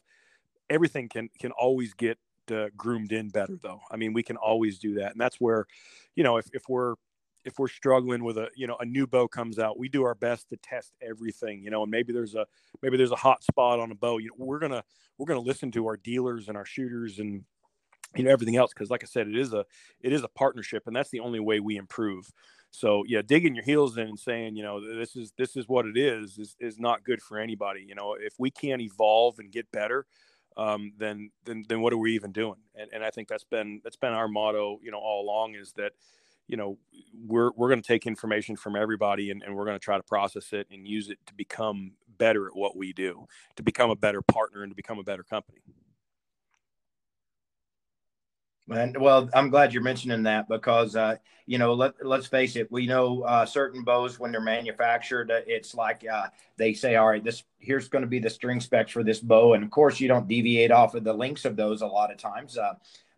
Everything 0.69 1.09
can 1.09 1.29
can 1.37 1.51
always 1.51 1.93
get 1.93 2.17
uh, 2.49 2.67
groomed 2.77 3.11
in 3.11 3.27
better, 3.27 3.57
though. 3.61 3.81
I 3.91 3.97
mean, 3.97 4.13
we 4.13 4.23
can 4.23 4.37
always 4.37 4.79
do 4.79 4.95
that, 4.95 5.11
and 5.11 5.19
that's 5.19 5.41
where, 5.41 5.67
you 6.15 6.23
know, 6.23 6.37
if 6.37 6.47
if 6.53 6.63
we're 6.69 6.95
if 7.45 7.59
we're 7.59 7.67
struggling 7.67 8.23
with 8.23 8.37
a 8.37 8.47
you 8.55 8.67
know 8.67 8.77
a 8.79 8.85
new 8.85 9.05
bow 9.05 9.27
comes 9.27 9.59
out 9.59 9.77
we 9.77 9.89
do 9.89 10.03
our 10.03 10.15
best 10.15 10.49
to 10.49 10.57
test 10.57 10.93
everything 11.01 11.63
you 11.63 11.69
know 11.69 11.83
and 11.83 11.91
maybe 11.91 12.13
there's 12.13 12.35
a 12.35 12.45
maybe 12.81 12.97
there's 12.97 13.11
a 13.11 13.15
hot 13.15 13.43
spot 13.43 13.79
on 13.79 13.91
a 13.91 13.95
bow 13.95 14.17
you 14.17 14.29
know 14.29 14.45
we're 14.45 14.59
gonna 14.59 14.83
we're 15.17 15.25
gonna 15.25 15.39
listen 15.39 15.71
to 15.71 15.87
our 15.87 15.97
dealers 15.97 16.47
and 16.47 16.57
our 16.57 16.65
shooters 16.65 17.19
and 17.19 17.43
you 18.15 18.23
know 18.23 18.31
everything 18.31 18.55
else 18.55 18.71
because 18.73 18.89
like 18.89 19.03
i 19.03 19.07
said 19.07 19.27
it 19.27 19.37
is 19.37 19.53
a 19.53 19.65
it 20.01 20.13
is 20.13 20.23
a 20.23 20.27
partnership 20.29 20.83
and 20.85 20.95
that's 20.95 21.09
the 21.09 21.19
only 21.19 21.39
way 21.39 21.59
we 21.59 21.77
improve. 21.77 22.31
So 22.71 23.03
yeah 23.07 23.21
digging 23.21 23.53
your 23.53 23.63
heels 23.63 23.97
in 23.97 24.07
and 24.07 24.19
saying 24.19 24.55
you 24.55 24.63
know 24.63 24.81
this 24.97 25.15
is 25.15 25.31
this 25.37 25.55
is 25.55 25.67
what 25.67 25.85
it 25.85 25.97
is 25.97 26.39
is, 26.39 26.55
is 26.59 26.79
not 26.79 27.03
good 27.03 27.21
for 27.21 27.37
anybody 27.37 27.85
you 27.87 27.93
know 27.93 28.15
if 28.19 28.33
we 28.39 28.49
can't 28.49 28.81
evolve 28.81 29.37
and 29.37 29.51
get 29.51 29.71
better 29.71 30.05
um, 30.57 30.93
then 30.97 31.31
then 31.45 31.65
then 31.67 31.81
what 31.81 31.93
are 31.93 31.97
we 31.97 32.13
even 32.13 32.31
doing? 32.31 32.59
And, 32.75 32.89
and 32.93 33.03
i 33.03 33.09
think 33.09 33.27
that's 33.27 33.43
been 33.43 33.81
that's 33.83 33.95
been 33.95 34.13
our 34.13 34.27
motto 34.27 34.79
you 34.83 34.91
know 34.91 34.97
all 34.97 35.23
along 35.23 35.55
is 35.55 35.73
that 35.73 35.93
you 36.53 36.57
know 36.57 36.77
we're 37.25 37.49
we're 37.55 37.67
going 37.67 37.81
to 37.81 37.87
take 37.87 38.05
information 38.05 38.55
from 38.55 38.75
everybody 38.75 39.31
and, 39.31 39.41
and 39.41 39.55
we're 39.55 39.65
going 39.65 39.75
to 39.75 39.83
try 39.83 39.97
to 39.97 40.03
process 40.03 40.53
it 40.53 40.67
and 40.69 40.87
use 40.87 41.09
it 41.09 41.17
to 41.25 41.33
become 41.33 41.93
better 42.19 42.45
at 42.45 42.55
what 42.55 42.77
we 42.77 42.93
do 42.93 43.25
to 43.55 43.63
become 43.63 43.89
a 43.89 43.95
better 43.95 44.21
partner 44.21 44.61
and 44.61 44.69
to 44.69 44.75
become 44.75 44.99
a 44.99 45.03
better 45.03 45.23
company. 45.23 45.61
And 48.69 48.95
well, 48.97 49.31
I'm 49.33 49.49
glad 49.49 49.73
you're 49.73 49.81
mentioning 49.81 50.21
that 50.23 50.47
because 50.47 50.95
uh, 50.95 51.15
you 51.47 51.57
know, 51.57 51.73
let 51.73 51.95
let's 52.05 52.27
face 52.27 52.55
it, 52.55 52.71
we 52.71 52.85
know 52.85 53.23
uh, 53.23 53.47
certain 53.47 53.83
bows 53.83 54.19
when 54.19 54.31
they're 54.31 54.39
manufactured, 54.39 55.31
uh, 55.31 55.41
it's 55.47 55.73
like 55.73 56.05
uh, 56.07 56.27
they 56.57 56.73
say, 56.73 56.97
all 56.97 57.07
right, 57.07 57.23
this 57.23 57.43
here's 57.57 57.87
going 57.87 58.03
to 58.03 58.07
be 58.07 58.19
the 58.19 58.29
string 58.29 58.59
specs 58.59 58.91
for 58.91 59.03
this 59.03 59.19
bow, 59.19 59.55
and 59.55 59.63
of 59.63 59.71
course, 59.71 59.99
you 59.99 60.07
don't 60.07 60.27
deviate 60.27 60.69
off 60.69 60.93
of 60.93 61.03
the 61.03 61.13
links 61.13 61.45
of 61.45 61.55
those 61.55 61.81
a 61.81 61.87
lot 61.87 62.11
of 62.11 62.17
times, 62.17 62.59
uh, 62.59 62.75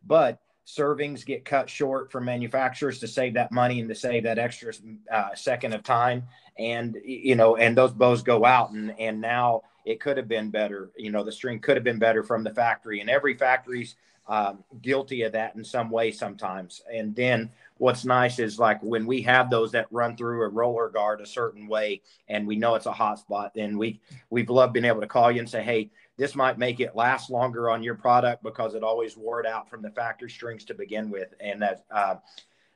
but 0.08 0.40
servings 0.66 1.26
get 1.26 1.46
cut 1.46 1.70
short 1.70 2.12
from 2.12 2.26
manufacturers 2.26 3.00
to 3.00 3.08
save 3.08 3.36
that 3.36 3.52
money 3.52 3.80
and 3.80 3.90
to 3.90 3.96
save 3.96 4.24
that 4.24 4.40
extra 4.40 4.74
uh, 5.12 5.34
second 5.36 5.74
of 5.74 5.84
time, 5.84 6.24
and 6.58 6.98
you 7.04 7.36
know, 7.36 7.56
and 7.56 7.78
those 7.78 7.92
bows 7.92 8.24
go 8.24 8.46
out, 8.46 8.72
and 8.72 8.98
and 9.00 9.22
now 9.22 9.62
it 9.86 10.00
could 10.00 10.18
have 10.18 10.28
been 10.28 10.50
better, 10.50 10.90
you 10.98 11.12
know, 11.12 11.24
the 11.24 11.32
string 11.32 11.60
could 11.60 11.78
have 11.78 11.84
been 11.84 12.00
better 12.00 12.24
from 12.24 12.44
the 12.44 12.54
factory, 12.54 13.02
and 13.02 13.10
every 13.10 13.36
factory's 13.36 13.96
um, 14.28 14.64
guilty 14.82 15.22
of 15.24 15.34
that 15.34 15.56
in 15.56 15.64
some 15.64 15.90
way 15.90 16.12
sometimes. 16.12 16.82
And 16.92 17.16
then 17.16 17.52
what's 17.78 18.06
nice 18.06 18.40
is 18.40 18.58
like 18.58 18.82
when 18.82 19.06
we 19.06 19.22
have 19.22 19.50
those 19.50 19.72
that 19.74 19.88
run 19.92 20.18
through 20.18 20.44
a 20.44 20.50
roller 20.50 20.90
guard 20.90 21.22
a 21.22 21.26
certain 21.26 21.68
way 21.68 22.02
and 22.28 22.48
we 22.48 22.56
know 22.56 22.76
it's 22.76 22.88
a 22.88 22.92
hot 22.92 23.20
spot, 23.20 23.54
then 23.54 23.78
we 23.78 24.00
we've 24.30 24.50
loved 24.50 24.74
being 24.74 24.86
able 24.86 25.02
to 25.02 25.08
call 25.08 25.32
you 25.32 25.40
and 25.40 25.50
say, 25.50 25.62
hey, 25.62 25.92
this 26.18 26.36
might 26.36 26.58
make 26.58 26.80
it 26.80 26.96
last 26.96 27.30
longer 27.30 27.70
on 27.70 27.84
your 27.84 27.96
product 27.96 28.44
because 28.44 28.74
it 28.74 28.84
always 28.84 29.18
wore 29.18 29.40
it 29.40 29.46
out 29.46 29.70
from 29.70 29.82
the 29.82 29.92
factory 29.92 30.30
strings 30.30 30.66
to 30.66 30.74
begin 30.74 31.10
with. 31.10 31.34
And 31.40 31.62
that 31.62 31.86
uh, 31.92 32.16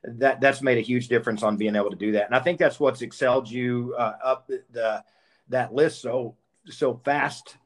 that 0.03 0.41
that's 0.41 0.61
made 0.61 0.77
a 0.77 0.81
huge 0.81 1.07
difference 1.07 1.43
on 1.43 1.57
being 1.57 1.75
able 1.75 1.89
to 1.89 1.95
do 1.95 2.13
that. 2.13 2.25
And 2.25 2.35
I 2.35 2.39
think 2.39 2.59
that's 2.59 2.79
what's 2.79 3.01
excelled 3.01 3.49
you 3.49 3.95
uh, 3.97 4.13
up 4.23 4.47
the, 4.47 4.63
the 4.71 5.03
that 5.49 5.73
list 5.73 6.01
so 6.01 6.35
so 6.67 7.01
fast 7.03 7.57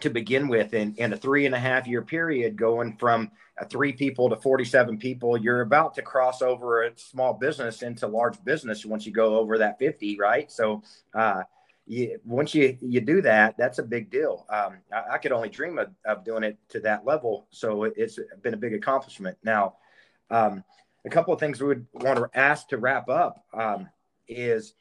to 0.00 0.10
begin 0.10 0.48
with 0.48 0.74
in, 0.74 0.94
in 0.96 1.12
a 1.12 1.16
three 1.16 1.46
and 1.46 1.54
a 1.54 1.58
half 1.58 1.86
year 1.86 2.02
period 2.02 2.56
going 2.56 2.96
from 2.96 3.30
three 3.68 3.92
people 3.92 4.30
to 4.30 4.36
47 4.36 4.98
people 4.98 5.36
you're 5.36 5.62
about 5.62 5.94
to 5.96 6.02
cross 6.02 6.40
over 6.42 6.84
a 6.84 6.96
small 6.96 7.34
business 7.34 7.82
into 7.82 8.06
large 8.06 8.42
business 8.44 8.86
once 8.86 9.04
you 9.04 9.12
go 9.12 9.36
over 9.36 9.58
that 9.58 9.78
50 9.78 10.16
right 10.18 10.52
so 10.52 10.82
uh, 11.14 11.42
you, 11.88 12.20
once 12.24 12.54
you 12.54 12.76
you 12.80 13.00
do 13.00 13.22
that 13.22 13.56
that's 13.56 13.78
a 13.78 13.82
big 13.82 14.10
deal 14.10 14.46
um, 14.50 14.78
I, 14.92 15.14
I, 15.14 15.18
could 15.18 15.32
only 15.32 15.48
dream 15.48 15.78
of, 15.78 15.88
of, 16.04 16.24
doing 16.24 16.44
it 16.44 16.58
to 16.70 16.80
that 16.80 17.06
level 17.06 17.46
so 17.50 17.84
it, 17.84 17.98
has 17.98 18.18
been 18.42 18.54
a 18.54 18.58
big 18.58 18.74
accomplishment 18.74 19.38
now 19.42 19.76
um, 20.30 20.62
a 21.04 21.10
couple 21.10 21.32
of 21.32 21.40
things 21.40 21.60
we 21.60 21.68
would 21.68 21.86
want 21.94 22.18
to 22.18 22.28
ask 22.38 22.68
to 22.68 22.78
wrap 22.78 23.08
up 23.08 23.44
um, 23.54 23.88
is 24.28 24.74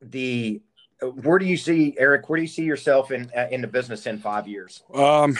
the 0.00 0.62
where 1.00 1.38
do 1.38 1.46
you 1.46 1.56
see 1.56 1.94
Eric? 1.98 2.28
Where 2.28 2.36
do 2.36 2.42
you 2.42 2.48
see 2.48 2.64
yourself 2.64 3.10
in 3.10 3.30
uh, 3.36 3.48
in 3.50 3.60
the 3.60 3.66
business 3.66 4.06
in 4.06 4.18
five 4.18 4.48
years? 4.48 4.82
Um, 4.92 5.36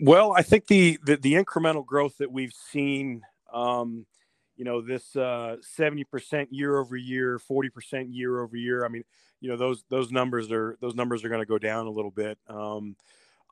well, 0.00 0.32
I 0.32 0.42
think 0.42 0.66
the, 0.66 0.98
the, 1.04 1.16
the 1.16 1.34
incremental 1.34 1.84
growth 1.84 2.18
that 2.18 2.30
we've 2.30 2.52
seen, 2.70 3.22
um, 3.52 4.06
you 4.56 4.64
know, 4.64 4.80
this 4.80 5.14
uh, 5.16 5.56
seventy 5.60 6.04
percent 6.04 6.52
year 6.52 6.78
over 6.78 6.96
year, 6.96 7.38
forty 7.38 7.68
percent 7.68 8.08
year 8.08 8.40
over 8.40 8.56
year. 8.56 8.84
I 8.84 8.88
mean, 8.88 9.04
you 9.40 9.48
know, 9.50 9.56
those 9.56 9.84
those 9.88 10.10
numbers 10.10 10.50
are 10.50 10.76
those 10.80 10.94
numbers 10.94 11.24
are 11.24 11.28
going 11.28 11.40
to 11.40 11.46
go 11.46 11.58
down 11.58 11.86
a 11.86 11.90
little 11.90 12.10
bit. 12.10 12.38
Um, 12.48 12.96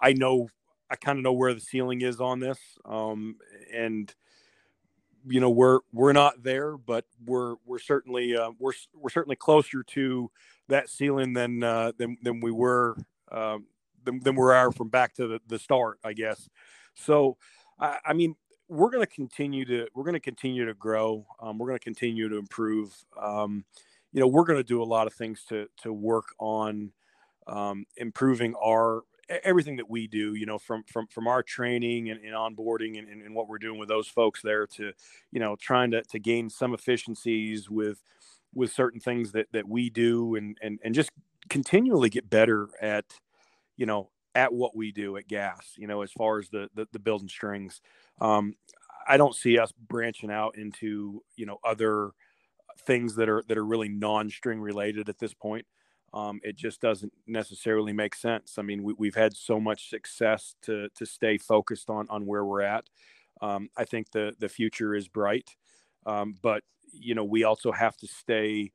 I 0.00 0.12
know, 0.12 0.48
I 0.90 0.96
kind 0.96 1.18
of 1.18 1.22
know 1.24 1.32
where 1.32 1.54
the 1.54 1.60
ceiling 1.60 2.00
is 2.00 2.20
on 2.20 2.40
this, 2.40 2.58
um, 2.84 3.36
and 3.72 4.12
you 5.26 5.40
know, 5.40 5.50
we're 5.50 5.80
we're 5.92 6.12
not 6.12 6.42
there, 6.42 6.76
but 6.76 7.04
we're 7.24 7.56
we're 7.64 7.78
certainly 7.78 8.36
uh, 8.36 8.50
we're 8.58 8.72
we're 8.94 9.10
certainly 9.10 9.36
closer 9.36 9.82
to 9.82 10.30
that 10.68 10.88
ceiling 10.88 11.32
than 11.32 11.62
uh, 11.62 11.92
than 11.96 12.16
than 12.22 12.40
we 12.40 12.50
were 12.50 12.96
um, 13.30 13.66
than, 14.04 14.20
than 14.20 14.36
we 14.36 14.42
are 14.42 14.72
from 14.72 14.88
back 14.88 15.14
to 15.14 15.26
the, 15.26 15.40
the 15.48 15.58
start, 15.58 15.98
I 16.04 16.12
guess. 16.12 16.48
So, 16.94 17.36
I, 17.78 17.98
I 18.06 18.12
mean, 18.12 18.36
we're 18.68 18.90
going 18.90 19.04
to 19.04 19.12
continue 19.12 19.64
to 19.66 19.86
we're 19.94 20.04
going 20.04 20.14
to 20.14 20.20
continue 20.20 20.64
to 20.66 20.74
grow. 20.74 21.26
Um, 21.40 21.58
we're 21.58 21.68
going 21.68 21.78
to 21.78 21.84
continue 21.84 22.28
to 22.28 22.36
improve. 22.36 22.94
Um, 23.20 23.64
you 24.14 24.20
know, 24.20 24.28
we're 24.28 24.44
going 24.44 24.58
to 24.58 24.64
do 24.64 24.82
a 24.82 24.84
lot 24.84 25.06
of 25.06 25.12
things 25.12 25.44
to 25.48 25.66
to 25.82 25.92
work 25.92 26.28
on 26.38 26.92
um, 27.46 27.84
improving 27.96 28.54
our 28.64 29.02
everything 29.42 29.76
that 29.76 29.88
we 29.88 30.06
do 30.06 30.34
you 30.34 30.44
know 30.44 30.58
from 30.58 30.84
from 30.84 31.06
from 31.06 31.26
our 31.26 31.42
training 31.42 32.10
and, 32.10 32.20
and 32.22 32.34
onboarding 32.34 32.98
and, 32.98 33.08
and, 33.08 33.34
what 33.34 33.48
we're 33.48 33.56
doing 33.56 33.78
with 33.78 33.88
those 33.88 34.06
folks 34.06 34.42
there 34.42 34.66
to 34.66 34.92
you 35.32 35.40
know 35.40 35.56
trying 35.56 35.90
to, 35.90 36.02
to 36.02 36.18
gain 36.18 36.50
some 36.50 36.74
efficiencies 36.74 37.70
with 37.70 38.02
with 38.54 38.70
certain 38.70 39.00
things 39.00 39.32
that 39.32 39.46
that 39.52 39.66
we 39.66 39.88
do 39.88 40.34
and 40.34 40.58
and 40.60 40.78
and 40.84 40.94
just 40.94 41.10
continually 41.48 42.10
get 42.10 42.28
better 42.28 42.68
at 42.82 43.06
you 43.78 43.86
know 43.86 44.10
at 44.34 44.52
what 44.52 44.76
we 44.76 44.92
do 44.92 45.16
at 45.16 45.26
gas 45.26 45.72
you 45.78 45.86
know 45.86 46.02
as 46.02 46.12
far 46.12 46.38
as 46.38 46.50
the 46.50 46.68
the, 46.74 46.86
the 46.92 46.98
building 46.98 47.28
strings. 47.28 47.80
Um 48.20 48.54
i 49.08 49.16
don't 49.16 49.34
see 49.34 49.58
us 49.58 49.72
branching 49.88 50.30
out 50.30 50.56
into 50.58 51.22
you 51.36 51.46
know 51.46 51.58
other 51.64 52.10
things 52.80 53.14
that 53.16 53.28
are 53.28 53.42
that 53.48 53.58
are 53.58 53.64
really 53.64 53.88
non-string 53.88 54.60
related 54.60 55.08
at 55.08 55.18
this 55.18 55.34
point 55.34 55.66
um, 56.12 56.40
it 56.44 56.54
just 56.56 56.80
doesn't 56.80 57.12
necessarily 57.26 57.92
make 57.92 58.14
sense. 58.14 58.54
I 58.56 58.62
mean, 58.62 58.84
we, 58.84 59.08
have 59.08 59.16
had 59.16 59.36
so 59.36 59.58
much 59.58 59.90
success 59.90 60.54
to 60.62 60.88
to 60.94 61.04
stay 61.04 61.38
focused 61.38 61.90
on 61.90 62.06
on 62.08 62.24
where 62.24 62.44
we're 62.44 62.62
at. 62.62 62.84
Um, 63.42 63.68
I 63.76 63.84
think 63.84 64.12
the 64.12 64.32
the 64.38 64.48
future 64.48 64.94
is 64.94 65.08
bright, 65.08 65.56
um, 66.06 66.36
but 66.40 66.62
you 66.92 67.14
know, 67.14 67.24
we 67.24 67.42
also 67.44 67.72
have 67.72 67.96
to 67.98 68.06
stay 68.06 68.70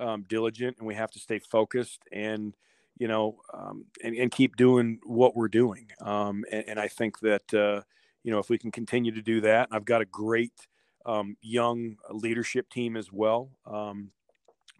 um, 0.00 0.24
diligent 0.28 0.78
and 0.78 0.86
we 0.86 0.94
have 0.94 1.10
to 1.12 1.18
stay 1.18 1.38
focused 1.38 2.00
and, 2.10 2.56
you 2.98 3.06
know, 3.06 3.38
um, 3.52 3.84
and, 4.02 4.16
and, 4.16 4.30
keep 4.30 4.56
doing 4.56 4.98
what 5.04 5.36
we're 5.36 5.48
doing. 5.48 5.88
Um, 6.00 6.44
and, 6.50 6.64
and, 6.68 6.80
I 6.80 6.88
think 6.88 7.20
that, 7.20 7.54
uh, 7.54 7.82
you 8.24 8.32
know, 8.32 8.38
if 8.38 8.48
we 8.48 8.58
can 8.58 8.70
continue 8.70 9.12
to 9.12 9.22
do 9.22 9.40
that, 9.42 9.68
I've 9.70 9.84
got 9.84 10.00
a 10.00 10.06
great 10.06 10.66
um, 11.06 11.36
young 11.40 11.96
leadership 12.10 12.68
team 12.70 12.96
as 12.96 13.12
well. 13.12 13.50
Um, 13.66 14.10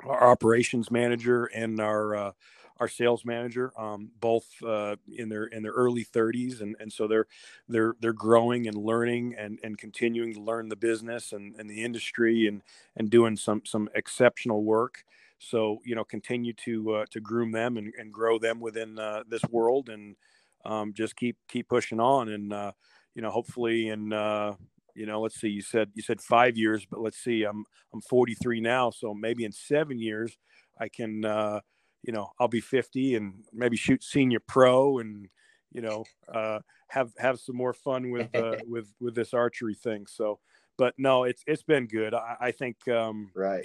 our 0.04 0.30
operations 0.30 0.90
manager 0.90 1.46
and 1.46 1.80
our 1.80 2.14
uh, 2.16 2.32
our 2.78 2.88
sales 2.88 3.26
manager, 3.26 3.72
um, 3.78 4.10
both 4.20 4.46
uh, 4.66 4.96
in 5.14 5.28
their 5.28 5.44
in 5.44 5.62
their 5.62 5.72
early 5.72 6.04
30s, 6.04 6.62
and, 6.62 6.74
and 6.80 6.90
so 6.92 7.06
they're 7.06 7.26
they're 7.68 7.94
they're 8.00 8.14
growing 8.14 8.66
and 8.66 8.76
learning 8.76 9.34
and, 9.38 9.58
and 9.62 9.76
continuing 9.76 10.32
to 10.32 10.40
learn 10.40 10.70
the 10.70 10.76
business 10.76 11.32
and, 11.32 11.54
and 11.56 11.68
the 11.68 11.84
industry 11.84 12.46
and 12.46 12.62
and 12.96 13.10
doing 13.10 13.36
some 13.36 13.62
some 13.66 13.88
exceptional 13.94 14.64
work. 14.64 15.04
So 15.38 15.80
you 15.84 15.94
know, 15.94 16.04
continue 16.04 16.54
to 16.64 16.92
uh, 16.94 17.04
to 17.10 17.20
groom 17.20 17.52
them 17.52 17.76
and, 17.76 17.92
and 17.98 18.12
grow 18.12 18.38
them 18.38 18.60
within 18.60 18.98
uh, 18.98 19.24
this 19.28 19.42
world, 19.50 19.90
and 19.90 20.16
um, 20.64 20.94
just 20.94 21.16
keep 21.16 21.36
keep 21.48 21.68
pushing 21.68 22.00
on, 22.00 22.30
and 22.30 22.52
uh, 22.52 22.72
you 23.14 23.20
know, 23.20 23.30
hopefully 23.30 23.88
in 23.88 24.12
uh, 24.14 24.54
you 25.01 25.07
know, 25.07 25.22
let's 25.22 25.40
see, 25.40 25.48
you 25.48 25.62
said 25.62 25.88
you 25.94 26.03
said 26.03 26.20
five 26.20 26.59
years, 26.59 26.84
but 26.84 27.01
let's 27.01 27.16
see, 27.16 27.44
I'm 27.44 27.64
I'm 27.94 28.03
43 28.03 28.61
now, 28.61 28.90
so 28.90 29.14
maybe 29.14 29.46
in 29.46 29.53
seven 29.53 29.98
years 29.98 30.36
I 30.78 30.88
can 30.88 31.24
uh, 31.24 31.61
you 32.03 32.12
know 32.12 32.32
I'll 32.38 32.48
be 32.48 32.61
50 32.61 33.14
and 33.14 33.32
maybe 33.51 33.78
shoot 33.78 34.05
senior 34.05 34.40
pro 34.46 34.98
and 34.98 35.26
you 35.72 35.80
know 35.80 36.05
uh, 36.30 36.59
have 36.88 37.12
have 37.16 37.40
some 37.40 37.57
more 37.57 37.72
fun 37.72 38.11
with 38.11 38.28
uh, 38.36 38.57
with 38.68 38.92
with 39.01 39.14
this 39.14 39.32
archery 39.32 39.74
thing. 39.74 40.05
So, 40.07 40.38
but 40.76 40.92
no, 40.98 41.24
it's 41.24 41.42
it's 41.46 41.62
been 41.62 41.86
good. 41.86 42.12
I, 42.12 42.36
I 42.38 42.51
think 42.51 42.86
um, 42.88 43.30
right. 43.34 43.64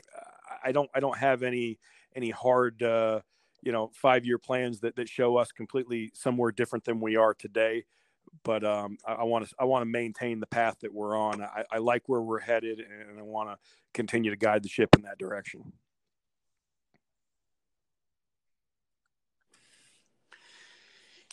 I 0.64 0.72
don't 0.72 0.90
I 0.96 1.02
don't 1.02 1.18
have 1.18 1.44
any 1.44 1.80
any 2.16 2.30
hard 2.30 2.82
uh, 2.82 3.20
you 3.62 3.74
know 3.74 3.92
five 3.94 4.26
year 4.26 4.38
plans 4.38 4.80
that 4.80 4.96
that 4.96 5.10
show 5.10 5.36
us 5.36 5.52
completely 5.52 6.12
somewhere 6.14 6.54
different 6.54 6.86
than 6.86 7.02
we 7.02 7.18
are 7.18 7.34
today. 7.34 7.84
But 8.44 8.64
um, 8.64 8.98
I 9.06 9.24
want 9.24 9.48
to 9.48 9.56
I 9.60 9.66
want 9.66 9.82
to 9.82 9.86
maintain 9.86 10.40
the 10.40 10.48
path 10.48 10.78
that 10.82 10.94
we're 10.94 11.18
on. 11.18 11.42
I, 11.42 11.64
I 11.72 11.78
like 11.80 12.04
where 12.08 12.22
we're 12.22 12.40
headed, 12.40 12.80
and 12.80 13.20
I 13.20 13.22
want 13.22 13.50
to 13.50 13.58
continue 13.94 14.32
to 14.32 14.38
guide 14.38 14.64
the 14.64 14.70
ship 14.70 14.90
in 14.96 15.04
that 15.04 15.18
direction. 15.18 15.74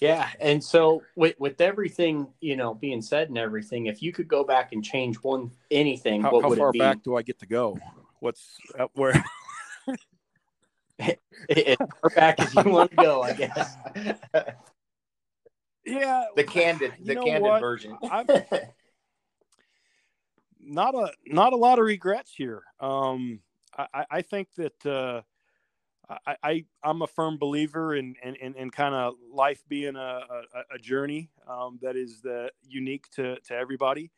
Yeah, 0.01 0.29
and 0.41 0.63
so 0.63 1.03
with 1.15 1.39
with 1.39 1.61
everything 1.61 2.29
you 2.41 2.57
know 2.57 2.75
being 2.75 3.03
said 3.03 3.29
and 3.29 3.39
everything, 3.39 3.87
if 3.87 4.03
you 4.03 4.13
could 4.13 4.27
go 4.27 4.43
back 4.43 4.73
and 4.73 4.85
change 4.85 5.17
one 5.17 5.51
anything, 5.71 6.23
how, 6.23 6.33
what 6.33 6.43
how 6.43 6.49
would 6.49 6.59
far 6.59 6.71
it 6.71 6.73
be? 6.73 6.79
back 6.79 7.03
do 7.03 7.17
I 7.17 7.23
get 7.23 7.39
to 7.41 7.47
go? 7.47 7.79
What's 8.21 8.57
uh, 8.79 8.87
where? 8.95 9.13
as 10.99 11.77
far 12.01 12.11
back 12.15 12.41
as 12.41 12.55
you 12.55 12.65
want 12.65 12.91
to 12.91 12.97
go, 12.97 13.23
I 13.23 13.33
guess. 13.33 13.77
Yeah, 15.85 16.25
the 16.37 16.45
candid, 16.45 16.93
the 17.01 17.17
candid 17.17 17.43
what? 17.43 17.61
version. 17.61 17.99
Not 20.65 20.95
a 20.95 21.11
not 21.27 21.53
a 21.53 21.57
lot 21.57 21.81
of 21.81 21.85
regrets 21.85 22.33
here. 22.37 22.63
Um, 22.79 23.41
I, 23.77 24.05
I 24.09 24.23
think 24.23 24.47
that 24.55 24.87
uh, 24.87 25.23
I, 26.27 26.37
I 26.43 26.65
am 26.85 27.03
a 27.03 27.07
firm 27.09 27.37
believer 27.37 27.97
in 27.97 28.15
in, 28.23 28.37
in, 28.37 28.55
in 28.55 28.71
kind 28.71 28.95
of 28.95 29.15
life 29.29 29.65
being 29.69 29.97
a, 29.97 30.21
a, 30.31 30.75
a 30.75 30.79
journey 30.79 31.31
um, 31.49 31.81
that 31.83 31.97
is 31.97 32.21
the 32.21 32.51
unique 32.63 33.07
to 33.17 33.41
to 33.41 33.55
everybody. 33.55 34.13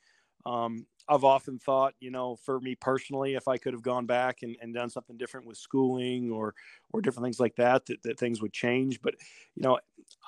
Um, 0.46 0.86
I've 1.08 1.24
often 1.24 1.58
thought, 1.58 1.94
you 2.00 2.10
know, 2.10 2.36
for 2.36 2.60
me 2.60 2.74
personally, 2.74 3.34
if 3.34 3.48
I 3.48 3.56
could 3.56 3.72
have 3.72 3.82
gone 3.82 4.06
back 4.06 4.42
and, 4.42 4.56
and 4.60 4.74
done 4.74 4.90
something 4.90 5.16
different 5.16 5.46
with 5.46 5.56
schooling 5.56 6.30
or 6.30 6.54
or 6.92 7.00
different 7.00 7.24
things 7.24 7.40
like 7.40 7.56
that, 7.56 7.86
that, 7.86 8.02
that 8.02 8.18
things 8.18 8.42
would 8.42 8.52
change. 8.52 9.00
But 9.00 9.14
you 9.54 9.62
know, 9.62 9.78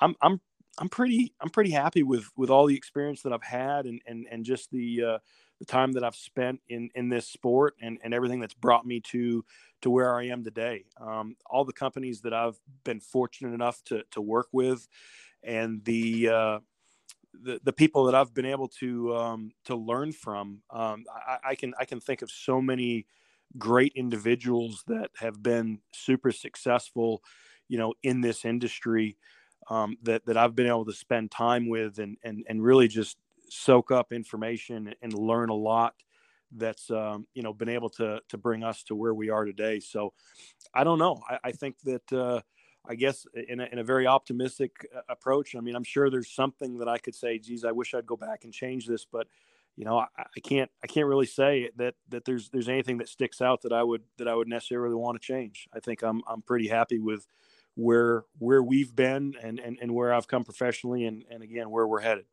I'm 0.01 0.15
I'm 0.21 0.41
I'm 0.77 0.89
pretty 0.89 1.33
I'm 1.41 1.49
pretty 1.49 1.71
happy 1.71 2.03
with 2.03 2.29
with 2.35 2.49
all 2.49 2.67
the 2.67 2.75
experience 2.75 3.21
that 3.23 3.33
I've 3.33 3.43
had 3.43 3.85
and 3.85 4.01
and 4.05 4.27
and 4.29 4.45
just 4.45 4.71
the 4.71 5.03
uh, 5.03 5.17
the 5.59 5.65
time 5.65 5.93
that 5.93 6.03
I've 6.03 6.15
spent 6.15 6.61
in 6.69 6.89
in 6.95 7.09
this 7.09 7.27
sport 7.27 7.75
and 7.81 7.97
and 8.03 8.13
everything 8.13 8.39
that's 8.39 8.53
brought 8.53 8.85
me 8.85 8.99
to 9.11 9.43
to 9.81 9.89
where 9.89 10.15
I 10.15 10.27
am 10.27 10.43
today. 10.43 10.85
Um, 10.99 11.35
all 11.45 11.65
the 11.65 11.73
companies 11.73 12.21
that 12.21 12.33
I've 12.33 12.59
been 12.83 12.99
fortunate 12.99 13.53
enough 13.53 13.83
to 13.85 14.03
to 14.11 14.21
work 14.21 14.47
with, 14.51 14.87
and 15.43 15.83
the 15.83 16.29
uh, 16.29 16.59
the, 17.33 17.59
the 17.63 17.73
people 17.73 18.05
that 18.05 18.15
I've 18.15 18.33
been 18.33 18.45
able 18.45 18.67
to 18.79 19.15
um, 19.15 19.51
to 19.65 19.75
learn 19.75 20.11
from, 20.11 20.61
um, 20.69 21.05
I, 21.13 21.37
I, 21.49 21.55
can 21.55 21.73
I 21.79 21.85
can 21.85 21.99
think 21.99 22.21
of 22.21 22.31
so 22.31 22.61
many 22.61 23.05
great 23.57 23.93
individuals 23.95 24.83
that 24.87 25.11
have 25.19 25.41
been 25.41 25.79
super 25.93 26.31
successful, 26.31 27.23
you 27.67 27.77
know, 27.77 27.93
in 28.03 28.21
this 28.21 28.45
industry 28.45 29.17
um, 29.69 29.97
that 30.03 30.25
that 30.25 30.37
I've 30.37 30.55
been 30.55 30.67
able 30.67 30.85
to 30.85 30.93
spend 30.93 31.31
time 31.31 31.67
with 31.67 31.99
and 31.99 32.17
and 32.23 32.45
and 32.47 32.63
really 32.63 32.87
just 32.87 33.17
soak 33.49 33.91
up 33.91 34.11
information 34.11 34.93
and 35.01 35.13
learn 35.13 35.49
a 35.49 35.55
lot 35.55 35.95
that's 36.51 36.89
um, 36.91 37.27
you 37.33 37.43
know 37.43 37.53
been 37.53 37.69
able 37.69 37.89
to 37.89 38.19
to 38.29 38.37
bring 38.37 38.63
us 38.63 38.83
to 38.83 38.95
where 38.95 39.13
we 39.13 39.29
are 39.29 39.45
today. 39.45 39.79
So 39.79 40.13
I 40.73 40.83
don't 40.83 40.99
know. 40.99 41.21
I, 41.29 41.39
I 41.45 41.51
think 41.51 41.75
that 41.83 42.13
uh, 42.13 42.41
I 42.87 42.95
guess 42.95 43.25
in 43.47 43.59
a, 43.59 43.65
in 43.65 43.79
a 43.79 43.83
very 43.83 44.07
optimistic 44.07 44.71
uh, 44.95 45.01
approach. 45.09 45.55
I 45.55 45.59
mean, 45.59 45.75
I'm 45.75 45.83
sure 45.83 46.09
there's 46.09 46.31
something 46.31 46.77
that 46.79 46.87
I 46.87 46.97
could 46.97 47.15
say, 47.15 47.37
geez, 47.37 47.65
I 47.65 47.71
wish 47.71 47.93
I'd 47.93 48.05
go 48.05 48.15
back 48.15 48.43
and 48.43 48.53
change 48.53 48.87
this, 48.87 49.05
but 49.05 49.27
you 49.75 49.85
know, 49.85 49.99
I, 49.99 50.07
I 50.17 50.39
can't 50.41 50.71
I 50.83 50.87
can't 50.87 51.07
really 51.07 51.25
say 51.25 51.69
that 51.75 51.95
that 52.09 52.25
there's 52.25 52.49
there's 52.49 52.69
anything 52.69 52.97
that 52.97 53.09
sticks 53.09 53.41
out 53.41 53.61
that 53.63 53.73
I 53.73 53.83
would 53.83 54.03
that 54.17 54.27
I 54.27 54.35
would 54.35 54.47
necessarily 54.47 54.95
want 54.95 55.21
to 55.21 55.25
change. 55.25 55.67
I 55.73 55.79
think 55.79 56.01
I'm 56.01 56.21
I'm 56.27 56.41
pretty 56.41 56.67
happy 56.67 56.99
with 56.99 57.27
where 57.77 58.23
where 58.39 58.61
we've 58.61 58.95
been 58.95 59.35
and 59.41 59.59
and, 59.59 59.77
and 59.79 59.93
where 59.93 60.11
I've 60.11 60.27
come 60.27 60.43
professionally 60.43 61.05
and 61.05 61.23
and 61.29 61.43
again 61.43 61.69
where 61.69 61.87
we're 61.87 62.01
headed. 62.01 62.25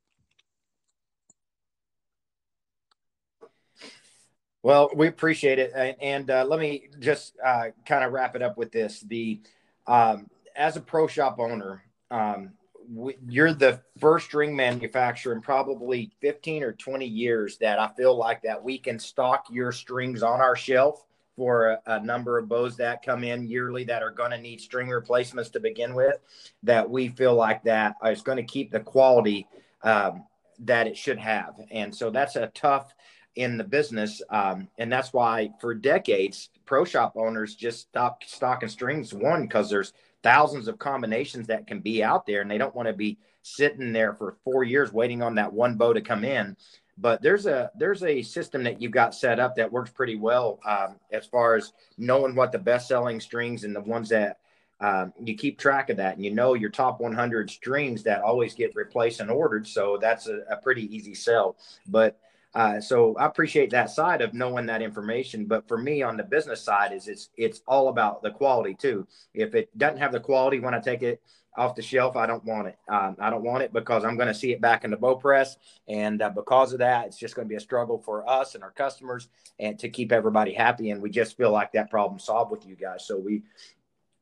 Well, 4.62 4.90
we 4.96 5.08
appreciate 5.08 5.58
it, 5.58 5.72
and, 5.76 5.94
and 6.00 6.30
uh, 6.30 6.46
let 6.46 6.58
me 6.58 6.88
just 6.98 7.36
uh, 7.44 7.66
kind 7.84 8.02
of 8.02 8.12
wrap 8.12 8.34
it 8.34 8.40
up 8.40 8.56
with 8.56 8.72
this: 8.72 9.00
the 9.00 9.42
um, 9.86 10.28
as 10.56 10.78
a 10.78 10.80
pro 10.80 11.06
shop 11.06 11.36
owner, 11.38 11.84
um, 12.10 12.52
we, 12.90 13.16
you're 13.28 13.52
the 13.52 13.82
first 13.98 14.24
string 14.24 14.56
manufacturer 14.56 15.34
in 15.34 15.42
probably 15.42 16.10
15 16.22 16.62
or 16.62 16.72
20 16.72 17.04
years 17.04 17.58
that 17.58 17.78
I 17.78 17.88
feel 17.88 18.16
like 18.16 18.42
that 18.42 18.64
we 18.64 18.78
can 18.78 18.98
stock 18.98 19.44
your 19.50 19.72
strings 19.72 20.22
on 20.22 20.40
our 20.40 20.56
shelf 20.56 21.04
for 21.36 21.70
a, 21.70 21.80
a, 21.86 22.00
number 22.00 22.38
of 22.38 22.48
bows 22.48 22.76
that 22.76 23.04
come 23.04 23.24
in 23.24 23.48
yearly 23.48 23.84
that 23.84 24.02
are 24.02 24.10
going 24.10 24.30
to 24.30 24.38
need 24.38 24.60
string 24.60 24.88
replacements 24.88 25.50
to 25.50 25.60
begin 25.60 25.94
with 25.94 26.16
that 26.62 26.88
we 26.88 27.08
feel 27.08 27.34
like 27.34 27.62
that 27.64 27.94
is 28.06 28.22
going 28.22 28.36
to 28.36 28.44
keep 28.44 28.70
the 28.70 28.80
quality 28.80 29.46
um, 29.82 30.24
that 30.60 30.86
it 30.86 30.96
should 30.96 31.18
have. 31.18 31.54
And 31.70 31.94
so 31.94 32.10
that's 32.10 32.36
a 32.36 32.46
tough 32.54 32.94
in 33.36 33.56
the 33.56 33.64
business 33.64 34.22
um, 34.30 34.68
and 34.78 34.92
that's 34.92 35.12
why 35.12 35.50
for 35.60 35.74
decades 35.74 36.50
pro 36.66 36.84
shop 36.84 37.14
owners 37.16 37.56
just 37.56 37.80
stop 37.80 38.22
stocking 38.24 38.68
strings 38.68 39.12
one 39.12 39.42
because 39.42 39.68
there's 39.68 39.92
thousands 40.22 40.68
of 40.68 40.78
combinations 40.78 41.48
that 41.48 41.66
can 41.66 41.80
be 41.80 42.02
out 42.02 42.26
there 42.26 42.42
and 42.42 42.50
they 42.50 42.58
don't 42.58 42.76
want 42.76 42.86
to 42.86 42.94
be 42.94 43.18
sitting 43.42 43.92
there 43.92 44.14
for 44.14 44.36
four 44.44 44.62
years 44.62 44.92
waiting 44.92 45.20
on 45.20 45.34
that 45.34 45.52
one 45.52 45.76
bow 45.76 45.92
to 45.92 46.00
come 46.00 46.24
in 46.24 46.56
but 46.98 47.22
there's 47.22 47.46
a 47.46 47.70
there's 47.76 48.02
a 48.02 48.22
system 48.22 48.62
that 48.64 48.80
you've 48.80 48.92
got 48.92 49.14
set 49.14 49.40
up 49.40 49.56
that 49.56 49.70
works 49.70 49.90
pretty 49.90 50.16
well 50.16 50.60
um, 50.66 50.96
as 51.12 51.26
far 51.26 51.56
as 51.56 51.72
knowing 51.98 52.34
what 52.34 52.52
the 52.52 52.58
best 52.58 52.88
selling 52.88 53.20
strings 53.20 53.64
and 53.64 53.74
the 53.74 53.80
ones 53.80 54.08
that 54.10 54.38
um, 54.80 55.12
you 55.22 55.34
keep 55.34 55.58
track 55.58 55.90
of 55.90 55.96
that. 55.96 56.16
And 56.16 56.24
you 56.24 56.32
know 56.32 56.54
your 56.54 56.70
top 56.70 57.00
100 57.00 57.50
strings 57.50 58.02
that 58.04 58.22
always 58.22 58.54
get 58.54 58.74
replaced 58.74 59.20
and 59.20 59.30
ordered. 59.30 59.66
So 59.66 59.98
that's 60.00 60.28
a, 60.28 60.40
a 60.50 60.56
pretty 60.56 60.94
easy 60.94 61.14
sell. 61.14 61.56
But 61.86 62.18
uh, 62.54 62.80
so 62.80 63.16
I 63.16 63.26
appreciate 63.26 63.70
that 63.70 63.90
side 63.90 64.22
of 64.22 64.32
knowing 64.32 64.66
that 64.66 64.82
information. 64.82 65.46
But 65.46 65.66
for 65.66 65.76
me 65.76 66.02
on 66.02 66.16
the 66.16 66.22
business 66.22 66.62
side 66.62 66.92
is 66.92 67.08
it's 67.08 67.30
it's 67.36 67.62
all 67.66 67.88
about 67.88 68.22
the 68.22 68.30
quality 68.30 68.74
too. 68.74 69.06
If 69.32 69.54
it 69.54 69.76
doesn't 69.76 69.98
have 69.98 70.12
the 70.12 70.20
quality 70.20 70.60
when 70.60 70.74
I 70.74 70.80
take 70.80 71.02
it 71.02 71.20
off 71.56 71.74
the 71.74 71.82
shelf, 71.82 72.16
I 72.16 72.26
don't 72.26 72.44
want 72.44 72.68
it. 72.68 72.78
Um, 72.88 73.16
I 73.18 73.30
don't 73.30 73.44
want 73.44 73.62
it 73.62 73.72
because 73.72 74.04
I'm 74.04 74.16
going 74.16 74.28
to 74.28 74.34
see 74.34 74.52
it 74.52 74.60
back 74.60 74.84
in 74.84 74.90
the 74.90 74.96
bow 74.96 75.16
press, 75.16 75.56
and 75.88 76.22
uh, 76.22 76.30
because 76.30 76.72
of 76.72 76.78
that, 76.78 77.06
it's 77.06 77.18
just 77.18 77.34
going 77.34 77.46
to 77.46 77.50
be 77.50 77.56
a 77.56 77.60
struggle 77.60 77.98
for 77.98 78.28
us 78.28 78.54
and 78.54 78.62
our 78.62 78.72
customers, 78.72 79.28
and 79.58 79.78
to 79.80 79.88
keep 79.88 80.12
everybody 80.12 80.52
happy. 80.52 80.90
And 80.90 81.02
we 81.02 81.10
just 81.10 81.36
feel 81.36 81.50
like 81.50 81.72
that 81.72 81.90
problem 81.90 82.20
solved 82.20 82.52
with 82.52 82.66
you 82.66 82.76
guys. 82.76 83.04
So 83.06 83.18
we 83.18 83.42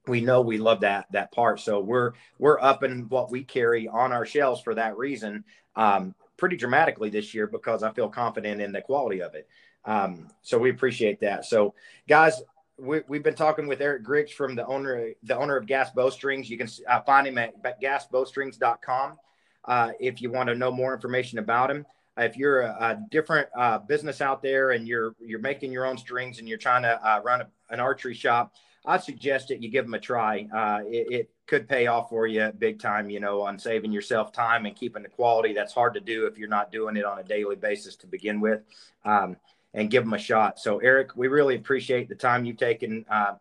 we 0.07 0.23
know 0.23 0.41
we 0.41 0.57
love 0.57 0.81
that 0.81 1.07
that 1.13 1.33
part. 1.33 1.61
So 1.61 1.81
we're 1.81 2.13
we're 2.39 2.61
upping 2.61 3.07
what 3.11 3.31
we 3.31 3.45
carry 3.45 3.89
on 3.89 4.13
our 4.13 4.25
shelves 4.25 4.63
for 4.63 4.75
that 4.75 4.97
reason. 4.97 5.45
Um, 5.77 6.15
pretty 6.43 6.57
dramatically 6.57 7.09
this 7.09 7.33
year 7.33 7.47
because 7.47 7.85
I 7.85 7.93
feel 7.93 8.09
confident 8.09 8.61
in 8.61 8.73
the 8.73 8.83
quality 8.83 9.23
of 9.23 9.37
it. 9.37 9.47
Um, 9.85 10.27
so 10.43 10.59
we 10.59 10.71
appreciate 10.71 11.21
that. 11.21 11.45
So 11.45 11.73
guys, 12.09 12.43
we, 12.77 12.97
have 12.97 13.23
been 13.23 13.37
talking 13.37 13.69
with 13.69 13.81
Eric 13.81 14.03
Griggs 14.03 14.33
from 14.33 14.57
the 14.57 14.67
owner, 14.67 15.13
the 15.23 15.39
owner 15.39 15.57
of 15.57 15.69
Gas 15.69 15.93
Bowstrings. 15.93 16.51
You 16.51 16.59
can 16.59 16.69
uh, 16.89 17.01
find 17.03 17.29
him 17.29 17.39
at 17.39 17.81
gasbowstrings.com 17.81 19.19
uh, 19.67 19.93
if 20.01 20.21
you 20.21 20.33
want 20.33 20.49
to 20.49 20.57
know 20.57 20.73
more 20.73 20.93
information 20.93 21.39
about 21.39 21.71
him. 21.71 21.87
Uh, 22.19 22.23
if 22.23 22.37
you're 22.37 22.63
a, 22.63 22.77
a 22.81 23.01
different 23.13 23.47
uh, 23.57 23.79
business 23.79 24.21
out 24.21 24.43
there 24.43 24.73
and 24.73 24.89
you're 24.89 25.15
you're 25.25 25.39
making 25.39 25.71
your 25.71 25.87
own 25.87 25.97
strings 25.97 26.41
and 26.41 26.49
you're 26.49 26.59
trying 26.59 26.83
to 26.83 27.09
uh, 27.09 27.21
run 27.25 27.43
a, 27.43 27.47
an 27.71 27.79
archery 27.79 28.15
shop, 28.15 28.53
I 28.85 28.99
suggest 28.99 29.47
that 29.51 29.63
you 29.63 29.71
give 29.71 29.85
them 29.85 29.95
a 29.95 30.01
try. 30.01 30.49
Uh, 30.53 30.81
it, 30.87 31.07
it, 31.13 31.31
could 31.53 31.69
pay 31.69 31.87
off 31.87 32.09
for 32.09 32.27
you 32.27 32.51
big 32.59 32.81
time, 32.81 33.11
you 33.11 33.21
know, 33.21 33.43
on 33.43 33.59
saving 33.59 33.93
yourself 33.93 34.33
time 34.33 34.65
and 34.65 34.75
keeping 34.75 35.03
the 35.03 35.09
quality. 35.11 35.53
That's 35.53 35.75
hard 35.75 35.93
to 35.93 36.01
do 36.01 36.25
if 36.25 36.39
you're 36.39 36.49
not 36.49 36.73
doing 36.73 36.97
it 36.97 37.05
on 37.05 37.19
a 37.19 37.23
daily 37.23 37.57
basis 37.57 37.95
to 37.97 38.07
begin 38.07 38.41
with. 38.41 38.63
Um, 39.05 39.37
and 39.75 39.91
give 39.91 40.05
them 40.05 40.13
a 40.13 40.19
shot. 40.19 40.59
So, 40.59 40.79
Eric, 40.81 41.17
we 41.17 41.29
really 41.29 41.57
appreciate 41.57 42.07
the 42.07 42.15
time 42.15 42.45
you've 42.45 42.59
taken 42.59 43.07
uh, 43.11 43.35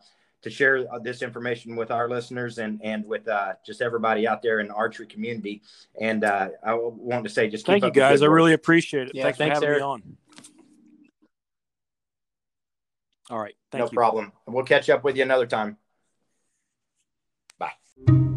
to 0.43 0.49
share 0.49 0.88
this 1.01 1.22
information 1.22 1.76
with 1.76 1.91
our 1.91 2.09
listeners 2.09 2.57
and 2.57 2.80
and 2.82 3.05
with 3.05 3.28
uh, 3.28 3.53
just 3.66 3.82
everybody 3.82 4.26
out 4.26 4.41
there 4.41 4.62
in 4.62 4.70
the 4.70 4.74
archery 4.74 5.07
community. 5.07 5.62
And 5.99 6.24
uh, 6.24 6.49
I 6.66 6.74
want 6.74 7.26
to 7.26 7.30
say, 7.30 7.49
just 7.49 7.66
thank 7.66 7.84
you 7.84 7.91
guys. 7.91 8.22
I 8.22 8.28
really 8.28 8.53
appreciate 8.53 9.09
it. 9.09 9.16
Yeah, 9.16 9.24
thanks, 9.24 9.39
thanks 9.39 9.59
for 9.59 9.66
having 9.66 9.70
Eric. 9.70 9.80
me 9.80 9.84
on. 9.84 10.18
All 13.30 13.39
right. 13.39 13.55
no 13.74 13.86
you. 13.86 13.89
problem. 13.89 14.32
We'll 14.47 14.64
catch 14.64 14.89
up 14.89 15.03
with 15.03 15.18
you 15.18 15.24
another 15.24 15.47
time. 15.47 15.78
Bye. 17.97 18.30